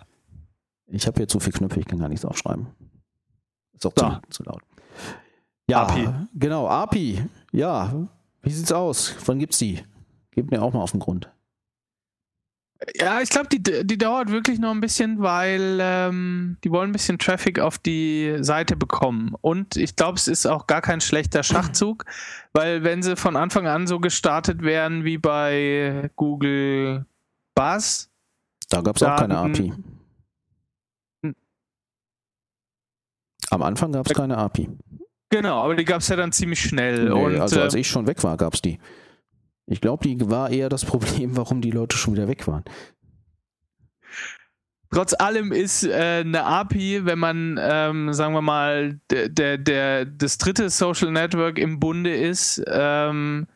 Ich 0.87 1.07
habe 1.07 1.17
hier 1.19 1.29
zu 1.29 1.41
viel 1.41 1.53
Knöpfe, 1.53 1.81
ich 1.81 1.87
kann 1.87 1.99
gar 1.99 2.09
nichts 2.09 2.25
aufschreiben. 2.25 2.67
Ist 3.73 3.87
auch 3.87 3.95
zu, 3.95 4.21
zu, 4.29 4.43
laut. 4.43 4.61
Ja, 5.69 5.85
API. 5.85 6.09
genau, 6.35 6.69
API. 6.69 7.25
Ja, 7.53 8.09
wie 8.43 8.51
sieht's 8.51 8.73
aus? 8.73 9.15
Wann 9.25 9.39
gibt's 9.39 9.59
die? 9.59 9.83
Gib 10.33 10.51
mir 10.51 10.63
auch 10.63 10.75
mal 10.75 10.83
auf 10.83 10.91
den 10.91 11.01
Grund. 11.01 11.31
Ja, 12.95 13.21
ich 13.21 13.29
glaube, 13.29 13.49
die, 13.49 13.63
die 13.63 13.99
dauert 13.99 14.31
wirklich 14.31 14.59
noch 14.59 14.71
ein 14.71 14.81
bisschen, 14.81 15.21
weil 15.21 15.79
ähm, 15.83 16.57
die 16.65 16.71
wollen 16.71 16.91
ein 16.91 16.93
bisschen 16.93 17.19
Traffic 17.19 17.59
auf 17.59 17.79
die 17.79 18.39
Seite 18.41 18.75
bekommen. 18.75 19.35
Und 19.43 19.77
ich 19.77 19.97
glaube, 19.97 20.17
es 20.17 20.29
ist 20.29 20.47
auch 20.47 20.67
gar 20.67 20.81
kein 20.81 21.03
schlechter 21.03 21.43
Schachzug, 21.43 22.05
weil 22.53 22.83
wenn 22.83 23.03
sie 23.03 23.17
von 23.17 23.37
Anfang 23.37 23.67
an 23.67 23.87
so 23.87 24.01
gestartet 24.01 24.63
wären 24.63 25.05
wie 25.05 25.19
bei 25.19 26.11
Google 26.17 27.05
Buzz. 27.55 28.09
Da 28.71 28.81
gab 28.81 28.97
es 28.97 29.03
auch 29.03 29.17
keine 29.17 29.37
API. 29.37 29.75
Am 33.51 33.63
Anfang 33.63 33.93
gab 33.93 34.07
es 34.07 34.15
keine 34.15 34.39
API. 34.39 34.71
Genau, 35.29 35.63
aber 35.63 35.77
die 35.77 35.85
gab 35.85 36.01
es 36.01 36.09
ja 36.09 36.17
dann 36.17 36.33
ziemlich 36.33 36.61
schnell. 36.61 37.11
Nee, 37.11 37.11
und, 37.11 37.41
also 37.41 37.61
als 37.61 37.75
äh, 37.75 37.81
ich 37.81 37.89
schon 37.89 38.07
weg 38.07 38.23
war, 38.25 38.37
gab 38.37 38.55
es 38.55 38.63
die. 38.63 38.79
Ich 39.71 39.81
glaube, 39.81 40.03
die 40.07 40.29
war 40.29 40.51
eher 40.51 40.69
das 40.69 40.85
Problem, 40.85 41.37
warum 41.37 41.61
die 41.61 41.71
Leute 41.71 41.97
schon 41.97 42.15
wieder 42.15 42.29
weg 42.29 42.47
waren. 42.49 42.65
Trotz 44.93 45.15
allem 45.15 45.53
ist 45.53 45.85
äh, 45.85 46.23
eine 46.25 46.45
API, 46.45 47.07
wenn 47.07 47.21
man, 47.21 47.57
ähm, 47.63 48.13
sagen 48.13 48.35
wir 48.35 48.43
mal, 48.43 48.99
der, 49.11 49.57
der, 49.57 50.05
das 50.05 50.39
dritte 50.39 50.69
Social 50.69 51.13
Network 51.13 51.59
im 51.59 51.79
Bunde 51.79 52.13
ist, 52.13 52.61
ähm, 52.67 53.47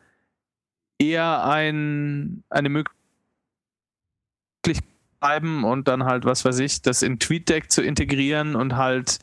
eher 0.97 1.43
ein, 1.45 2.43
eine 2.49 2.69
Möglichkeit 2.69 2.95
schreiben 5.21 5.65
und 5.65 5.89
dann 5.89 6.05
halt, 6.05 6.23
was 6.23 6.45
weiß 6.45 6.59
ich, 6.59 6.81
das 6.81 7.01
in 7.01 7.19
TweetDeck 7.19 7.69
zu 7.69 7.81
integrieren 7.81 8.55
und 8.55 8.77
halt 8.77 9.19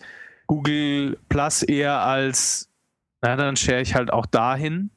Google 0.46 1.18
Plus 1.30 1.62
eher 1.62 2.02
als, 2.02 2.68
na, 3.22 3.36
dann 3.36 3.56
share 3.56 3.80
ich 3.80 3.94
halt 3.94 4.12
auch 4.12 4.26
dahin 4.26 4.90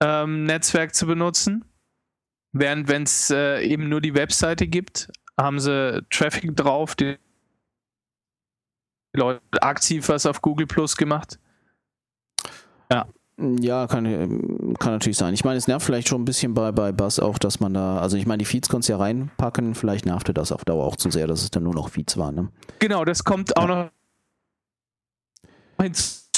ähm, 0.00 0.44
Netzwerk 0.44 0.94
zu 0.94 1.06
benutzen. 1.06 1.64
Während 2.52 2.88
wenn 2.88 3.02
es 3.02 3.30
äh, 3.30 3.62
eben 3.62 3.88
nur 3.88 4.00
die 4.00 4.14
Webseite 4.14 4.66
gibt, 4.66 5.10
haben 5.38 5.60
sie 5.60 6.02
Traffic 6.10 6.56
drauf, 6.56 6.94
die 6.94 7.16
Leute 9.14 9.40
aktiv 9.60 10.08
was 10.08 10.26
auf 10.26 10.42
Google 10.42 10.66
Plus 10.66 10.96
gemacht. 10.96 11.38
Ja. 12.90 13.06
Ja, 13.40 13.86
kann, 13.86 14.74
kann 14.80 14.94
natürlich 14.94 15.16
sein. 15.16 15.32
Ich 15.32 15.44
meine, 15.44 15.58
es 15.58 15.68
nervt 15.68 15.86
vielleicht 15.86 16.08
schon 16.08 16.22
ein 16.22 16.24
bisschen 16.24 16.54
bei, 16.54 16.72
bei 16.72 16.90
Buzz 16.90 17.20
auch, 17.20 17.38
dass 17.38 17.60
man 17.60 17.72
da, 17.72 17.98
also 17.98 18.16
ich 18.16 18.26
meine, 18.26 18.38
die 18.38 18.44
Feeds 18.44 18.68
konntest 18.68 18.88
ja 18.88 18.96
reinpacken, 18.96 19.76
vielleicht 19.76 20.06
nervte 20.06 20.34
das 20.34 20.50
auf 20.50 20.64
Dauer 20.64 20.84
auch 20.84 20.96
zu 20.96 21.08
sehr, 21.12 21.28
dass 21.28 21.44
es 21.44 21.50
dann 21.52 21.62
nur 21.62 21.74
noch 21.74 21.88
Feeds 21.88 22.16
waren. 22.16 22.34
Ne? 22.34 22.48
Genau, 22.80 23.04
das 23.04 23.22
kommt 23.22 23.56
auch 23.56 23.68
ja. 23.68 23.84
noch 23.84 23.90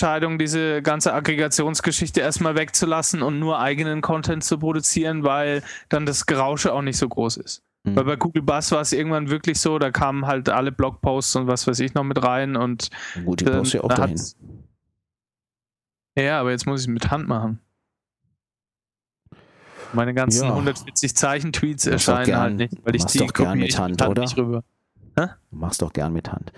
Entscheidung, 0.00 0.38
diese 0.38 0.80
ganze 0.80 1.12
Aggregationsgeschichte 1.12 2.22
erstmal 2.22 2.54
wegzulassen 2.54 3.20
und 3.20 3.38
nur 3.38 3.58
eigenen 3.58 4.00
Content 4.00 4.42
zu 4.42 4.58
produzieren, 4.58 5.24
weil 5.24 5.62
dann 5.90 6.06
das 6.06 6.24
Gerausche 6.24 6.72
auch 6.72 6.80
nicht 6.80 6.96
so 6.96 7.06
groß 7.06 7.36
ist. 7.36 7.62
Mhm. 7.84 7.96
Weil 7.96 8.04
bei 8.04 8.16
Google 8.16 8.42
Buzz 8.42 8.72
war 8.72 8.80
es 8.80 8.94
irgendwann 8.94 9.28
wirklich 9.28 9.60
so, 9.60 9.78
da 9.78 9.90
kamen 9.90 10.26
halt 10.26 10.48
alle 10.48 10.72
Blogposts 10.72 11.36
und 11.36 11.48
was 11.48 11.66
weiß 11.66 11.80
ich 11.80 11.92
noch 11.92 12.04
mit 12.04 12.22
rein 12.22 12.56
und 12.56 12.88
gut, 13.26 13.42
die 13.42 13.44
dann, 13.44 13.62
ja 13.64 13.82
auch 13.82 13.92
dahin. 13.92 14.18
Ja, 16.16 16.40
aber 16.40 16.50
jetzt 16.50 16.64
muss 16.66 16.80
ich 16.80 16.86
es 16.86 16.92
mit 16.92 17.10
Hand 17.10 17.28
machen. 17.28 17.60
Meine 19.92 20.14
ganzen 20.14 20.44
ja. 20.44 20.50
140 20.50 21.14
Zeichen 21.14 21.52
Tweets 21.52 21.86
erscheinen 21.86 22.24
gern, 22.24 22.40
halt 22.40 22.56
nicht, 22.56 22.74
weil 22.84 22.96
ich 22.96 23.04
die 23.04 23.18
doch 23.18 23.34
gern 23.34 23.58
mit 23.58 23.78
Hand, 23.78 24.00
Hand 24.00 24.10
oder? 24.10 24.22
nicht 24.22 24.38
rüber. 24.38 24.64
Du 25.14 25.26
machst 25.50 25.82
doch 25.82 25.92
gern 25.92 26.14
mit 26.14 26.32
Hand. 26.32 26.52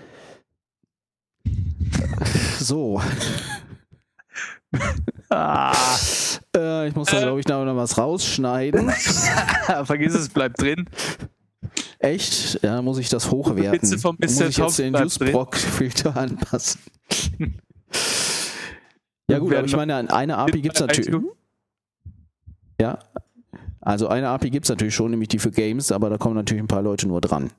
So. 2.63 3.01
ah. 5.29 5.73
äh, 6.55 6.87
ich 6.87 6.95
muss 6.95 7.09
da, 7.09 7.19
glaube 7.19 7.41
ich, 7.41 7.47
noch 7.47 7.75
was 7.75 7.97
rausschneiden. 7.97 8.89
Vergiss 9.83 10.15
es, 10.15 10.29
bleibt 10.29 10.61
drin. 10.61 10.89
Echt? 11.99 12.63
Ja, 12.63 12.81
muss 12.81 12.99
ich 12.99 13.09
das 13.09 13.31
hochwerten. 13.31 13.81
Witze 13.81 13.97
vom 13.97 14.17
Muss 14.19 14.39
ich 14.39 14.57
jetzt 14.57 14.79
den 14.79 14.93
Justbrock-Filter 14.93 16.15
anpassen. 16.17 16.81
ja 19.27 19.39
gut, 19.39 19.53
aber 19.53 19.65
ich 19.65 19.75
meine, 19.75 20.13
eine 20.13 20.37
API 20.37 20.61
gibt 20.61 20.75
es 20.75 20.81
natürlich. 20.81 21.21
Ja, 22.79 22.99
also 23.81 24.07
eine 24.07 24.29
API 24.29 24.49
gibt 24.49 24.65
es 24.65 24.69
natürlich 24.69 24.95
schon, 24.95 25.11
nämlich 25.11 25.27
die 25.29 25.39
für 25.39 25.51
Games, 25.51 25.91
aber 25.91 26.09
da 26.09 26.17
kommen 26.17 26.35
natürlich 26.35 26.63
ein 26.63 26.67
paar 26.67 26.81
Leute 26.81 27.07
nur 27.07 27.19
dran. 27.19 27.51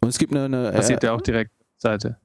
Und 0.00 0.08
es 0.08 0.18
gibt 0.18 0.34
eine... 0.34 0.44
eine 0.44 0.72
Passiert 0.72 1.04
äh, 1.04 1.06
ja 1.06 1.12
auch 1.12 1.20
direkt 1.20 1.52
Seite. 1.76 2.18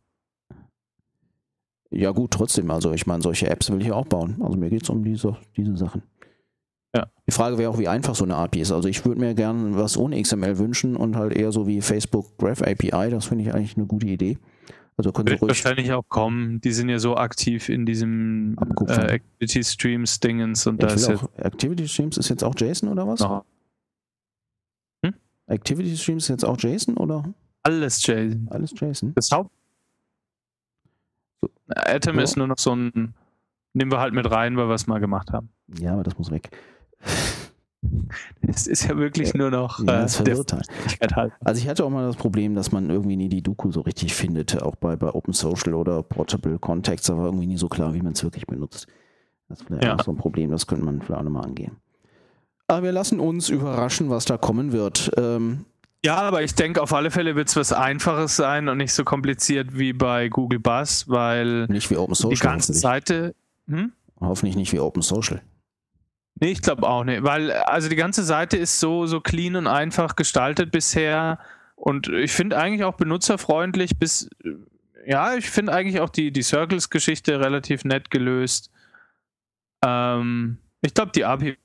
Ja, 1.92 2.12
gut, 2.12 2.32
trotzdem. 2.32 2.70
Also, 2.72 2.92
ich 2.94 3.08
meine, 3.08 3.22
solche 3.22 3.50
Apps 3.50 3.72
will 3.72 3.82
ich 3.82 3.92
auch 3.92 4.06
bauen. 4.06 4.38
Also, 4.42 4.58
mir 4.58 4.70
geht 4.70 4.84
es 4.84 4.90
um 4.90 5.04
diese, 5.04 5.38
diese 5.58 5.76
Sachen. 5.76 6.04
Ja. 6.96 7.08
Die 7.28 7.32
Frage 7.32 7.58
wäre 7.58 7.70
auch, 7.70 7.78
wie 7.78 7.88
einfach 7.88 8.16
so 8.16 8.24
eine 8.24 8.36
API 8.36 8.62
ist. 8.62 8.72
Also, 8.72 8.90
ich 8.90 9.06
würde 9.06 9.20
mir 9.20 9.34
gern 9.34 9.76
was 9.76 9.98
ohne 9.98 10.22
XML 10.22 10.58
wünschen 10.58 10.96
und 10.96 11.16
halt 11.16 11.36
eher 11.36 11.52
so 11.52 11.68
wie 11.68 11.82
Facebook 11.82 12.38
Graph 12.38 12.62
API. 12.62 13.10
Das 13.10 13.26
finde 13.26 13.44
ich 13.44 13.54
eigentlich 13.54 13.78
eine 13.78 13.86
gute 13.86 14.08
Idee. 14.08 14.38
Also 15.00 15.14
können 15.14 15.30
Wird 15.30 15.42
wahrscheinlich 15.42 15.94
auch 15.94 16.04
kommen. 16.10 16.60
Die 16.60 16.74
sind 16.74 16.90
ja 16.90 17.00
so 17.00 17.16
aktiv 17.16 17.70
in 17.70 17.86
diesem 17.86 18.58
äh, 18.86 19.14
Activity 19.14 19.64
Streams 19.64 20.20
Dingens 20.20 20.68
und 20.68 20.82
ja, 20.82 20.90
da 20.90 20.94
ist 20.94 21.10
auch, 21.10 21.30
Activity 21.38 21.88
Streams 21.88 22.18
ist 22.18 22.28
jetzt 22.28 22.44
auch 22.44 22.54
JSON 22.58 22.90
oder 22.90 23.08
was? 23.08 23.22
Hm? 25.06 25.14
Activity 25.48 25.96
Streams 25.96 26.24
ist 26.24 26.28
jetzt 26.28 26.44
auch 26.44 26.58
JSON 26.60 26.98
oder? 26.98 27.34
Alles 27.64 28.06
JSON. 28.06 28.50
Alles 28.52 28.74
JSON. 28.78 29.14
Das 29.16 29.32
Haupt 29.32 29.52
Atom 31.70 32.18
ja. 32.18 32.24
ist 32.24 32.38
nur 32.38 32.48
noch 32.48 32.58
so 32.58 32.76
ein, 32.76 33.14
nehmen 33.74 33.92
wir 33.92 34.00
halt 34.00 34.14
mit 34.14 34.30
rein, 34.30 34.58
weil 34.58 34.68
wir 34.68 34.76
es 34.76 34.88
mal 34.88 35.00
gemacht 35.00 35.32
haben. 35.32 35.50
Ja, 35.80 35.94
aber 35.94 36.04
das 36.04 36.18
muss 36.18 36.32
weg. 36.32 36.50
Es 38.42 38.68
ist 38.68 38.88
ja 38.88 38.98
wirklich 38.98 39.34
nur 39.34 39.52
noch. 39.52 39.80
Ja, 39.80 40.02
das 40.02 40.20
äh, 40.20 40.26
verwirrt 40.26 40.54
halt. 40.54 40.68
halt. 41.16 41.34
Also 41.44 41.62
ich 41.62 41.70
hatte 41.70 41.86
auch 41.86 41.90
mal 41.90 42.06
das 42.06 42.18
Problem, 42.18 42.56
dass 42.56 42.72
man 42.72 42.90
irgendwie 42.90 43.16
nie 43.16 43.30
die 43.30 43.42
Doku 43.42 43.72
so 43.72 43.82
richtig 43.82 44.14
findet, 44.14 44.62
auch 44.62 44.76
bei, 44.76 44.96
bei 44.96 45.14
Open 45.14 45.34
Social 45.34 45.74
oder 45.74 46.04
Portable 46.04 46.60
Contexts, 46.60 47.10
aber 47.10 47.26
irgendwie 47.26 47.48
nie 47.48 47.58
so 47.58 47.70
klar, 47.70 47.94
wie 47.94 48.02
man 48.02 48.14
es 48.14 48.24
wirklich 48.24 48.48
benutzt. 48.48 48.88
Das 49.48 49.60
ist 49.60 49.68
vielleicht 49.68 49.84
ja. 49.84 49.96
auch 49.96 50.04
so 50.04 50.12
ein 50.12 50.18
Problem, 50.18 50.52
das 50.52 50.68
könnte 50.68 50.84
man 50.84 51.02
vielleicht 51.02 51.22
auch 51.22 51.24
nochmal 51.24 51.46
angehen. 51.46 51.78
Aber 52.68 52.84
wir 52.84 52.92
lassen 52.92 53.20
uns 53.20 53.50
überraschen, 53.50 54.10
was 54.10 54.26
da 54.26 54.38
kommen 54.38 54.72
wird. 54.74 55.12
Ähm, 55.18 55.66
ja, 56.04 56.16
aber 56.16 56.44
ich 56.44 56.56
denke, 56.56 56.82
auf 56.82 56.94
alle 56.94 57.12
Fälle 57.12 57.36
wird 57.36 57.50
es 57.50 57.56
was 57.56 57.74
Einfaches 57.74 58.36
sein 58.36 58.70
und 58.70 58.78
nicht 58.78 58.94
so 58.94 59.04
kompliziert 59.04 59.78
wie 59.78 59.94
bei 59.94 60.30
Google 60.30 60.60
Buzz, 60.60 61.06
weil 61.08 61.66
nicht 61.66 61.90
wie 61.90 61.98
Open 61.98 62.16
Social, 62.16 62.36
die 62.36 62.42
ganze 62.42 62.74
Seite. 62.74 63.36
Hm? 63.68 63.92
Hoffentlich 64.20 64.56
nicht 64.56 64.72
wie 64.72 64.80
Open 64.80 65.02
Social. 65.02 65.42
Nee, 66.36 66.52
ich 66.52 66.62
glaube 66.62 66.88
auch 66.88 67.04
nicht, 67.04 67.24
weil 67.24 67.52
also 67.52 67.90
die 67.90 67.98
ganze 67.98 68.24
Seite 68.24 68.56
ist 68.56 68.80
so, 68.80 69.08
so 69.08 69.20
clean 69.20 69.58
und 69.58 69.68
einfach 69.68 70.16
gestaltet 70.16 70.72
bisher 70.72 71.38
und 71.76 72.08
ich 72.08 72.32
finde 72.32 72.58
eigentlich 72.58 72.86
auch 72.86 72.96
benutzerfreundlich 72.96 73.98
bis, 73.98 74.30
ja, 75.06 75.36
ich 75.36 75.50
finde 75.50 75.74
eigentlich 75.74 76.00
auch 76.00 76.10
die, 76.10 76.32
die 76.32 76.44
Circles-Geschichte 76.44 77.40
relativ 77.42 77.84
nett 77.84 78.10
gelöst. 78.10 78.72
Ähm, 79.84 80.60
ich 80.82 80.94
glaube, 80.94 81.12
die 81.14 81.26
API 81.26 81.58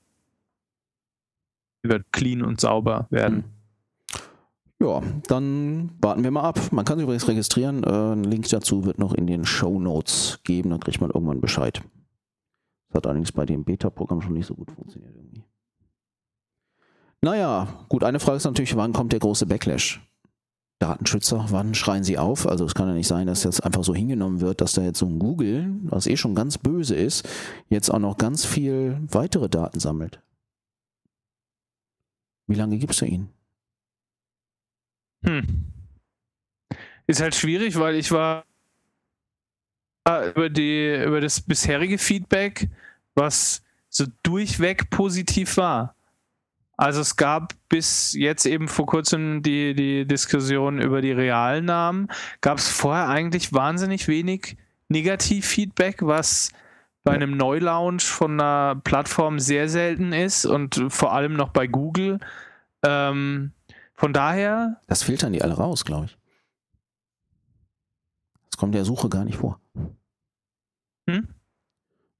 wird 1.83 2.05
clean 2.11 2.41
und 2.41 2.59
sauber 2.59 3.07
werden. 3.09 3.43
Hm. 3.43 3.54
Ja, 4.81 5.01
dann 5.27 5.91
warten 6.01 6.23
wir 6.23 6.31
mal 6.31 6.43
ab. 6.43 6.59
Man 6.71 6.83
kann 6.83 6.97
sich 6.97 7.03
übrigens 7.03 7.27
registrieren. 7.27 7.83
Äh, 7.83 8.13
ein 8.13 8.23
Link 8.23 8.49
dazu 8.49 8.85
wird 8.85 8.99
noch 8.99 9.13
in 9.13 9.25
den 9.25 9.45
Show 9.45 9.79
Notes 9.79 10.39
geben. 10.43 10.69
Dann 10.69 10.81
kriegt 10.81 10.99
man 10.99 11.11
irgendwann 11.11 11.41
Bescheid. 11.41 11.81
Das 12.89 12.97
hat 12.97 13.07
allerdings 13.07 13.31
bei 13.31 13.45
dem 13.45 13.63
Beta-Programm 13.63 14.21
schon 14.21 14.33
nicht 14.33 14.47
so 14.47 14.55
gut 14.55 14.71
funktioniert 14.71 15.15
irgendwie. 15.15 15.43
Naja, 17.21 17.85
gut, 17.89 18.03
eine 18.03 18.19
Frage 18.19 18.37
ist 18.37 18.45
natürlich, 18.45 18.75
wann 18.75 18.93
kommt 18.93 19.13
der 19.13 19.19
große 19.19 19.45
Backlash? 19.45 20.01
Datenschützer, 20.79 21.45
wann 21.49 21.73
schreien 21.73 22.03
sie 22.03 22.17
auf? 22.17 22.45
Also 22.45 22.65
es 22.65 22.75
kann 22.75 22.87
ja 22.87 22.93
nicht 22.93 23.07
sein, 23.07 23.27
dass 23.27 23.43
jetzt 23.43 23.63
einfach 23.63 23.83
so 23.83 23.95
hingenommen 23.95 24.41
wird, 24.41 24.59
dass 24.59 24.73
da 24.73 24.83
jetzt 24.83 24.99
so 24.99 25.05
ein 25.05 25.19
Google, 25.19 25.73
was 25.83 26.05
eh 26.05 26.17
schon 26.17 26.35
ganz 26.35 26.57
böse 26.57 26.95
ist, 26.95 27.27
jetzt 27.69 27.89
auch 27.89 27.99
noch 27.99 28.17
ganz 28.17 28.45
viel 28.45 28.99
weitere 29.09 29.47
Daten 29.49 29.79
sammelt. 29.79 30.21
Wie 32.47 32.55
lange 32.55 32.77
gibst 32.77 33.01
du 33.01 33.05
ihnen? 33.05 33.29
Hm. 35.25 35.65
Ist 37.07 37.21
halt 37.21 37.35
schwierig, 37.35 37.77
weil 37.77 37.95
ich 37.95 38.11
war 38.11 38.45
über, 40.07 40.49
die, 40.49 41.03
über 41.03 41.21
das 41.21 41.41
bisherige 41.41 41.97
Feedback, 41.97 42.69
was 43.15 43.63
so 43.89 44.05
durchweg 44.23 44.89
positiv 44.89 45.57
war. 45.57 45.95
Also 46.77 47.01
es 47.01 47.15
gab 47.15 47.53
bis 47.69 48.13
jetzt 48.13 48.45
eben 48.45 48.67
vor 48.67 48.85
kurzem 48.85 49.41
die, 49.41 49.73
die 49.73 50.05
Diskussion 50.05 50.81
über 50.81 51.01
die 51.01 51.13
realen 51.13 51.65
Namen, 51.65 52.09
gab 52.41 52.57
es 52.57 52.69
vorher 52.69 53.07
eigentlich 53.07 53.53
wahnsinnig 53.53 54.07
wenig 54.07 54.57
Negativ-Feedback, 54.89 55.99
was 56.01 56.51
bei 57.03 57.13
einem 57.13 57.37
Neulaunch 57.37 58.03
von 58.03 58.39
einer 58.39 58.75
Plattform 58.83 59.39
sehr 59.39 59.69
selten 59.69 60.11
ist 60.11 60.45
und 60.45 60.85
vor 60.89 61.13
allem 61.13 61.33
noch 61.33 61.49
bei 61.49 61.67
Google. 61.67 62.19
Ähm, 62.83 63.51
von 63.95 64.13
daher. 64.13 64.81
Das 64.87 65.03
filtern 65.03 65.33
die 65.33 65.41
alle 65.41 65.55
raus, 65.55 65.85
glaube 65.85 66.05
ich. 66.05 66.17
Das 68.49 68.57
kommt 68.57 68.75
der 68.75 68.85
Suche 68.85 69.09
gar 69.09 69.25
nicht 69.25 69.37
vor. 69.37 69.59
Hm? 71.09 71.27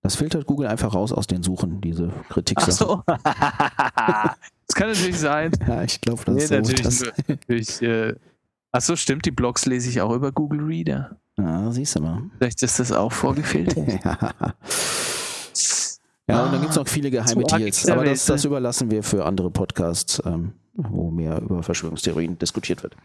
Das 0.02 0.16
filtert 0.16 0.46
Google 0.46 0.68
einfach 0.68 0.94
raus 0.94 1.12
aus 1.12 1.26
den 1.26 1.42
Suchen, 1.42 1.82
diese 1.82 2.10
Kritik. 2.30 2.60
Ach 2.62 2.70
so. 2.72 3.04
das 3.08 4.76
kann 4.76 4.90
natürlich 4.90 5.20
sein. 5.20 5.52
Ja, 5.68 5.82
ich 5.82 6.00
glaube, 6.00 6.24
das 6.26 6.36
nee, 6.36 6.44
ist 6.44 6.50
so. 6.50 6.56
Natürlich, 6.56 6.82
das 6.84 7.04
natürlich, 7.28 7.82
äh, 7.82 8.16
Achso, 8.72 8.98
stimmt, 8.98 9.26
die 9.26 9.32
Blogs 9.32 9.66
lese 9.66 9.90
ich 9.90 10.02
auch 10.02 10.14
über 10.14 10.34
Google 10.34 10.60
Reader. 10.60 11.16
Ja, 11.38 11.72
siehst 11.72 11.96
du 11.96 12.02
mal. 12.02 12.24
Vielleicht 12.38 12.62
ist 12.62 12.78
das 12.78 12.92
auch 12.92 13.12
vorgefiltert. 13.12 14.04
ja. 14.04 14.34
Ja, 16.28 16.46
und 16.46 16.54
dann 16.54 16.62
gibt 16.62 16.72
es 16.72 16.78
noch 16.78 16.88
viele 16.88 17.12
geheime 17.12 17.44
Deals. 17.44 17.88
Aber 17.88 18.04
das, 18.04 18.26
das, 18.26 18.46
überlassen 18.46 18.90
wir 18.90 19.04
für 19.04 19.26
andere 19.26 19.52
Podcasts. 19.52 20.20
Ähm, 20.26 20.54
wo 20.76 21.10
mehr 21.10 21.42
über 21.42 21.64
Verschwörungstheorien 21.64 22.38
diskutiert 22.38 22.84
wird. 22.84 22.96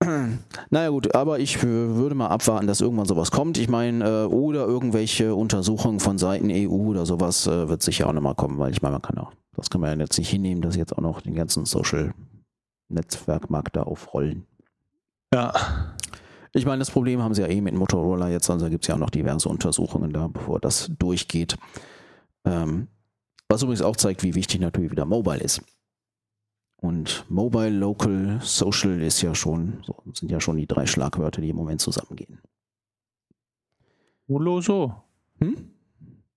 Naja 0.70 0.88
gut, 0.90 1.14
aber 1.14 1.38
ich 1.38 1.62
würde 1.62 2.14
mal 2.14 2.28
abwarten, 2.28 2.66
dass 2.66 2.80
irgendwann 2.80 3.06
sowas 3.06 3.30
kommt. 3.30 3.58
Ich 3.58 3.68
meine, 3.68 4.04
äh, 4.04 4.24
oder 4.26 4.66
irgendwelche 4.66 5.34
Untersuchungen 5.34 6.00
von 6.00 6.18
Seiten 6.18 6.50
EU 6.50 6.68
oder 6.68 7.06
sowas 7.06 7.46
äh, 7.46 7.68
wird 7.68 7.82
sicher 7.82 8.08
auch 8.08 8.12
nochmal 8.12 8.34
kommen, 8.34 8.58
weil 8.58 8.72
ich 8.72 8.82
meine, 8.82 8.94
man 8.94 9.02
kann 9.02 9.18
auch, 9.18 9.32
das 9.56 9.70
kann 9.70 9.80
man 9.80 9.98
ja 9.98 10.04
jetzt 10.04 10.18
nicht 10.18 10.28
hinnehmen, 10.28 10.62
dass 10.62 10.76
jetzt 10.76 10.92
auch 10.92 11.00
noch 11.00 11.22
den 11.22 11.34
ganzen 11.34 11.64
Social-Netzwerkmarkt 11.64 13.76
da 13.76 13.84
aufrollen. 13.84 14.46
Ja. 15.32 15.52
Ich 16.56 16.64
meine, 16.64 16.78
das 16.78 16.90
Problem 16.90 17.20
haben 17.20 17.34
sie 17.34 17.42
ja 17.42 17.48
eh 17.48 17.60
mit 17.60 17.74
Motorola 17.74 18.28
jetzt, 18.28 18.48
also 18.48 18.70
gibt 18.70 18.84
es 18.84 18.88
ja 18.88 18.94
auch 18.94 19.00
noch 19.00 19.10
diverse 19.10 19.48
Untersuchungen 19.48 20.12
da, 20.12 20.28
bevor 20.28 20.60
das 20.60 20.88
durchgeht. 20.98 21.56
Ähm, 22.44 22.86
was 23.48 23.62
übrigens 23.62 23.82
auch 23.82 23.96
zeigt, 23.96 24.22
wie 24.22 24.36
wichtig 24.36 24.60
natürlich 24.60 24.92
wieder 24.92 25.04
Mobile 25.04 25.40
ist. 25.40 25.62
Und 26.76 27.24
Mobile, 27.28 27.70
Local, 27.70 28.38
Social 28.40 29.00
ist 29.02 29.20
ja 29.20 29.34
schon, 29.34 29.82
so, 29.84 29.96
sind 30.12 30.30
ja 30.30 30.40
schon 30.40 30.56
die 30.56 30.66
drei 30.66 30.86
Schlagwörter, 30.86 31.40
die 31.40 31.48
im 31.48 31.56
Moment 31.56 31.80
zusammengehen. 31.80 32.38
Moloso. 34.28 34.94
Hm? 35.40 35.70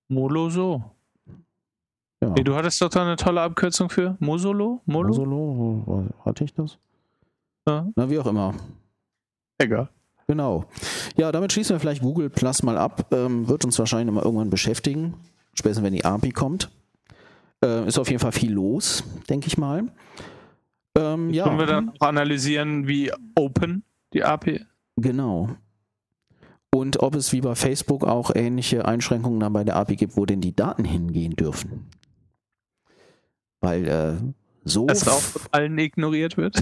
Moloso. 0.08 0.84
Ja. 2.24 2.34
Hey, 2.34 2.44
du 2.44 2.56
hattest 2.56 2.82
doch 2.82 2.90
da 2.90 3.04
eine 3.04 3.18
tolle 3.18 3.42
Abkürzung 3.42 3.90
für 3.92 4.18
Mosolo? 4.20 4.82
Molo? 4.86 5.10
Mosolo, 5.10 6.10
hatte 6.26 6.44
ich 6.44 6.54
das? 6.54 6.80
Ja. 7.68 7.88
Na, 7.96 8.10
wie 8.10 8.18
auch 8.18 8.26
immer. 8.26 8.56
Egal. 9.60 9.90
Genau. 10.28 10.66
Ja, 11.16 11.32
damit 11.32 11.54
schließen 11.54 11.76
wir 11.76 11.80
vielleicht 11.80 12.02
Google 12.02 12.30
Plus 12.30 12.62
mal 12.64 12.78
ab. 12.78 13.08
Ähm, 13.14 13.48
wird 13.48 13.64
uns 13.64 13.80
wahrscheinlich 13.80 14.14
mal 14.14 14.24
irgendwann 14.24 14.50
beschäftigen. 14.50 15.16
Spätestens 15.54 15.86
wenn 15.86 15.94
die 15.94 16.06
API 16.06 16.32
kommt. 16.32 16.70
Äh, 17.64 17.88
ist 17.88 17.98
auf 17.98 18.10
jeden 18.10 18.20
Fall 18.20 18.34
viel 18.34 18.52
los, 18.52 19.04
denke 19.30 19.48
ich 19.48 19.58
mal. 19.58 19.86
Ähm, 20.96 21.32
ja. 21.32 21.46
Können 21.46 21.60
wir 21.60 21.66
dann 21.66 21.90
auch 21.90 22.08
analysieren, 22.08 22.88
wie 22.88 23.12
open 23.36 23.84
die 24.14 24.24
API 24.24 24.66
Genau. 24.98 25.50
Und 26.72 27.02
ob 27.02 27.16
es 27.16 27.32
wie 27.32 27.42
bei 27.42 27.56
Facebook 27.56 28.04
auch 28.04 28.32
ähnliche 28.36 28.86
Einschränkungen 28.86 29.40
dann 29.40 29.54
bei 29.54 29.64
der 29.64 29.78
API 29.78 29.96
gibt, 29.96 30.18
wo 30.18 30.26
denn 30.26 30.42
die 30.42 30.56
Daten 30.56 30.84
hingehen 30.84 31.36
dürfen. 31.36 31.88
Weil 33.62 33.88
äh, 33.88 34.16
so. 34.64 34.86
Das 34.86 35.08
auch 35.08 35.20
von 35.20 35.42
allen 35.52 35.78
ignoriert 35.78 36.38
wird. 36.38 36.62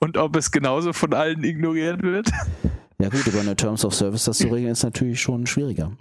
Und 0.00 0.16
ob 0.16 0.36
es 0.36 0.50
genauso 0.50 0.92
von 0.92 1.14
allen 1.14 1.42
ignoriert 1.44 2.02
wird. 2.02 2.30
Ja, 3.00 3.08
gut, 3.08 3.26
über 3.26 3.40
eine 3.40 3.56
Terms 3.56 3.84
of 3.84 3.94
Service 3.94 4.24
das 4.24 4.38
zu 4.38 4.48
regeln, 4.48 4.72
ist 4.72 4.82
natürlich 4.82 5.20
schon 5.20 5.46
schwieriger. 5.46 5.92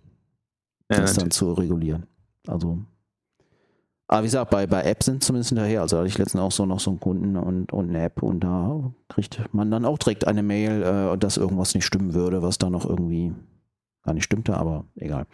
Ja, 0.90 1.00
das 1.00 1.00
natürlich. 1.00 1.18
dann 1.18 1.32
zu 1.32 1.54
regulieren. 1.54 2.08
Also 2.48 2.80
aber 4.08 4.22
wie 4.22 4.28
gesagt, 4.28 4.52
bei, 4.52 4.66
bei 4.68 4.84
Apps 4.84 5.06
sind 5.06 5.24
zumindest 5.24 5.50
hinterher. 5.50 5.82
Also 5.82 5.98
hatte 5.98 6.08
ich 6.08 6.18
letztens 6.18 6.42
auch 6.42 6.52
so 6.52 6.66
noch 6.66 6.80
so 6.80 6.92
einen 6.92 7.00
Kunden 7.00 7.36
und, 7.36 7.74
und 7.74 7.90
eine 7.90 8.04
App 8.04 8.24
und 8.24 8.40
da 8.40 8.92
kriegt 9.10 9.54
man 9.54 9.70
dann 9.70 9.86
auch 9.86 9.98
direkt 9.98 10.26
eine 10.28 10.44
Mail, 10.44 10.82
äh, 10.82 11.18
dass 11.18 11.38
irgendwas 11.38 11.76
nicht 11.76 11.86
stimmen 11.86 12.14
würde, 12.14 12.42
was 12.42 12.58
da 12.58 12.70
noch 12.70 12.86
irgendwie 12.86 13.34
gar 14.04 14.14
nicht 14.14 14.24
stimmte, 14.24 14.56
aber 14.56 14.86
egal. 14.96 15.26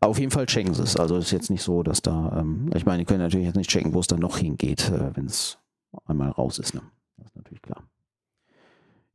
Aber 0.00 0.10
auf 0.10 0.18
jeden 0.18 0.32
Fall 0.32 0.46
checken 0.46 0.74
sie 0.74 0.82
es. 0.82 0.96
Also 0.96 1.16
ist 1.16 1.30
jetzt 1.30 1.50
nicht 1.50 1.62
so, 1.62 1.84
dass 1.84 2.02
da, 2.02 2.40
ähm, 2.40 2.70
ich 2.74 2.84
meine, 2.84 2.98
die 2.98 3.04
können 3.04 3.20
natürlich 3.20 3.46
jetzt 3.46 3.56
nicht 3.56 3.70
checken, 3.70 3.94
wo 3.94 4.00
es 4.00 4.08
dann 4.08 4.20
noch 4.20 4.38
hingeht, 4.38 4.90
äh, 4.90 5.14
wenn 5.14 5.26
es 5.26 5.58
einmal 6.04 6.30
raus 6.30 6.58
ist. 6.58 6.74
Ne? 6.74 6.82
Ist 7.26 7.36
natürlich 7.36 7.62
klar. 7.62 7.82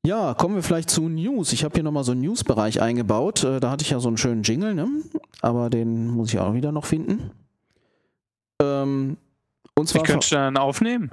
Ja, 0.05 0.33
kommen 0.33 0.55
wir 0.55 0.63
vielleicht 0.63 0.89
zu 0.89 1.07
News. 1.07 1.53
Ich 1.53 1.63
habe 1.63 1.75
hier 1.75 1.83
nochmal 1.83 2.03
so 2.03 2.11
einen 2.11 2.21
News-Bereich 2.21 2.81
eingebaut. 2.81 3.43
Äh, 3.43 3.59
da 3.59 3.69
hatte 3.69 3.83
ich 3.83 3.91
ja 3.91 3.99
so 3.99 4.07
einen 4.07 4.17
schönen 4.17 4.43
Jingle, 4.43 4.73
ne? 4.73 4.87
aber 5.41 5.69
den 5.69 6.07
muss 6.07 6.33
ich 6.33 6.39
auch 6.39 6.53
wieder 6.53 6.71
noch 6.71 6.85
finden. 6.85 7.31
Ähm, 8.61 9.17
und 9.75 9.87
zwar 9.87 10.01
ich 10.01 10.07
könnte 10.07 10.29
dann 10.31 10.57
aufnehmen. 10.57 11.11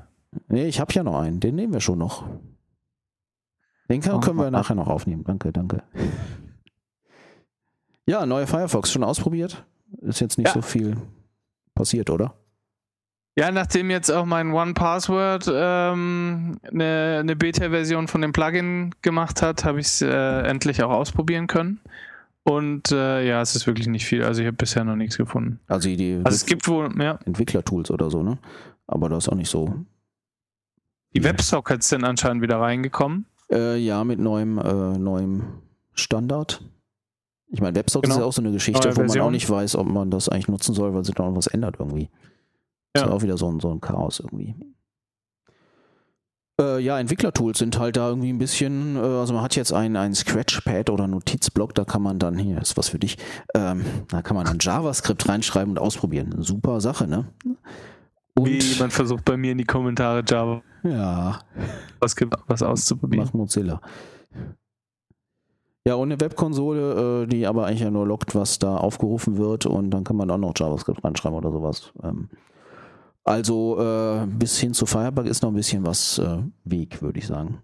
Nee, 0.49 0.67
ich 0.67 0.81
habe 0.81 0.93
ja 0.93 1.03
noch 1.03 1.19
einen. 1.19 1.41
Den 1.41 1.55
nehmen 1.55 1.73
wir 1.73 1.81
schon 1.81 1.99
noch. 1.99 2.25
Den 3.91 4.01
kann, 4.01 4.21
können 4.21 4.39
wir 4.39 4.51
nachher 4.51 4.75
noch 4.75 4.89
aufnehmen. 4.89 5.25
Danke, 5.25 5.53
danke. 5.53 5.83
Ja, 8.07 8.27
neue 8.27 8.47
Firefox 8.47 8.91
schon 8.91 9.05
ausprobiert. 9.05 9.65
Ist 10.01 10.21
jetzt 10.21 10.39
nicht 10.39 10.49
ja. 10.49 10.55
so 10.55 10.63
viel 10.63 10.97
passiert, 11.75 12.11
oder? 12.11 12.35
Ja, 13.39 13.53
nachdem 13.53 13.89
jetzt 13.89 14.11
auch 14.11 14.25
mein 14.25 14.51
One 14.51 14.75
Password 14.75 15.49
ähm, 15.49 16.59
eine, 16.73 17.19
eine 17.21 17.37
Beta-Version 17.37 18.09
von 18.09 18.21
dem 18.21 18.33
Plugin 18.33 18.93
gemacht 19.01 19.43
hat, 19.43 19.65
habe 19.65 19.79
ich 19.79 19.87
es 19.87 20.03
äh, 20.03 20.41
endlich 20.41 20.83
auch 20.83 20.91
ausprobieren 20.91 21.47
können. 21.47 21.79
Und 22.43 22.91
äh, 22.91 23.25
ja, 23.29 23.41
es 23.41 23.55
ist 23.55 23.69
wirklich 23.69 23.87
nicht 23.87 24.07
viel. 24.07 24.25
Also 24.25 24.41
ich 24.41 24.49
habe 24.49 24.57
bisher 24.57 24.83
noch 24.83 24.97
nichts 24.97 25.17
gefunden. 25.17 25.61
Also, 25.69 25.89
die 25.89 26.21
also 26.25 26.35
es 26.35 26.47
gibt 26.47 26.67
wohl 26.67 26.91
ja. 27.01 27.21
Entwicklertools 27.27 27.93
oder 27.93 28.11
so, 28.11 28.25
ne? 28.25 28.39
Aber 28.89 29.09
das 29.09 29.27
ist 29.27 29.29
auch 29.29 29.37
nicht 29.37 29.51
so. 29.51 29.73
Die 31.15 31.23
Websockets 31.23 31.91
sind 31.91 32.03
anscheinend 32.03 32.43
wieder 32.43 32.59
reingekommen. 32.59 33.27
Äh, 33.53 33.77
ja, 33.77 34.03
mit 34.03 34.19
neuem, 34.19 34.59
äh, 34.59 34.99
neuem 34.99 35.45
Standard. 35.95 36.61
Ich 37.51 37.61
meine, 37.61 37.77
Websockets 37.77 38.09
genau. 38.09 38.17
ist 38.17 38.21
ja 38.21 38.27
auch 38.27 38.33
so 38.33 38.43
eine 38.43 38.51
Geschichte, 38.51 38.89
Neue 38.89 38.97
wo 38.97 39.01
Version. 39.03 39.19
man 39.19 39.27
auch 39.29 39.33
nicht 39.33 39.49
weiß, 39.49 39.77
ob 39.77 39.87
man 39.87 40.11
das 40.11 40.29
eigentlich 40.29 40.49
nutzen 40.49 40.75
soll, 40.75 40.93
weil 40.93 41.05
sich 41.05 41.15
da 41.15 41.23
noch 41.23 41.37
was 41.37 41.47
ändert 41.47 41.77
irgendwie. 41.79 42.11
Ja. 42.97 43.03
Ist 43.03 43.09
ja 43.09 43.15
auch 43.15 43.23
wieder 43.23 43.37
so 43.37 43.51
ein, 43.51 43.61
so 43.61 43.71
ein 43.71 43.81
Chaos 43.81 44.21
irgendwie. 44.21 44.55
Äh, 46.61 46.81
ja, 46.81 46.99
Entwicklertools 46.99 47.59
sind 47.59 47.79
halt 47.79 47.97
da 47.97 48.09
irgendwie 48.09 48.31
ein 48.33 48.39
bisschen, 48.39 48.97
äh, 48.97 49.01
also 49.01 49.33
man 49.33 49.43
hat 49.43 49.55
jetzt 49.55 49.73
ein, 49.73 49.97
ein 49.97 50.15
Scratchpad 50.15 50.91
oder 50.91 51.07
Notizblock, 51.07 51.75
da 51.75 51.85
kann 51.85 52.03
man 52.03 52.19
dann, 52.19 52.37
hier 52.37 52.61
ist 52.61 52.77
was 52.77 52.89
für 52.89 52.99
dich, 52.99 53.17
ähm, 53.55 53.85
da 54.09 54.23
kann 54.23 54.37
man 54.37 54.45
dann 54.45 54.59
JavaScript 54.61 55.29
reinschreiben 55.29 55.71
und 55.71 55.79
ausprobieren. 55.79 56.35
Super 56.39 56.81
Sache, 56.81 57.07
ne? 57.07 57.27
Und 58.35 58.47
Wie 58.47 58.79
man 58.81 58.91
versucht 58.91 59.25
bei 59.25 59.37
mir 59.37 59.53
in 59.53 59.59
die 59.59 59.65
Kommentare 59.65 60.25
Java 60.27 60.63
ja. 60.83 61.39
was, 62.01 62.17
was 62.47 62.63
auszuprobieren. 62.63 63.27
Mach 63.27 63.35
Mozilla. 63.35 63.81
Ja, 65.87 65.95
und 65.95 66.13
eine 66.13 66.21
Webkonsole, 66.21 67.23
äh, 67.23 67.27
die 67.27 67.47
aber 67.47 67.67
eigentlich 67.67 67.81
ja 67.81 67.91
nur 67.91 68.07
lockt, 68.07 68.35
was 68.35 68.59
da 68.59 68.77
aufgerufen 68.77 69.39
wird 69.39 69.67
und 69.67 69.91
dann 69.91 70.05
kann 70.05 70.17
man 70.17 70.31
auch 70.31 70.39
noch 70.39 70.53
JavaScript 70.57 71.03
reinschreiben 71.05 71.39
oder 71.39 71.53
sowas. 71.53 71.93
Ähm, 72.03 72.29
also 73.29 73.79
äh, 73.79 74.27
bis 74.27 74.59
hin 74.59 74.73
zu 74.73 74.87
Firebug 74.87 75.27
ist 75.27 75.43
noch 75.43 75.51
ein 75.51 75.55
bisschen 75.55 75.85
was 75.85 76.19
äh, 76.19 76.39
Weg, 76.65 77.03
würde 77.03 77.19
ich 77.19 77.27
sagen. 77.27 77.63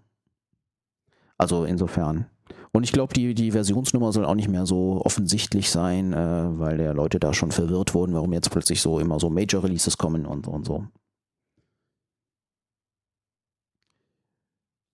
Also 1.39 1.65
insofern. 1.65 2.27
Und 2.71 2.83
ich 2.83 2.91
glaube, 2.91 3.15
die, 3.15 3.33
die 3.33 3.51
Versionsnummer 3.51 4.11
soll 4.11 4.25
auch 4.25 4.35
nicht 4.35 4.47
mehr 4.47 4.67
so 4.67 5.01
offensichtlich 5.03 5.71
sein, 5.71 6.13
äh, 6.13 6.59
weil 6.59 6.77
der 6.77 6.93
Leute 6.93 7.19
da 7.19 7.33
schon 7.33 7.51
verwirrt 7.51 7.95
wurden, 7.95 8.13
warum 8.13 8.31
jetzt 8.33 8.51
plötzlich 8.51 8.79
so 8.79 8.99
immer 8.99 9.19
so 9.19 9.31
Major 9.31 9.63
Releases 9.63 9.97
kommen 9.97 10.27
und, 10.27 10.47
und 10.47 10.65
so. 10.65 10.85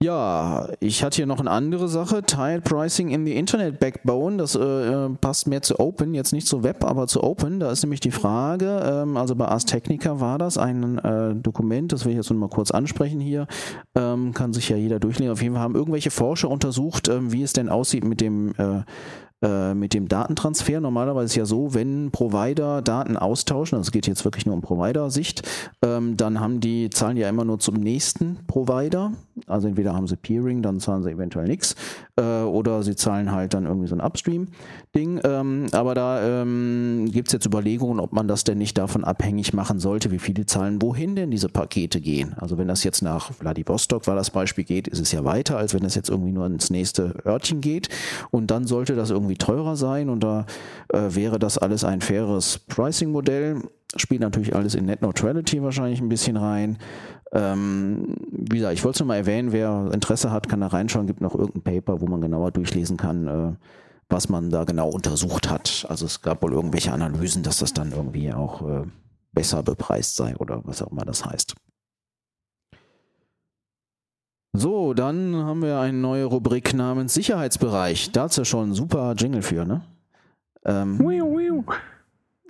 Ja, 0.01 0.67
ich 0.79 1.03
hatte 1.03 1.17
hier 1.17 1.27
noch 1.27 1.39
eine 1.39 1.51
andere 1.51 1.87
Sache, 1.87 2.23
Tile 2.23 2.61
Pricing 2.61 3.09
in 3.11 3.23
the 3.23 3.35
Internet 3.35 3.79
Backbone, 3.79 4.37
das 4.37 4.55
äh, 4.55 4.59
äh, 4.59 5.09
passt 5.21 5.45
mehr 5.45 5.61
zu 5.61 5.79
Open, 5.79 6.15
jetzt 6.15 6.33
nicht 6.33 6.47
zu 6.47 6.63
Web, 6.63 6.83
aber 6.83 7.05
zu 7.05 7.23
Open. 7.23 7.59
Da 7.59 7.69
ist 7.69 7.83
nämlich 7.83 7.99
die 7.99 8.09
Frage, 8.09 8.81
ähm, 8.83 9.15
also 9.15 9.35
bei 9.35 9.45
Ars 9.45 9.65
Technica 9.65 10.19
war 10.19 10.39
das 10.39 10.57
ein 10.57 10.97
äh, 10.97 11.35
Dokument, 11.35 11.91
das 11.91 12.03
will 12.03 12.13
ich 12.13 12.17
jetzt 12.17 12.31
nur 12.31 12.39
mal 12.39 12.49
kurz 12.49 12.71
ansprechen 12.71 13.19
hier, 13.19 13.45
ähm, 13.93 14.33
kann 14.33 14.53
sich 14.53 14.69
ja 14.69 14.75
jeder 14.75 14.99
durchlesen. 14.99 15.33
Auf 15.33 15.43
jeden 15.43 15.53
Fall 15.53 15.63
haben 15.63 15.75
irgendwelche 15.75 16.09
Forscher 16.09 16.49
untersucht, 16.49 17.07
ähm, 17.07 17.31
wie 17.31 17.43
es 17.43 17.53
denn 17.53 17.69
aussieht 17.69 18.03
mit 18.03 18.21
dem 18.21 18.55
äh, 18.57 18.81
äh, 19.41 19.73
mit 19.73 19.93
dem 19.93 20.07
Datentransfer. 20.07 20.79
Normalerweise 20.81 21.25
ist 21.25 21.35
ja 21.35 21.45
so, 21.45 21.73
wenn 21.73 22.11
Provider 22.11 22.81
Daten 22.81 23.17
austauschen, 23.17 23.77
also 23.77 23.87
es 23.87 23.91
geht 23.91 24.07
jetzt 24.07 24.23
wirklich 24.23 24.45
nur 24.45 24.55
um 24.55 24.61
Provider-Sicht, 24.61 25.47
ähm, 25.81 26.17
dann 26.17 26.39
haben 26.39 26.59
die, 26.59 26.89
zahlen 26.89 27.17
ja 27.17 27.27
immer 27.29 27.45
nur 27.45 27.59
zum 27.59 27.75
nächsten 27.75 28.37
Provider. 28.47 29.13
Also 29.47 29.67
entweder 29.67 29.93
haben 29.93 30.07
sie 30.07 30.15
Peering, 30.15 30.61
dann 30.61 30.79
zahlen 30.79 31.03
sie 31.03 31.11
eventuell 31.11 31.47
nichts, 31.47 31.75
äh, 32.17 32.41
oder 32.41 32.83
sie 32.83 32.95
zahlen 32.95 33.31
halt 33.31 33.53
dann 33.53 33.65
irgendwie 33.65 33.87
so 33.87 33.95
ein 33.95 34.01
Upstream-Ding. 34.01 35.21
Ähm, 35.23 35.65
aber 35.71 35.95
da 35.95 36.41
ähm, 36.41 37.09
gibt 37.11 37.29
es 37.29 37.33
jetzt 37.33 37.45
Überlegungen, 37.45 37.99
ob 37.99 38.13
man 38.13 38.27
das 38.27 38.43
denn 38.43 38.57
nicht 38.57 38.77
davon 38.77 39.03
abhängig 39.03 39.53
machen 39.53 39.79
sollte, 39.79 40.11
wie 40.11 40.19
viele 40.19 40.45
Zahlen 40.45 40.81
wohin 40.81 41.15
denn 41.15 41.31
diese 41.31 41.49
Pakete 41.49 42.01
gehen. 42.01 42.35
Also 42.37 42.57
wenn 42.57 42.67
das 42.67 42.83
jetzt 42.83 43.01
nach 43.01 43.31
Vladivostok, 43.33 44.07
war 44.07 44.15
das 44.15 44.29
Beispiel, 44.29 44.63
geht, 44.63 44.87
ist 44.87 44.99
es 44.99 45.11
ja 45.11 45.23
weiter, 45.23 45.57
als 45.57 45.73
wenn 45.73 45.83
es 45.83 45.95
jetzt 45.95 46.09
irgendwie 46.09 46.31
nur 46.31 46.45
ins 46.45 46.69
nächste 46.69 47.15
Örtchen 47.25 47.61
geht. 47.61 47.89
Und 48.29 48.51
dann 48.51 48.65
sollte 48.65 48.95
das 48.95 49.09
irgendwie 49.09 49.30
irgendwie 49.31 49.37
teurer 49.37 49.75
sein 49.75 50.09
und 50.09 50.21
da 50.21 50.45
äh, 50.89 51.15
wäre 51.15 51.39
das 51.39 51.57
alles 51.57 51.83
ein 51.83 52.01
faires 52.01 52.59
Pricing-Modell. 52.67 53.61
Spielt 53.95 54.21
natürlich 54.21 54.55
alles 54.55 54.75
in 54.75 54.85
Net 54.85 55.01
Neutrality 55.01 55.61
wahrscheinlich 55.61 55.99
ein 56.01 56.09
bisschen 56.09 56.37
rein. 56.37 56.77
Ähm, 57.33 58.15
wie 58.31 58.57
gesagt, 58.57 58.73
ich 58.73 58.83
wollte 58.83 58.97
es 58.97 58.99
nur 58.99 59.07
mal 59.07 59.17
erwähnen, 59.17 59.51
wer 59.51 59.89
Interesse 59.93 60.31
hat, 60.31 60.49
kann 60.49 60.61
da 60.61 60.67
reinschauen. 60.67 61.07
Gibt 61.07 61.21
noch 61.21 61.35
irgendein 61.35 61.63
Paper, 61.63 62.01
wo 62.01 62.07
man 62.07 62.21
genauer 62.21 62.51
durchlesen 62.51 62.97
kann, 62.97 63.27
äh, 63.27 63.53
was 64.09 64.29
man 64.29 64.49
da 64.49 64.63
genau 64.63 64.89
untersucht 64.89 65.49
hat. 65.49 65.85
Also 65.89 66.05
es 66.05 66.21
gab 66.21 66.41
wohl 66.41 66.53
irgendwelche 66.53 66.91
Analysen, 66.91 67.43
dass 67.43 67.59
das 67.59 67.73
dann 67.73 67.91
irgendwie 67.91 68.33
auch 68.33 68.67
äh, 68.67 68.83
besser 69.33 69.63
bepreist 69.63 70.15
sei 70.15 70.35
oder 70.37 70.61
was 70.65 70.81
auch 70.81 70.91
immer 70.91 71.05
das 71.05 71.25
heißt. 71.25 71.55
So, 74.53 74.93
dann 74.93 75.35
haben 75.35 75.61
wir 75.61 75.79
eine 75.79 75.97
neue 75.97 76.25
Rubrik 76.25 76.73
namens 76.73 77.13
Sicherheitsbereich. 77.13 78.11
Da 78.11 78.25
ist 78.25 78.37
ja 78.37 78.43
schon 78.43 78.71
ein 78.71 78.73
super 78.73 79.13
Jingle 79.17 79.41
für, 79.41 79.65
ne? 79.65 79.81
Ähm, 80.65 80.99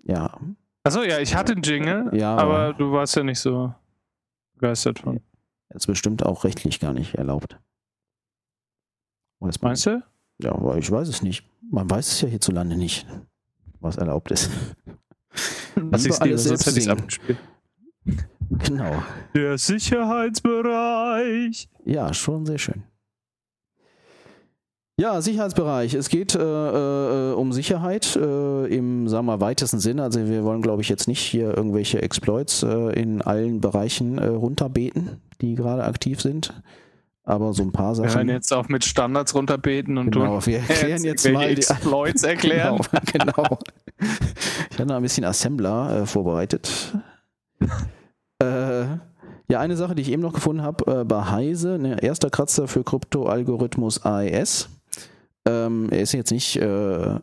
ja. 0.03 0.37
Achso, 0.83 1.03
ja, 1.03 1.19
ich 1.19 1.35
hatte 1.35 1.53
einen 1.53 1.61
Jingle, 1.61 2.09
ja, 2.13 2.35
aber, 2.35 2.41
aber 2.41 2.73
du 2.73 2.91
warst 2.91 3.15
ja 3.15 3.23
nicht 3.23 3.39
so 3.39 3.73
begeistert 4.55 4.99
von. 4.99 5.21
Ist 5.69 5.87
bestimmt 5.87 6.25
auch 6.25 6.43
rechtlich 6.43 6.79
gar 6.79 6.93
nicht 6.93 7.15
erlaubt. 7.15 7.57
Weiß 9.39 9.61
Meinst 9.61 9.85
du? 9.85 10.03
Ja, 10.39 10.53
aber 10.53 10.77
ich 10.77 10.89
weiß 10.89 11.07
es 11.07 11.21
nicht. 11.21 11.47
Man 11.69 11.89
weiß 11.89 12.11
es 12.11 12.21
ja 12.21 12.27
hierzulande 12.27 12.75
nicht, 12.75 13.05
was 13.79 13.97
erlaubt 13.97 14.31
ist. 14.31 14.49
Was 15.75 16.05
ist 16.05 16.21
alles 16.21 16.43
selbst 16.43 16.87
abgespielt. 16.89 17.37
Genau. 18.49 19.03
Der 19.33 19.57
Sicherheitsbereich. 19.57 21.69
Ja, 21.85 22.13
schon 22.13 22.45
sehr 22.45 22.57
schön. 22.57 22.83
Ja, 25.01 25.19
Sicherheitsbereich. 25.19 25.95
Es 25.95 26.09
geht 26.09 26.35
äh, 26.35 26.41
äh, 26.41 27.33
um 27.33 27.53
Sicherheit 27.53 28.15
äh, 28.15 28.67
im, 28.67 29.07
sagen 29.07 29.25
wir, 29.25 29.41
weitesten 29.41 29.79
Sinne. 29.79 30.03
Also 30.03 30.27
wir 30.27 30.43
wollen, 30.43 30.61
glaube 30.61 30.83
ich, 30.83 30.89
jetzt 30.89 31.07
nicht 31.07 31.21
hier 31.21 31.57
irgendwelche 31.57 32.03
Exploits 32.03 32.61
äh, 32.61 32.99
in 32.99 33.23
allen 33.23 33.61
Bereichen 33.61 34.19
äh, 34.19 34.27
runterbeten, 34.27 35.19
die 35.41 35.55
gerade 35.55 35.85
aktiv 35.85 36.21
sind. 36.21 36.53
Aber 37.23 37.53
so 37.53 37.63
ein 37.63 37.71
paar 37.71 37.95
Sachen. 37.95 38.09
Wir 38.09 38.15
hören 38.15 38.29
jetzt 38.29 38.53
auch 38.53 38.67
mit 38.67 38.85
Standards 38.85 39.33
runterbeten 39.33 39.97
und 39.97 40.11
genau, 40.11 40.45
wir 40.45 40.59
erklären 40.69 41.03
jetzt, 41.03 41.25
jetzt 41.25 41.33
mal 41.33 41.47
die 41.47 41.61
Exploits 41.61 42.23
erklären. 42.23 42.79
genau, 43.11 43.33
genau. 43.35 43.59
Ich 44.69 44.77
habe 44.77 44.89
noch 44.89 44.97
ein 44.97 45.01
bisschen 45.01 45.25
Assembler 45.25 46.01
äh, 46.01 46.05
vorbereitet. 46.05 46.95
Äh, 48.39 48.85
ja, 49.51 49.59
eine 49.59 49.75
Sache, 49.75 49.95
die 49.95 50.01
ich 50.01 50.11
eben 50.11 50.21
noch 50.21 50.33
gefunden 50.33 50.63
habe, 50.63 51.01
äh, 51.01 51.03
bei 51.03 51.25
Heise, 51.25 51.77
ne, 51.77 52.01
erster 52.01 52.29
Kratzer 52.29 52.67
für 52.67 52.83
Kryptoalgorithmus 52.83 54.03
AES. 54.05 54.69
Ähm, 55.43 55.89
er 55.89 56.01
ist 56.01 56.11
jetzt 56.13 56.31
nicht, 56.31 56.57
äh, 56.57 56.65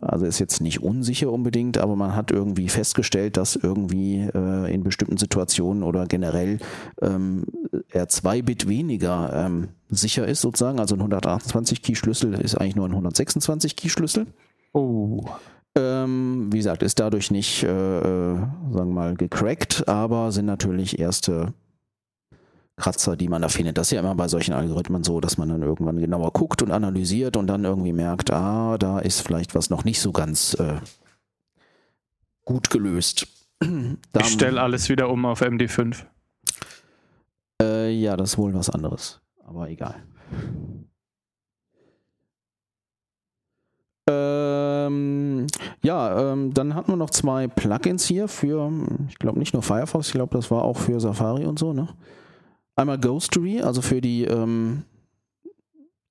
also 0.00 0.26
ist 0.26 0.40
jetzt 0.40 0.60
nicht 0.60 0.82
unsicher 0.82 1.30
unbedingt, 1.30 1.78
aber 1.78 1.94
man 1.94 2.16
hat 2.16 2.32
irgendwie 2.32 2.68
festgestellt, 2.68 3.36
dass 3.36 3.54
irgendwie 3.54 4.28
äh, 4.34 4.74
in 4.74 4.82
bestimmten 4.82 5.16
Situationen 5.18 5.84
oder 5.84 6.06
generell 6.06 6.58
ähm, 7.00 7.44
er 7.90 8.08
zwei 8.08 8.42
Bit 8.42 8.68
weniger 8.68 9.32
ähm, 9.32 9.68
sicher 9.88 10.26
ist 10.26 10.40
sozusagen. 10.40 10.80
Also 10.80 10.96
ein 10.96 11.00
128 11.00 11.80
Key 11.80 11.94
Schlüssel 11.94 12.34
ist 12.34 12.56
eigentlich 12.56 12.74
nur 12.76 12.88
ein 12.88 12.92
126 12.92 13.76
Key 13.76 13.88
Schlüssel. 13.88 14.26
Oh. 14.72 15.24
Ähm, 15.78 16.48
wie 16.52 16.56
gesagt, 16.56 16.82
ist 16.82 16.98
dadurch 16.98 17.30
nicht, 17.30 17.62
äh, 17.62 17.68
äh, 17.68 18.34
sagen 18.34 18.72
wir 18.72 18.84
mal, 18.84 19.14
gecrackt, 19.14 19.86
aber 19.86 20.32
sind 20.32 20.46
natürlich 20.46 20.98
erste 20.98 21.54
Kratzer, 22.76 23.16
die 23.16 23.28
man 23.28 23.42
da 23.42 23.48
findet. 23.48 23.78
Das 23.78 23.88
ist 23.88 23.92
ja 23.92 24.00
immer 24.00 24.14
bei 24.14 24.26
solchen 24.26 24.54
Algorithmen 24.54 25.04
so, 25.04 25.20
dass 25.20 25.38
man 25.38 25.48
dann 25.48 25.62
irgendwann 25.62 25.98
genauer 25.98 26.32
guckt 26.32 26.62
und 26.62 26.72
analysiert 26.72 27.36
und 27.36 27.46
dann 27.46 27.64
irgendwie 27.64 27.92
merkt, 27.92 28.32
ah, 28.32 28.76
da 28.78 28.98
ist 28.98 29.20
vielleicht 29.20 29.54
was 29.54 29.70
noch 29.70 29.84
nicht 29.84 30.00
so 30.00 30.10
ganz 30.12 30.54
äh, 30.54 30.80
gut 32.44 32.70
gelöst. 32.70 33.28
ich 33.62 34.26
stelle 34.26 34.60
alles 34.60 34.88
wieder 34.88 35.10
um 35.10 35.26
auf 35.26 35.42
MD5. 35.42 36.04
Äh, 37.62 37.90
ja, 37.92 38.16
das 38.16 38.30
ist 38.30 38.38
wohl 38.38 38.54
was 38.54 38.70
anderes, 38.70 39.20
aber 39.44 39.68
egal. 39.68 39.96
Ähm, 44.10 45.46
ja, 45.82 46.32
ähm, 46.32 46.54
dann 46.54 46.74
hatten 46.74 46.92
wir 46.92 46.96
noch 46.96 47.10
zwei 47.10 47.46
Plugins 47.46 48.06
hier 48.06 48.26
für, 48.26 48.72
ich 49.08 49.18
glaube 49.18 49.38
nicht 49.38 49.52
nur 49.52 49.62
Firefox, 49.62 50.06
ich 50.06 50.14
glaube, 50.14 50.34
das 50.34 50.50
war 50.50 50.62
auch 50.62 50.78
für 50.78 50.98
Safari 50.98 51.44
und 51.44 51.58
so, 51.58 51.74
ne? 51.74 51.88
Einmal 52.74 52.98
Ghostery, 52.98 53.60
also 53.60 53.82
für 53.82 54.00
die 54.00 54.24
ähm, 54.24 54.84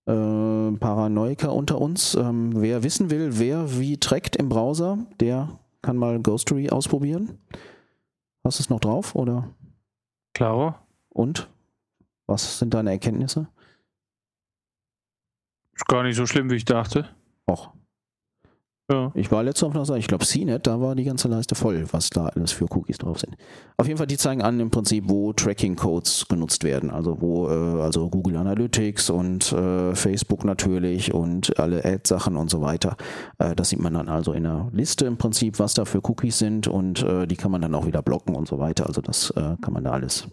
äh, 0.05 0.71
Paranoiker 0.77 1.53
unter 1.53 1.81
uns. 1.81 2.13
Ähm, 2.13 2.51
wer 2.55 2.83
wissen 2.83 3.09
will, 3.09 3.39
wer 3.39 3.79
wie 3.79 3.97
trackt 3.97 4.35
im 4.35 4.49
Browser, 4.49 4.99
der 5.19 5.57
kann 5.81 5.97
mal 5.97 6.21
Ghostery 6.21 6.69
ausprobieren. 6.69 7.39
Hast 8.43 8.59
du 8.59 8.63
es 8.63 8.69
noch 8.69 8.79
drauf, 8.79 9.15
oder? 9.15 9.49
Klar. 10.33 10.85
Und? 11.09 11.49
Was 12.27 12.59
sind 12.59 12.73
deine 12.73 12.91
Erkenntnisse? 12.91 13.47
Ist 15.73 15.87
gar 15.87 16.03
nicht 16.03 16.15
so 16.15 16.25
schlimm, 16.25 16.49
wie 16.49 16.55
ich 16.55 16.65
dachte. 16.65 17.07
Och. 17.49 17.71
Ja. 18.89 19.11
Ich 19.15 19.29
war 19.31 19.43
letzte 19.43 19.65
Woche 19.65 19.75
noch 19.77 19.85
sagen, 19.85 19.99
ich 19.99 20.07
glaube 20.07 20.25
CNET, 20.25 20.65
da 20.65 20.79
war 20.79 20.95
die 20.95 21.03
ganze 21.03 21.27
Leiste 21.27 21.55
voll, 21.55 21.85
was 21.91 22.09
da 22.09 22.27
alles 22.27 22.53
für 22.53 22.65
Cookies 22.71 22.97
drauf 22.97 23.19
sind. 23.19 23.35
Auf 23.75 23.85
jeden 23.85 23.97
Fall, 23.97 24.07
die 24.07 24.15
zeigen 24.15 24.41
an 24.41 24.61
im 24.61 24.71
Prinzip, 24.71 25.05
wo 25.07 25.33
Tracking-Codes 25.33 26.27
genutzt 26.29 26.63
werden. 26.63 26.89
Also 26.89 27.19
wo, 27.19 27.49
äh, 27.49 27.81
also 27.81 28.09
Google 28.09 28.37
Analytics 28.37 29.09
und 29.09 29.51
äh, 29.51 29.93
Facebook 29.93 30.45
natürlich 30.45 31.13
und 31.13 31.59
alle 31.59 31.83
Ad-Sachen 31.83 32.37
und 32.37 32.49
so 32.49 32.61
weiter. 32.61 32.95
Äh, 33.39 33.55
das 33.55 33.69
sieht 33.69 33.79
man 33.79 33.93
dann 33.93 34.07
also 34.07 34.31
in 34.31 34.43
der 34.43 34.69
Liste 34.71 35.05
im 35.05 35.17
Prinzip, 35.17 35.59
was 35.59 35.73
da 35.73 35.83
für 35.83 35.99
Cookies 36.09 36.37
sind 36.39 36.69
und 36.69 37.03
äh, 37.03 37.27
die 37.27 37.35
kann 37.35 37.51
man 37.51 37.61
dann 37.61 37.75
auch 37.75 37.85
wieder 37.85 38.01
blocken 38.01 38.35
und 38.35 38.47
so 38.47 38.57
weiter. 38.57 38.87
Also 38.87 39.01
das 39.01 39.31
äh, 39.31 39.57
kann 39.61 39.73
man 39.73 39.83
da 39.83 39.91
alles. 39.91 40.29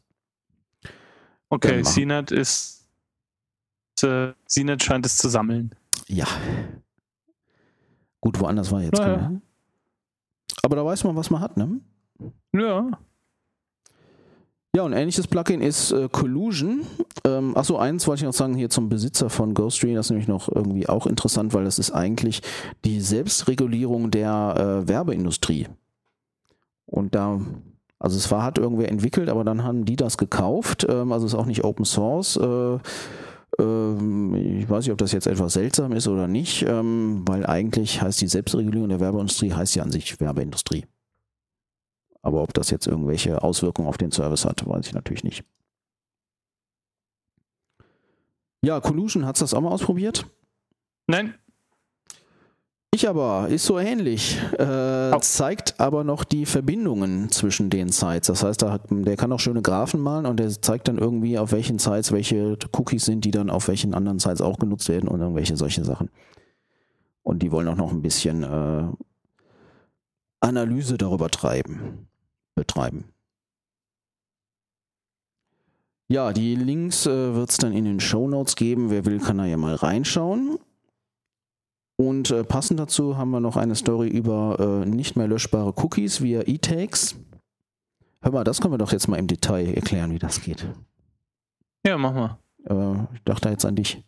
Okay, 1.49 1.83
CNET 1.83 2.31
ist 2.31 2.85
CNET 3.97 4.83
scheint 4.83 5.07
es 5.07 5.19
zu 5.19 5.29
sammeln. 5.29 5.75
Ja. 6.07 6.27
Gut, 8.25 8.41
woanders 8.41 8.73
war 8.73 8.83
jetzt. 8.83 8.99
Ja. 8.99 9.33
Aber 10.63 10.77
da 10.77 10.85
weiß 10.87 11.05
man, 11.05 11.15
was 11.15 11.29
man 11.29 11.43
hat, 11.43 11.59
ne? 11.59 11.79
Ja. 12.55 12.91
Ja, 14.75 14.83
und 14.83 14.95
ähnliches 14.95 15.27
Plugin 15.27 15.61
ist 15.61 15.93
äh, 15.93 16.09
Collusion. 16.11 16.87
Ähm, 17.27 17.55
achso, 17.55 17.77
eins 17.77 18.07
wollte 18.07 18.21
ich 18.21 18.25
noch 18.25 18.33
sagen 18.33 18.55
hier 18.55 18.71
zum 18.71 18.89
Besitzer 18.89 19.29
von 19.29 19.53
GhostTree, 19.53 19.95
das 19.95 20.07
ist 20.07 20.11
nämlich 20.11 20.27
noch 20.27 20.49
irgendwie 20.49 20.89
auch 20.89 21.07
interessant, 21.07 21.53
weil 21.53 21.65
das 21.65 21.79
ist 21.79 21.91
eigentlich 21.91 22.41
die 22.87 23.03
Selbstregulierung 23.03 24.11
der 24.11 24.55
äh, 24.57 24.89
Werbeindustrie. 24.89 25.69
Und 26.87 27.15
da, 27.15 27.43
also 27.99 28.17
es 28.17 28.31
war, 28.31 28.43
hat 28.43 28.57
irgendwer 28.57 28.89
entwickelt, 28.89 29.29
aber 29.29 29.45
dann 29.45 29.65
haben 29.65 29.85
die 29.85 29.97
das 29.97 30.17
gekauft. 30.17 30.87
Ähm, 30.89 31.13
also 31.13 31.27
ist 31.27 31.35
auch 31.35 31.45
nicht 31.45 31.63
Open 31.63 31.85
Source. 31.85 32.39
Äh, 32.39 32.79
ich 33.59 34.69
weiß 34.69 34.85
nicht, 34.85 34.93
ob 34.93 34.99
das 34.99 35.13
jetzt 35.13 35.27
etwas 35.27 35.53
seltsam 35.53 35.93
ist 35.93 36.09
oder 36.09 36.27
nicht, 36.27 36.63
ähm, 36.63 37.23
weil 37.27 37.47
eigentlich 37.47 38.03
heißt 38.03 38.21
die 38.21 38.27
Selbstregulierung 38.27 38.89
der 38.89 39.01
Werbeindustrie 39.01 39.53
heißt 39.53 39.77
ja 39.77 39.83
an 39.83 39.93
sich 39.93 40.19
Werbeindustrie. 40.21 40.87
Aber 42.23 42.43
ob 42.43 42.55
das 42.55 42.71
jetzt 42.71 42.87
irgendwelche 42.87 43.43
Auswirkungen 43.43 43.89
auf 43.89 43.99
den 43.99 44.11
Service 44.11 44.45
hat, 44.45 44.67
weiß 44.67 44.87
ich 44.87 44.95
natürlich 44.95 45.25
nicht. 45.25 45.45
Ja, 48.65 48.81
Collusion, 48.81 49.27
hat 49.27 49.37
es 49.37 49.41
das 49.41 49.53
auch 49.53 49.61
mal 49.61 49.71
ausprobiert? 49.71 50.27
Nein. 51.07 51.35
Ich 52.95 53.09
aber, 53.09 53.49
ist 53.49 53.65
so 53.65 53.77
ähnlich. 53.77 54.39
Äh. 54.53 55.19
Zeigt 55.19 55.81
aber 55.81 56.05
noch 56.05 56.23
die 56.23 56.47
Verbindungen 56.47 57.29
zwischen 57.29 57.69
den 57.69 57.89
Sites. 57.89 58.29
Das 58.29 58.45
heißt, 58.45 58.63
hat, 58.63 58.83
der 58.89 59.17
kann 59.17 59.33
auch 59.33 59.41
schöne 59.41 59.63
Graphen 59.63 59.99
malen 59.99 60.27
und 60.27 60.39
der 60.39 60.49
zeigt 60.63 60.87
dann 60.87 60.99
irgendwie, 60.99 61.37
auf 61.37 61.51
welchen 61.51 61.81
Sites 61.81 62.13
welche 62.13 62.57
Cookies 62.73 63.05
sind, 63.05 63.25
die 63.25 63.33
dann 63.33 63.51
auf 63.51 63.67
welchen 63.67 63.95
anderen 63.95 64.21
Sites 64.21 64.41
auch 64.41 64.61
genutzt 64.61 64.89
werden 64.89 65.09
und 65.09 65.21
irgendwelche 65.21 65.57
solche 65.57 65.85
Sachen. 65.85 66.09
Und 67.25 67.43
die 67.43 67.51
wollen 67.51 67.67
auch 67.67 67.75
noch 67.75 67.91
ein 67.91 68.01
bisschen 68.01 68.45
äh, 68.45 68.87
Analyse 70.39 70.97
darüber 70.97 71.31
treiben 71.31 72.07
betreiben. 72.55 73.07
Ja, 76.07 76.33
die 76.33 76.55
Links 76.55 77.07
äh, 77.07 77.35
wird 77.35 77.51
es 77.51 77.57
dann 77.57 77.73
in 77.73 77.87
den 77.87 77.99
Show 77.99 78.29
Notes 78.29 78.55
geben. 78.55 78.91
Wer 78.91 79.05
will, 79.05 79.19
kann 79.19 79.39
da 79.39 79.47
ja 79.47 79.57
mal 79.57 79.75
reinschauen. 79.75 80.61
Und 81.97 82.31
äh, 82.31 82.43
passend 82.43 82.81
dazu 82.81 83.17
haben 83.17 83.31
wir 83.31 83.41
noch 83.41 83.57
eine 83.57 83.77
Story 83.77 84.09
über 84.09 84.83
äh, 84.85 84.89
nicht 84.89 85.17
mehr 85.17 85.29
löschbare 85.29 85.73
Cookies 85.77 86.23
via 86.23 86.43
E-Tags. 86.45 87.15
Hör 88.21 88.33
mal, 88.33 88.45
das 88.45 88.61
können 88.61 88.75
wir 88.75 88.79
doch 88.79 88.93
jetzt 88.93 89.07
mal 89.07 89.19
im 89.19 89.27
Detail 89.27 89.75
erklären, 89.75 90.11
wie 90.11 90.19
das 90.19 90.41
geht. 90.41 90.67
Ja, 91.87 91.99
mach 91.99 92.15
mal. 92.15 92.39
Äh, 92.69 93.15
ich 93.15 93.23
dachte 93.25 93.49
jetzt 93.49 93.65
an 93.65 93.77
dich. 93.77 94.03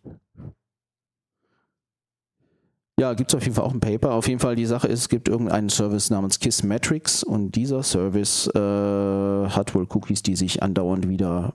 Ja, 2.98 3.12
gibt 3.12 3.30
es 3.30 3.34
auf 3.34 3.42
jeden 3.42 3.54
Fall 3.54 3.64
auch 3.64 3.74
ein 3.74 3.80
Paper. 3.80 4.14
Auf 4.14 4.26
jeden 4.26 4.40
Fall 4.40 4.56
die 4.56 4.64
Sache 4.64 4.88
ist, 4.88 5.00
es 5.00 5.08
gibt 5.10 5.28
irgendeinen 5.28 5.68
Service 5.68 6.08
namens 6.08 6.40
Kissmetrics 6.40 7.22
und 7.22 7.52
dieser 7.52 7.82
Service 7.82 8.48
äh, 8.54 8.58
hat 8.58 9.74
wohl 9.74 9.86
Cookies, 9.90 10.22
die 10.22 10.34
sich 10.34 10.62
andauernd 10.62 11.06
wieder 11.06 11.52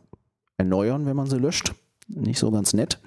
erneuern, 0.58 1.08
wenn 1.08 1.16
man 1.16 1.26
sie 1.26 1.40
löscht. 1.40 1.74
Nicht 2.08 2.38
so 2.38 2.52
ganz 2.52 2.74
nett. 2.74 3.00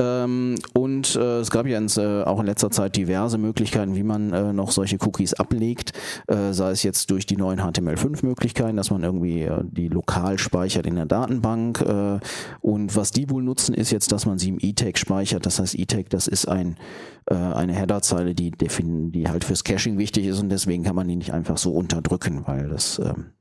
Ähm, 0.00 0.54
und 0.74 1.16
äh, 1.16 1.40
es 1.40 1.50
gab 1.50 1.66
ja 1.66 1.80
äh, 1.80 2.22
auch 2.22 2.38
in 2.38 2.46
letzter 2.46 2.70
Zeit 2.70 2.96
diverse 2.96 3.36
Möglichkeiten, 3.36 3.96
wie 3.96 4.04
man 4.04 4.32
äh, 4.32 4.52
noch 4.52 4.70
solche 4.70 4.96
Cookies 5.00 5.34
ablegt, 5.34 5.92
äh, 6.28 6.52
sei 6.52 6.70
es 6.70 6.84
jetzt 6.84 7.10
durch 7.10 7.26
die 7.26 7.36
neuen 7.36 7.60
HTML5-Möglichkeiten, 7.60 8.76
dass 8.76 8.90
man 8.90 9.02
irgendwie 9.02 9.42
äh, 9.42 9.64
die 9.64 9.88
lokal 9.88 10.38
speichert 10.38 10.86
in 10.86 10.94
der 10.94 11.06
Datenbank. 11.06 11.80
Äh, 11.80 12.20
und 12.60 12.94
was 12.94 13.10
die 13.10 13.28
wohl 13.28 13.42
nutzen, 13.42 13.74
ist 13.74 13.90
jetzt, 13.90 14.12
dass 14.12 14.24
man 14.24 14.38
sie 14.38 14.50
im 14.50 14.58
E-Tag 14.60 14.98
speichert. 14.98 15.46
Das 15.46 15.58
heißt, 15.58 15.76
E-Tag, 15.76 16.10
das 16.10 16.28
ist 16.28 16.46
ein, 16.46 16.76
eine 17.26 17.74
Headerzeile, 17.74 18.34
die, 18.34 18.52
die 18.52 19.28
halt 19.28 19.44
fürs 19.44 19.62
Caching 19.62 19.98
wichtig 19.98 20.24
ist 20.26 20.40
und 20.40 20.48
deswegen 20.48 20.82
kann 20.82 20.96
man 20.96 21.08
die 21.08 21.16
nicht 21.16 21.34
einfach 21.34 21.58
so 21.58 21.72
unterdrücken, 21.72 22.44
weil 22.46 22.68
das 22.70 22.98
ähm, 22.98 23.32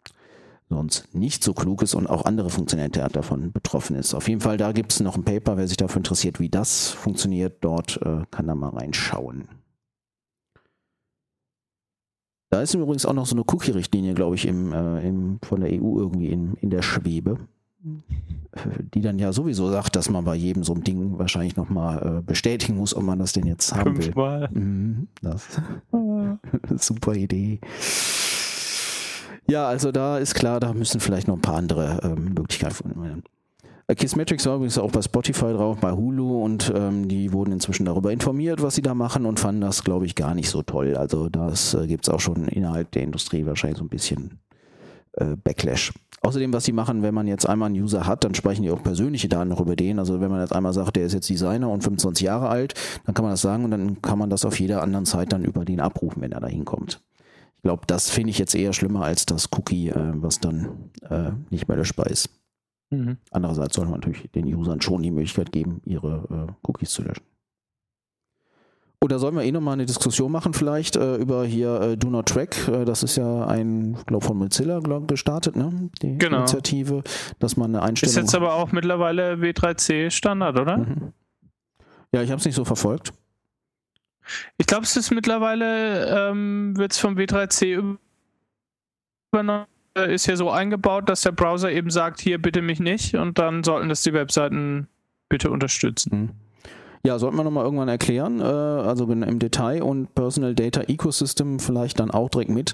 sonst 0.69 1.13
nicht 1.13 1.43
so 1.43 1.53
klug 1.53 1.81
ist 1.81 1.95
und 1.95 2.07
auch 2.07 2.25
andere 2.25 2.49
Funktionalität 2.49 3.15
davon 3.15 3.51
betroffen 3.51 3.95
ist. 3.95 4.13
Auf 4.13 4.27
jeden 4.27 4.41
Fall, 4.41 4.57
da 4.57 4.71
gibt 4.71 4.91
es 4.91 4.99
noch 4.99 5.15
ein 5.15 5.23
Paper, 5.23 5.57
wer 5.57 5.67
sich 5.67 5.77
dafür 5.77 5.97
interessiert, 5.97 6.39
wie 6.39 6.49
das 6.49 6.89
funktioniert, 6.89 7.57
dort 7.61 7.99
äh, 8.01 8.23
kann 8.31 8.47
da 8.47 8.55
mal 8.55 8.69
reinschauen. 8.69 9.47
Da 12.49 12.61
ist 12.61 12.73
übrigens 12.73 13.05
auch 13.05 13.13
noch 13.13 13.25
so 13.25 13.35
eine 13.35 13.43
Cookie-Richtlinie, 13.45 14.13
glaube 14.13 14.35
ich, 14.35 14.45
im, 14.45 14.71
äh, 14.71 15.07
im, 15.07 15.39
von 15.43 15.61
der 15.61 15.69
EU 15.71 15.97
irgendwie 15.97 16.27
in, 16.29 16.55
in 16.55 16.69
der 16.69 16.81
Schwebe, 16.81 17.37
die 18.93 19.01
dann 19.01 19.19
ja 19.19 19.33
sowieso 19.33 19.69
sagt, 19.69 19.95
dass 19.95 20.09
man 20.09 20.23
bei 20.23 20.35
jedem 20.35 20.63
so 20.63 20.73
einem 20.73 20.83
Ding 20.83 21.19
wahrscheinlich 21.19 21.55
nochmal 21.55 22.19
äh, 22.19 22.21
bestätigen 22.21 22.77
muss, 22.77 22.95
ob 22.95 23.03
man 23.03 23.19
das 23.19 23.33
denn 23.33 23.45
jetzt 23.45 23.75
haben 23.75 24.01
Fünfmal. 24.01 24.49
will. 24.51 24.61
Mhm, 24.61 25.07
das. 25.21 25.61
Super 26.77 27.15
Idee. 27.15 27.59
Ja, 29.49 29.67
also 29.67 29.91
da 29.91 30.17
ist 30.17 30.35
klar, 30.35 30.59
da 30.59 30.73
müssen 30.73 30.99
vielleicht 30.99 31.27
noch 31.27 31.35
ein 31.35 31.41
paar 31.41 31.55
andere 31.55 32.01
ähm, 32.03 32.33
Möglichkeiten 32.33 32.73
gefunden 32.73 33.03
werden. 33.03 33.23
Äh, 33.87 33.95
Kissmetrics 33.95 34.45
war 34.45 34.55
übrigens 34.55 34.77
auch 34.77 34.91
bei 34.91 35.01
Spotify 35.01 35.53
drauf, 35.53 35.77
bei 35.79 35.91
Hulu 35.91 36.43
und 36.43 36.71
ähm, 36.75 37.07
die 37.07 37.31
wurden 37.31 37.53
inzwischen 37.53 37.85
darüber 37.85 38.11
informiert, 38.11 38.61
was 38.61 38.75
sie 38.75 38.81
da 38.81 38.93
machen 38.93 39.25
und 39.25 39.39
fanden 39.39 39.61
das, 39.61 39.85
glaube 39.85 40.05
ich, 40.05 40.15
gar 40.15 40.35
nicht 40.35 40.49
so 40.49 40.61
toll. 40.61 40.97
Also 40.97 41.29
das 41.29 41.73
äh, 41.73 41.87
gibt 41.87 42.05
es 42.05 42.13
auch 42.13 42.19
schon 42.19 42.47
innerhalb 42.49 42.91
der 42.91 43.03
Industrie 43.03 43.45
wahrscheinlich 43.45 43.77
so 43.77 43.85
ein 43.85 43.89
bisschen 43.89 44.39
äh, 45.13 45.37
Backlash. 45.41 45.93
Außerdem, 46.21 46.51
was 46.51 46.65
sie 46.65 46.73
machen, 46.73 47.03
wenn 47.03 47.13
man 47.13 47.27
jetzt 47.27 47.47
einmal 47.47 47.67
einen 47.67 47.81
User 47.81 48.05
hat, 48.05 48.25
dann 48.25 48.35
speichern 48.35 48.63
die 48.63 48.71
auch 48.71 48.83
persönliche 48.83 49.29
Daten 49.29 49.49
noch 49.49 49.61
über 49.61 49.77
den. 49.77 49.99
Also 49.99 50.19
wenn 50.19 50.31
man 50.31 50.41
jetzt 50.41 50.53
einmal 50.53 50.73
sagt, 50.73 50.97
der 50.97 51.05
ist 51.05 51.13
jetzt 51.13 51.29
Designer 51.29 51.69
und 51.69 51.83
25 51.83 52.25
Jahre 52.25 52.49
alt, 52.49 52.73
dann 53.05 53.15
kann 53.15 53.23
man 53.23 53.31
das 53.31 53.41
sagen 53.41 53.63
und 53.63 53.71
dann 53.71 54.01
kann 54.01 54.19
man 54.19 54.29
das 54.29 54.43
auf 54.43 54.59
jeder 54.59 54.81
anderen 54.81 55.05
Zeit 55.05 55.31
dann 55.31 55.45
über 55.45 55.63
den 55.63 55.79
abrufen, 55.79 56.21
wenn 56.21 56.33
er 56.33 56.41
da 56.41 56.47
hinkommt. 56.47 57.01
Ich 57.67 57.69
glaube, 57.69 57.85
das 57.85 58.09
finde 58.09 58.29
ich 58.29 58.39
jetzt 58.39 58.55
eher 58.55 58.71
schlimmer 58.71 59.01
als 59.01 59.25
das 59.25 59.49
Cookie, 59.51 59.89
äh, 59.89 60.13
was 60.13 60.39
dann 60.39 60.89
äh, 61.09 61.31
nicht 61.49 61.67
mehr 61.67 61.75
löschbar 61.75 62.07
ist. 62.07 62.29
Mhm. 62.91 63.17
Andererseits 63.29 63.75
soll 63.75 63.87
man 63.87 63.99
natürlich 63.99 64.31
den 64.31 64.45
Usern 64.55 64.79
schon 64.79 65.03
die 65.03 65.11
Möglichkeit 65.11 65.51
geben, 65.51 65.81
ihre 65.83 66.47
äh, 66.47 66.53
Cookies 66.65 66.91
zu 66.91 67.01
löschen. 67.01 67.25
Oder 69.03 69.19
sollen 69.19 69.35
wir 69.35 69.43
eh 69.43 69.51
nochmal 69.51 69.73
eine 69.73 69.85
Diskussion 69.85 70.31
machen, 70.31 70.53
vielleicht 70.53 70.95
äh, 70.95 71.17
über 71.17 71.43
hier 71.43 71.81
äh, 71.81 71.97
Do 71.97 72.09
Not 72.09 72.27
Track? 72.29 72.69
Äh, 72.69 72.85
das 72.85 73.03
ist 73.03 73.17
ja 73.17 73.45
ein, 73.45 73.97
glaube 74.05 74.25
von 74.25 74.37
Mozilla 74.37 74.79
glaub, 74.79 75.09
gestartet, 75.09 75.57
ne? 75.57 75.89
Die 76.01 76.17
genau. 76.17 76.37
Initiative, 76.37 77.03
dass 77.39 77.57
man 77.57 77.75
eine 77.75 77.83
Einstellung. 77.83 78.11
Ist 78.11 78.15
jetzt 78.15 78.33
aber 78.33 78.53
auch 78.53 78.71
mittlerweile 78.71 79.33
W3C 79.33 80.09
Standard, 80.09 80.57
oder? 80.57 80.77
Mhm. 80.77 81.11
Ja, 82.13 82.21
ich 82.21 82.31
habe 82.31 82.39
es 82.39 82.45
nicht 82.45 82.55
so 82.55 82.63
verfolgt. 82.63 83.11
Ich 84.57 84.65
glaube, 84.65 84.83
es 84.83 84.95
ist 84.95 85.11
mittlerweile, 85.11 86.29
ähm, 86.29 86.77
wird 86.77 86.91
es 86.91 86.97
vom 86.97 87.15
W3C 87.15 87.97
übernommen, 89.31 89.65
ist 89.95 90.27
ja 90.27 90.35
so 90.35 90.49
eingebaut, 90.49 91.09
dass 91.09 91.21
der 91.21 91.31
Browser 91.31 91.71
eben 91.71 91.89
sagt, 91.89 92.21
hier 92.21 92.41
bitte 92.41 92.61
mich 92.61 92.79
nicht 92.79 93.15
und 93.15 93.39
dann 93.39 93.63
sollten 93.63 93.89
das 93.89 94.03
die 94.03 94.13
Webseiten 94.13 94.87
bitte 95.29 95.49
unterstützen. 95.49 96.11
Mhm. 96.11 96.29
Ja, 97.03 97.19
sollten 97.19 97.37
wir 97.37 97.43
nochmal 97.45 97.63
irgendwann 97.63 97.87
erklären, 97.87 98.41
äh, 98.41 98.43
also 98.43 99.05
im 99.05 99.39
Detail 99.39 99.81
und 99.81 100.13
Personal 100.13 100.55
Data 100.55 100.81
Ecosystem 100.81 101.59
vielleicht 101.59 102.01
dann 102.01 102.11
auch 102.11 102.27
direkt 102.29 102.49
mit, 102.49 102.73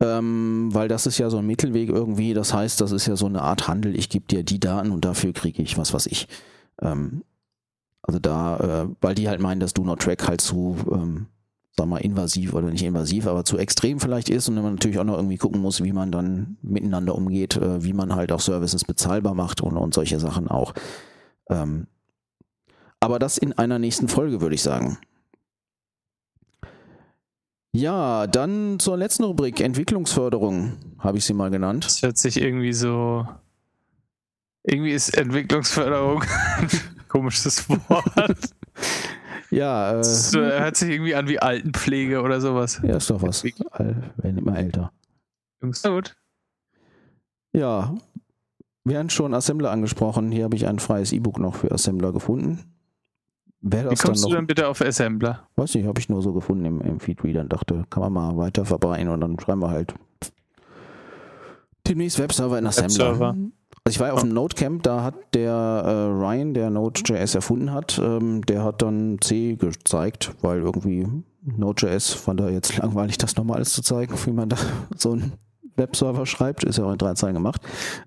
ähm, 0.00 0.68
weil 0.72 0.86
das 0.86 1.06
ist 1.06 1.18
ja 1.18 1.30
so 1.30 1.38
ein 1.38 1.46
Mittelweg 1.46 1.88
irgendwie, 1.88 2.32
das 2.32 2.54
heißt, 2.54 2.80
das 2.80 2.92
ist 2.92 3.06
ja 3.06 3.16
so 3.16 3.26
eine 3.26 3.42
Art 3.42 3.66
Handel, 3.66 3.96
ich 3.96 4.08
gebe 4.08 4.26
dir 4.26 4.44
die 4.44 4.60
Daten 4.60 4.92
und 4.92 5.04
dafür 5.04 5.32
kriege 5.32 5.62
ich 5.62 5.78
was, 5.78 5.92
was 5.92 6.06
ich. 6.06 6.28
Ähm, 6.80 7.24
also 8.02 8.18
da, 8.18 8.56
äh, 8.56 8.88
weil 9.00 9.14
die 9.14 9.28
halt 9.28 9.40
meinen, 9.40 9.60
dass 9.60 9.74
Do 9.74 9.84
Not 9.84 10.00
Track 10.00 10.26
halt 10.26 10.40
zu, 10.40 10.76
ähm, 10.92 11.26
sag 11.76 11.86
mal, 11.86 11.98
invasiv 11.98 12.52
oder 12.52 12.68
nicht 12.68 12.82
invasiv, 12.82 13.26
aber 13.26 13.44
zu 13.44 13.58
extrem 13.58 14.00
vielleicht 14.00 14.28
ist 14.28 14.48
und 14.48 14.56
man 14.56 14.74
natürlich 14.74 14.98
auch 14.98 15.04
noch 15.04 15.16
irgendwie 15.16 15.38
gucken 15.38 15.60
muss, 15.60 15.82
wie 15.82 15.92
man 15.92 16.10
dann 16.10 16.56
miteinander 16.62 17.14
umgeht, 17.14 17.56
äh, 17.56 17.82
wie 17.84 17.92
man 17.92 18.14
halt 18.14 18.32
auch 18.32 18.40
Services 18.40 18.84
bezahlbar 18.84 19.34
macht 19.34 19.60
und, 19.60 19.76
und 19.76 19.94
solche 19.94 20.18
Sachen 20.20 20.48
auch. 20.48 20.74
Ähm, 21.48 21.86
aber 23.00 23.18
das 23.18 23.38
in 23.38 23.52
einer 23.52 23.78
nächsten 23.78 24.08
Folge, 24.08 24.40
würde 24.40 24.54
ich 24.54 24.62
sagen. 24.62 24.98
Ja, 27.74 28.26
dann 28.26 28.78
zur 28.78 28.98
letzten 28.98 29.24
Rubrik, 29.24 29.60
Entwicklungsförderung, 29.60 30.74
habe 30.98 31.18
ich 31.18 31.24
sie 31.24 31.32
mal 31.32 31.50
genannt. 31.50 31.86
Das 31.86 32.02
hört 32.02 32.18
sich 32.18 32.36
irgendwie 32.36 32.74
so. 32.74 33.26
Irgendwie 34.64 34.92
ist 34.92 35.16
Entwicklungsförderung 35.16 36.22
komisches 37.12 37.68
Wort. 37.68 38.54
ja, 39.50 39.92
äh, 39.92 39.96
das 39.98 40.34
hört 40.34 40.76
sich 40.76 40.90
irgendwie 40.90 41.14
an 41.14 41.28
wie 41.28 41.38
Altenpflege 41.38 42.22
oder 42.22 42.40
sowas. 42.40 42.80
Ja, 42.82 42.96
ist 42.96 43.10
doch 43.10 43.20
was. 43.20 43.44
Werden 43.44 44.38
immer 44.38 44.58
älter. 44.58 44.92
Jungs, 45.60 45.82
gut. 45.82 46.16
Ja, 47.52 47.94
wir 48.84 48.98
haben 48.98 49.10
schon 49.10 49.34
Assembler 49.34 49.70
angesprochen. 49.70 50.32
Hier 50.32 50.44
habe 50.44 50.56
ich 50.56 50.66
ein 50.66 50.78
freies 50.78 51.12
E-Book 51.12 51.38
noch 51.38 51.54
für 51.54 51.70
Assembler 51.70 52.12
gefunden. 52.12 52.64
Wer 53.60 53.90
Wie 53.90 53.94
kommst 53.94 54.24
du 54.24 54.30
denn 54.30 54.46
bitte 54.46 54.66
auf 54.66 54.80
Assembler? 54.80 55.46
Weiß 55.54 55.74
nicht, 55.74 55.86
habe 55.86 56.00
ich 56.00 56.08
nur 56.08 56.22
so 56.22 56.32
gefunden 56.32 56.64
im, 56.64 56.80
im 56.80 56.98
Feedreader 56.98 57.42
und 57.42 57.52
dachte, 57.52 57.84
kann 57.90 58.02
man 58.02 58.12
mal 58.12 58.36
weiter 58.36 58.64
verbreiten 58.64 59.08
und 59.08 59.20
dann 59.20 59.38
schreiben 59.38 59.60
wir 59.60 59.70
halt 59.70 59.94
demnächst 61.86 62.18
Webserver 62.18 62.58
in 62.58 62.66
Assembler. 62.66 63.10
Webserver. 63.10 63.36
Also 63.84 63.96
ich 63.96 64.00
war 64.00 64.08
ja 64.08 64.12
auf 64.12 64.20
dem 64.20 64.32
Node-Camp, 64.32 64.84
da 64.84 65.02
hat 65.02 65.34
der 65.34 65.50
äh, 65.52 65.90
Ryan, 65.90 66.54
der 66.54 66.70
Node.js 66.70 67.34
erfunden 67.34 67.72
hat, 67.72 67.98
ähm, 67.98 68.46
der 68.46 68.62
hat 68.62 68.80
dann 68.80 69.18
C 69.20 69.56
gezeigt, 69.56 70.34
weil 70.40 70.60
irgendwie 70.60 71.08
Node.js 71.42 72.12
fand 72.14 72.40
er 72.40 72.50
jetzt 72.50 72.76
langweilig, 72.76 73.18
das 73.18 73.36
nochmal 73.36 73.56
alles 73.56 73.72
zu 73.72 73.82
zeigen, 73.82 74.14
wie 74.24 74.30
man 74.30 74.48
da 74.50 74.56
so 74.96 75.16
ein 75.16 75.32
Webserver 75.74 76.26
schreibt, 76.26 76.62
ist 76.62 76.78
ja 76.78 76.84
auch 76.84 76.92
in 76.92 76.98
drei 76.98 77.14
Zeilen 77.14 77.34
gemacht. 77.34 77.60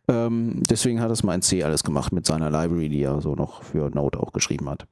Ähm, 0.08 0.62
deswegen 0.70 1.02
hat 1.02 1.12
es 1.12 1.24
mal 1.24 1.36
in 1.36 1.42
C 1.42 1.64
alles 1.64 1.84
gemacht 1.84 2.14
mit 2.14 2.26
seiner 2.26 2.50
Library, 2.50 2.88
die 2.88 3.02
er 3.02 3.20
so 3.20 3.36
noch 3.36 3.64
für 3.64 3.90
Node 3.90 4.20
auch 4.20 4.32
geschrieben 4.32 4.70
hat. 4.70 4.88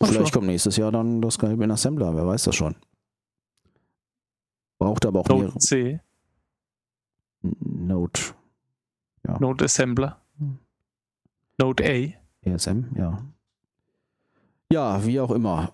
Ach 0.00 0.08
Vielleicht 0.08 0.32
so. 0.32 0.38
kommt 0.38 0.46
nächstes 0.46 0.76
Jahr 0.78 0.90
dann 0.90 1.20
das 1.20 1.34
Skype 1.34 1.62
in 1.62 1.70
Assembler, 1.70 2.16
wer 2.16 2.26
weiß 2.26 2.44
das 2.44 2.56
schon. 2.56 2.74
Braucht 4.78 5.04
aber 5.04 5.20
auch 5.20 5.28
Node 5.28 5.42
mehrere. 5.44 5.58
C. 5.58 6.00
Node. 7.42 8.20
Ja. 9.26 9.38
Node 9.38 9.64
Assembler. 9.64 10.20
Hm. 10.38 10.58
Node 11.58 11.84
A. 11.84 12.14
ESM, 12.48 12.84
ja. 12.96 13.22
Ja, 14.72 15.04
wie 15.04 15.20
auch 15.20 15.30
immer. 15.30 15.72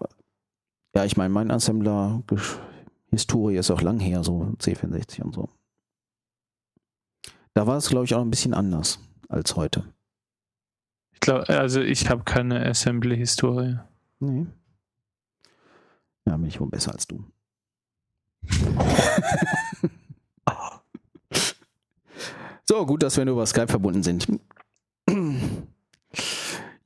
Ja, 0.94 1.04
ich 1.04 1.16
meine, 1.16 1.32
mein 1.32 1.50
Assembler-Historie 1.50 3.56
ist 3.56 3.70
auch 3.70 3.82
lang 3.82 4.00
her, 4.00 4.24
so 4.24 4.54
C64 4.58 5.22
und 5.22 5.34
so. 5.34 5.48
Da 7.54 7.66
war 7.66 7.76
es, 7.76 7.88
glaube 7.88 8.06
ich, 8.06 8.14
auch 8.14 8.22
ein 8.22 8.30
bisschen 8.30 8.54
anders 8.54 9.00
als 9.28 9.56
heute. 9.56 9.84
Ich 11.12 11.20
glaube, 11.20 11.48
also 11.48 11.80
ich 11.80 12.10
habe 12.10 12.24
keine 12.24 12.64
Assembly-Historie. 12.66 13.78
Nee. 14.20 14.46
Ja, 16.26 16.36
bin 16.36 16.46
ich 16.46 16.60
wohl 16.60 16.68
besser 16.68 16.92
als 16.92 17.06
du. 17.06 17.24
so, 22.68 22.86
gut, 22.86 23.02
dass 23.02 23.16
wir 23.16 23.24
nur 23.24 23.34
über 23.34 23.46
Skype 23.46 23.68
verbunden 23.68 24.02
sind. 24.02 24.26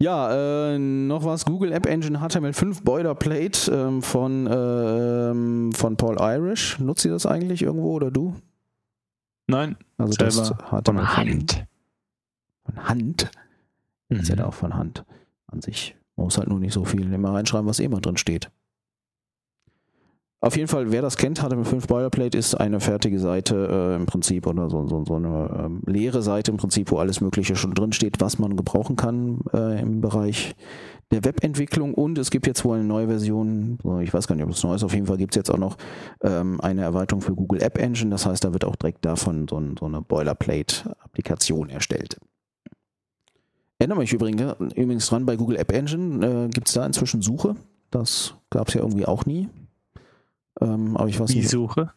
Ja, 0.03 0.73
äh, 0.73 0.79
noch 0.79 1.25
was. 1.25 1.45
Google 1.45 1.73
App 1.73 1.85
Engine 1.85 2.19
HTML5 2.19 2.85
Boilerplate 2.85 3.71
ähm, 3.71 4.03
von, 4.03 4.47
äh, 4.47 5.77
von 5.77 5.97
Paul 5.99 6.17
Irish. 6.19 6.79
Nutzt 6.79 7.05
ihr 7.05 7.11
das 7.11 7.27
eigentlich 7.27 7.61
irgendwo 7.63 7.93
oder 7.93 8.11
du? 8.11 8.35
Nein, 9.47 9.77
also 9.99 10.13
selber 10.13 10.55
das 10.65 10.85
von 10.87 11.17
Hand. 11.17 11.67
Von 12.65 12.89
Hand? 12.89 13.31
Mhm. 14.09 14.17
Das 14.17 14.29
ist 14.29 14.39
ja 14.39 14.47
auch 14.47 14.55
von 14.55 14.75
Hand 14.75 15.05
an 15.49 15.61
sich. 15.61 15.97
Man 16.17 16.25
muss 16.25 16.39
halt 16.39 16.49
nur 16.49 16.61
nicht 16.61 16.73
so 16.73 16.85
viel 16.87 17.13
immer 17.13 17.35
reinschreiben, 17.35 17.67
was 17.67 17.79
eh 17.79 17.85
immer 17.85 18.01
drin 18.01 18.17
steht. 18.17 18.51
Auf 20.43 20.57
jeden 20.57 20.69
Fall, 20.69 20.91
wer 20.91 21.03
das 21.03 21.19
kennt, 21.19 21.43
HTML5 21.43 21.87
Boilerplate 21.87 22.39
ist 22.39 22.55
eine 22.55 22.81
fertige 22.81 23.19
Seite 23.19 23.69
äh, 23.71 23.97
im 23.97 24.07
Prinzip 24.07 24.47
oder 24.47 24.71
so, 24.71 24.87
so, 24.87 25.05
so 25.05 25.17
eine 25.17 25.65
ähm, 25.67 25.83
leere 25.85 26.23
Seite 26.23 26.51
im 26.51 26.57
Prinzip, 26.57 26.91
wo 26.91 26.97
alles 26.97 27.21
Mögliche 27.21 27.57
schon 27.57 27.75
drin 27.75 27.93
steht, 27.93 28.23
was 28.23 28.39
man 28.39 28.57
gebrauchen 28.57 28.97
kann 28.97 29.41
äh, 29.53 29.83
im 29.83 30.01
Bereich 30.01 30.55
der 31.11 31.27
Webentwicklung. 31.27 31.93
Und 31.93 32.17
es 32.17 32.31
gibt 32.31 32.47
jetzt 32.47 32.65
wohl 32.65 32.79
eine 32.79 32.87
neue 32.87 33.09
Version, 33.09 33.79
ich 34.01 34.15
weiß 34.15 34.29
gar 34.29 34.35
nicht, 34.35 34.45
ob 34.45 34.51
es 34.53 34.63
neu 34.63 34.75
ist, 34.75 34.83
auf 34.83 34.95
jeden 34.95 35.07
Fall 35.07 35.19
gibt 35.19 35.35
es 35.35 35.37
jetzt 35.37 35.51
auch 35.51 35.59
noch 35.59 35.77
ähm, 36.23 36.59
eine 36.63 36.83
Erweiterung 36.83 37.21
für 37.21 37.35
Google 37.35 37.61
App 37.61 37.77
Engine. 37.77 38.11
Das 38.11 38.25
heißt, 38.25 38.43
da 38.43 38.55
wird 38.55 38.65
auch 38.65 38.77
direkt 38.77 39.05
davon 39.05 39.47
so, 39.47 39.63
so 39.79 39.85
eine 39.85 40.01
Boilerplate-Applikation 40.01 41.69
erstellt. 41.69 42.19
Erinnere 43.79 43.99
mich 43.99 44.13
übrigens, 44.15 44.55
übrigens 44.75 45.07
dran, 45.07 45.27
bei 45.27 45.37
Google 45.37 45.59
App 45.59 45.71
Engine 45.71 46.47
äh, 46.47 46.49
gibt 46.49 46.69
es 46.69 46.75
da 46.75 46.87
inzwischen 46.87 47.21
Suche. 47.21 47.57
Das 47.91 48.37
gab 48.49 48.69
es 48.69 48.75
ja 48.75 48.81
irgendwie 48.81 49.05
auch 49.05 49.27
nie. 49.27 49.49
Ähm, 50.61 50.97
aber 50.97 51.09
ich 51.09 51.19
weiß 51.19 51.31
Die 51.31 51.39
nicht. 51.39 51.51
Suche? 51.51 51.93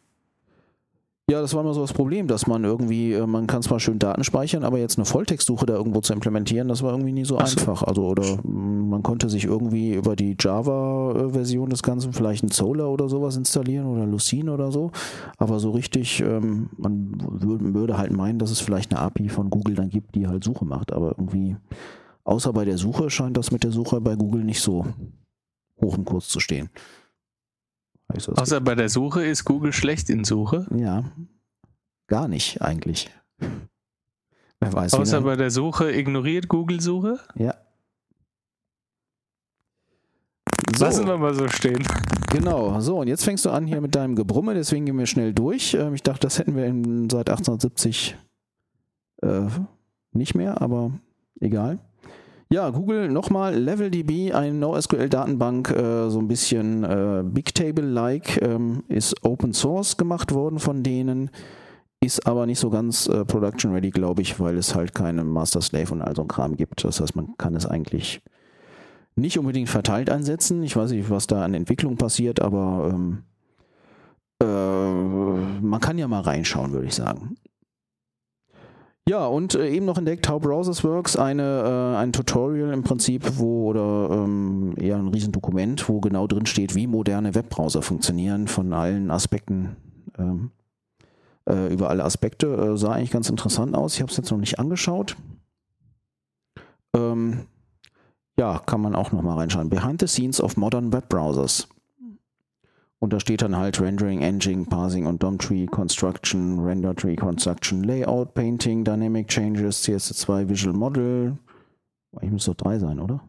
Ja, 1.31 1.39
das 1.39 1.53
war 1.53 1.61
immer 1.61 1.73
so 1.73 1.79
das 1.79 1.93
Problem, 1.93 2.27
dass 2.27 2.47
man 2.47 2.65
irgendwie, 2.65 3.13
äh, 3.13 3.25
man 3.25 3.47
kann 3.47 3.61
zwar 3.61 3.79
schön 3.79 3.97
Daten 3.97 4.25
speichern, 4.25 4.65
aber 4.65 4.77
jetzt 4.77 4.97
eine 4.97 5.05
Volltextsuche 5.05 5.65
da 5.65 5.73
irgendwo 5.73 6.01
zu 6.01 6.11
implementieren, 6.11 6.67
das 6.67 6.83
war 6.83 6.91
irgendwie 6.91 7.13
nie 7.13 7.23
so, 7.23 7.35
so. 7.35 7.39
einfach. 7.39 7.81
Also, 7.81 8.05
oder 8.05 8.39
man 8.43 9.03
konnte 9.03 9.29
sich 9.29 9.45
irgendwie 9.45 9.93
über 9.93 10.17
die 10.17 10.35
Java-Version 10.37 11.69
des 11.69 11.81
Ganzen 11.81 12.11
vielleicht 12.11 12.43
ein 12.43 12.49
Solar 12.49 12.89
oder 12.89 13.07
sowas 13.07 13.37
installieren 13.37 13.87
oder 13.87 14.05
Lucene 14.05 14.51
oder 14.51 14.69
so. 14.69 14.91
Aber 15.37 15.61
so 15.61 15.71
richtig, 15.71 16.19
ähm, 16.19 16.69
man 16.75 17.13
würde 17.17 17.97
halt 17.97 18.11
meinen, 18.11 18.37
dass 18.37 18.51
es 18.51 18.59
vielleicht 18.59 18.93
eine 18.93 18.99
API 18.99 19.29
von 19.29 19.49
Google 19.49 19.75
dann 19.75 19.89
gibt, 19.89 20.15
die 20.15 20.27
halt 20.27 20.43
Suche 20.43 20.65
macht. 20.65 20.91
Aber 20.91 21.15
irgendwie, 21.17 21.55
außer 22.25 22.51
bei 22.51 22.65
der 22.65 22.77
Suche 22.77 23.09
scheint 23.09 23.37
das 23.37 23.49
mit 23.49 23.63
der 23.63 23.71
Suche 23.71 24.01
bei 24.01 24.17
Google 24.17 24.43
nicht 24.43 24.59
so 24.59 24.85
hoch 25.81 25.97
im 25.97 26.03
Kurs 26.03 26.27
zu 26.27 26.41
stehen. 26.41 26.69
Außer 28.07 28.61
bei 28.61 28.75
der 28.75 28.89
Suche 28.89 29.25
ist 29.25 29.45
Google 29.45 29.73
schlecht 29.73 30.09
in 30.09 30.23
Suche. 30.23 30.67
Ja, 30.75 31.11
gar 32.07 32.27
nicht 32.27 32.61
eigentlich. 32.61 33.09
Wer 34.59 34.73
weiß. 34.73 34.93
Außer 34.93 35.21
bei 35.21 35.35
der 35.35 35.51
Suche 35.51 35.91
ignoriert 35.91 36.47
Google 36.47 36.79
Suche? 36.79 37.19
Ja. 37.35 37.55
So. 40.75 40.85
Lassen 40.85 41.07
wir 41.07 41.17
mal 41.17 41.33
so 41.33 41.47
stehen. 41.49 41.83
Genau, 42.31 42.79
so 42.79 42.99
und 42.99 43.07
jetzt 43.07 43.23
fängst 43.23 43.45
du 43.45 43.51
an 43.51 43.67
hier 43.67 43.79
mit 43.79 43.93
deinem 43.93 44.15
Gebrumme, 44.15 44.55
deswegen 44.55 44.85
gehen 44.85 44.97
wir 44.97 45.05
schnell 45.05 45.33
durch. 45.33 45.75
Ähm, 45.75 45.93
ich 45.93 46.01
dachte, 46.01 46.21
das 46.21 46.39
hätten 46.39 46.55
wir 46.55 46.65
in, 46.65 47.09
seit 47.09 47.29
1870 47.29 48.17
äh, 49.21 49.41
nicht 50.13 50.33
mehr, 50.33 50.61
aber 50.61 50.91
egal. 51.39 51.79
Ja, 52.53 52.69
Google 52.69 53.09
nochmal 53.09 53.55
LevelDB, 53.55 54.31
eine 54.31 54.53
NoSQL-Datenbank, 54.53 55.71
äh, 55.71 56.11
so 56.11 56.19
ein 56.19 56.27
bisschen 56.27 56.83
äh, 56.83 57.23
Bigtable-like, 57.25 58.43
ähm, 58.43 58.83
ist 58.89 59.25
Open 59.25 59.53
Source 59.53 59.97
gemacht 59.97 60.35
worden 60.35 60.59
von 60.59 60.83
denen, 60.83 61.31
ist 61.99 62.27
aber 62.27 62.45
nicht 62.45 62.59
so 62.59 62.69
ganz 62.69 63.07
äh, 63.07 63.25
production-ready, 63.25 63.89
glaube 63.89 64.21
ich, 64.21 64.39
weil 64.39 64.55
es 64.55 64.75
halt 64.75 64.93
keine 64.93 65.23
Master-Slave 65.23 65.93
und 65.93 66.03
all 66.03 66.15
so 66.15 66.21
ein 66.21 66.27
Kram 66.27 66.55
gibt. 66.55 66.83
Das 66.83 67.01
heißt, 67.01 67.15
man 67.15 67.35
kann 67.39 67.55
es 67.55 67.65
eigentlich 67.65 68.21
nicht 69.15 69.39
unbedingt 69.39 69.69
verteilt 69.69 70.11
einsetzen. 70.11 70.61
Ich 70.61 70.75
weiß 70.75 70.91
nicht, 70.91 71.09
was 71.09 71.25
da 71.25 71.43
an 71.43 71.55
Entwicklung 71.55 71.97
passiert, 71.97 72.39
aber 72.39 72.91
ähm, 72.93 73.23
äh, 74.39 74.45
man 75.59 75.81
kann 75.81 75.97
ja 75.97 76.07
mal 76.07 76.21
reinschauen, 76.21 76.71
würde 76.71 76.85
ich 76.85 76.93
sagen. 76.93 77.35
Ja, 79.07 79.25
und 79.25 79.55
äh, 79.55 79.69
eben 79.69 79.85
noch 79.85 79.97
entdeckt 79.97 80.29
How 80.29 80.41
Browsers 80.41 80.83
Works, 80.85 81.17
eine, 81.17 81.93
äh, 81.93 81.97
ein 81.97 82.13
Tutorial 82.13 82.71
im 82.71 82.83
Prinzip, 82.83 83.37
wo, 83.37 83.69
oder 83.69 84.09
ähm, 84.11 84.75
eher 84.77 84.95
ein 84.95 85.09
Riesendokument, 85.09 85.89
wo 85.89 85.99
genau 85.99 86.25
drin 86.25 86.45
steht, 86.45 86.73
wie 86.73 86.87
moderne 86.87 87.35
Webbrowser 87.35 87.81
funktionieren, 87.81 88.47
von 88.47 88.71
allen 88.71 89.11
Aspekten, 89.11 89.75
ähm, 90.17 90.51
äh, 91.49 91.73
über 91.73 91.89
alle 91.89 92.05
Aspekte. 92.05 92.47
Äh, 92.47 92.77
sah 92.77 92.93
eigentlich 92.93 93.11
ganz 93.11 93.29
interessant 93.29 93.75
aus. 93.75 93.95
Ich 93.95 94.01
habe 94.01 94.09
es 94.09 94.15
jetzt 94.15 94.31
noch 94.31 94.37
nicht 94.37 94.57
angeschaut. 94.57 95.17
Ähm, 96.95 97.47
ja, 98.39 98.59
kann 98.65 98.79
man 98.79 98.95
auch 98.95 99.11
nochmal 99.11 99.37
reinschauen. 99.37 99.69
Behind 99.69 99.99
the 99.99 100.07
Scenes 100.07 100.39
of 100.39 100.55
Modern 100.55 100.93
Web 100.93 101.09
Browsers. 101.09 101.67
Und 103.03 103.11
da 103.11 103.19
steht 103.19 103.41
dann 103.41 103.57
halt 103.57 103.81
Rendering, 103.81 104.21
Engine, 104.21 104.63
Parsing 104.63 105.07
und 105.07 105.21
DOM 105.21 105.37
Tree 105.37 105.65
Construction, 105.65 106.57
Render 106.57 106.95
Tree 106.95 107.17
Construction, 107.17 107.83
Layout, 107.83 108.33
Painting, 108.33 108.85
Dynamic 108.85 109.27
Changes, 109.27 109.83
CS2 109.83 110.47
Visual 110.47 110.73
Model. 110.73 111.37
Ich 112.21 112.31
muss 112.31 112.45
doch 112.45 112.53
drei 112.53 112.79
sein, 112.79 113.01
oder? 113.01 113.19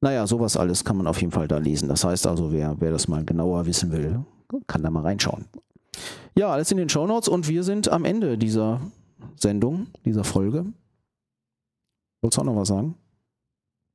Naja, 0.00 0.28
sowas 0.28 0.56
alles 0.56 0.84
kann 0.84 0.96
man 0.96 1.08
auf 1.08 1.20
jeden 1.20 1.32
Fall 1.32 1.48
da 1.48 1.58
lesen. 1.58 1.88
Das 1.88 2.04
heißt 2.04 2.24
also, 2.24 2.52
wer, 2.52 2.76
wer 2.78 2.92
das 2.92 3.08
mal 3.08 3.24
genauer 3.24 3.66
wissen 3.66 3.90
will, 3.90 4.24
kann 4.68 4.84
da 4.84 4.90
mal 4.92 5.02
reinschauen. 5.02 5.46
Ja, 6.36 6.50
alles 6.50 6.70
in 6.70 6.76
den 6.76 6.88
Show 6.88 7.08
Notes 7.08 7.26
und 7.26 7.48
wir 7.48 7.64
sind 7.64 7.88
am 7.88 8.04
Ende 8.04 8.38
dieser 8.38 8.80
Sendung, 9.34 9.88
dieser 10.04 10.22
Folge. 10.22 10.66
Wolltest 12.20 12.38
du 12.38 12.42
auch 12.42 12.46
noch 12.46 12.54
was 12.54 12.68
sagen? 12.68 12.94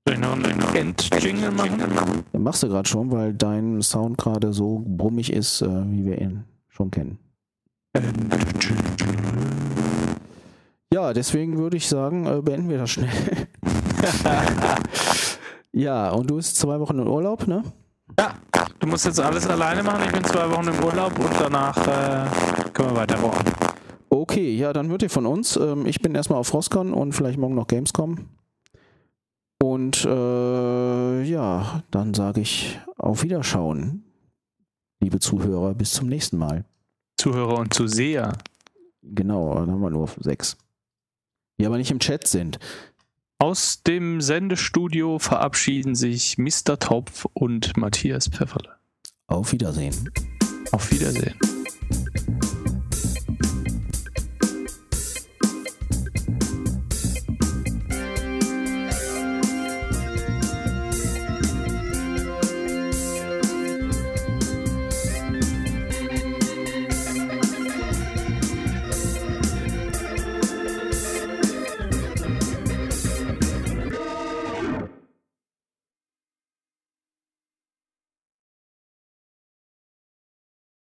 End-Jingle 0.08 1.52
machen? 1.52 2.24
Machst 2.34 2.64
du 2.64 2.68
gerade 2.68 2.88
schon, 2.88 3.12
weil 3.12 3.34
dein 3.34 3.82
Sound 3.82 4.18
gerade 4.18 4.54
so 4.54 4.84
brummig 4.86 5.32
ist, 5.32 5.62
äh, 5.62 5.68
wie 5.92 6.06
wir 6.06 6.22
ihn 6.22 6.44
schon 6.70 6.92
kennen. 6.92 7.18
Ja, 10.94 11.14
deswegen 11.14 11.58
würde 11.58 11.78
ich 11.78 11.88
sagen, 11.88 12.26
äh, 12.26 12.42
beenden 12.42 12.70
wir 12.70 12.78
das 12.78 12.92
schnell. 12.92 13.10
ja, 15.74 16.12
und 16.12 16.30
du 16.30 16.36
bist 16.38 16.58
zwei 16.58 16.80
Wochen 16.80 17.00
in 17.00 17.08
Urlaub, 17.08 17.48
ne? 17.48 17.64
Ja, 18.18 18.36
du 18.80 18.88
musst 18.88 19.06
jetzt 19.06 19.20
alles 19.20 19.48
alleine 19.48 19.84
machen. 19.84 20.04
Ich 20.06 20.12
bin 20.12 20.24
zwei 20.24 20.50
Wochen 20.50 20.68
im 20.68 20.84
Urlaub 20.84 21.18
und 21.20 21.32
danach 21.40 21.78
äh, 21.88 22.26
können 22.74 22.92
wir 22.92 22.96
weiterbauen. 22.98 23.34
Okay, 24.10 24.56
ja, 24.56 24.72
dann 24.72 24.90
wird 24.90 25.04
ihr 25.04 25.10
von 25.10 25.26
uns. 25.26 25.58
Ähm, 25.58 25.86
ich 25.86 26.02
bin 26.02 26.16
erstmal 26.16 26.40
auf 26.40 26.48
Frostcon 26.48 26.94
und 26.94 27.14
vielleicht 27.14 27.38
morgen 27.38 27.56
noch 27.56 27.68
Gamescom. 27.68 28.30
Und 29.62 30.06
äh, 30.06 31.24
ja, 31.24 31.84
dann 31.92 32.14
sage 32.14 32.42
ich 32.42 32.80
auf 32.98 33.24
Wiederschauen, 33.24 34.04
liebe 35.00 35.20
Zuhörer, 35.20 35.74
bis 35.74 35.94
zum 35.94 36.08
nächsten 36.08 36.38
Mal. 36.38 36.66
Zuhörer 37.18 37.60
und 37.60 37.74
Zuseher. 37.74 38.34
Genau, 39.02 39.56
dann 39.56 39.72
haben 39.72 39.82
wir 39.82 39.90
nur 39.90 40.10
sechs. 40.20 40.58
Die 41.60 41.66
aber 41.66 41.78
nicht 41.78 41.92
im 41.92 42.00
Chat 42.00 42.28
sind. 42.28 42.60
Aus 43.40 43.84
dem 43.84 44.22
Sendestudio 44.22 45.20
verabschieden 45.20 45.96
sich 45.96 46.38
Mr. 46.38 46.80
Topf 46.80 47.26
und 47.34 47.78
Matthias 47.78 48.28
Pfefferle. 48.28 48.76
Auf 49.28 49.52
Wiedersehen. 49.52 50.12
Auf 50.72 50.92
Wiedersehen. 50.92 51.36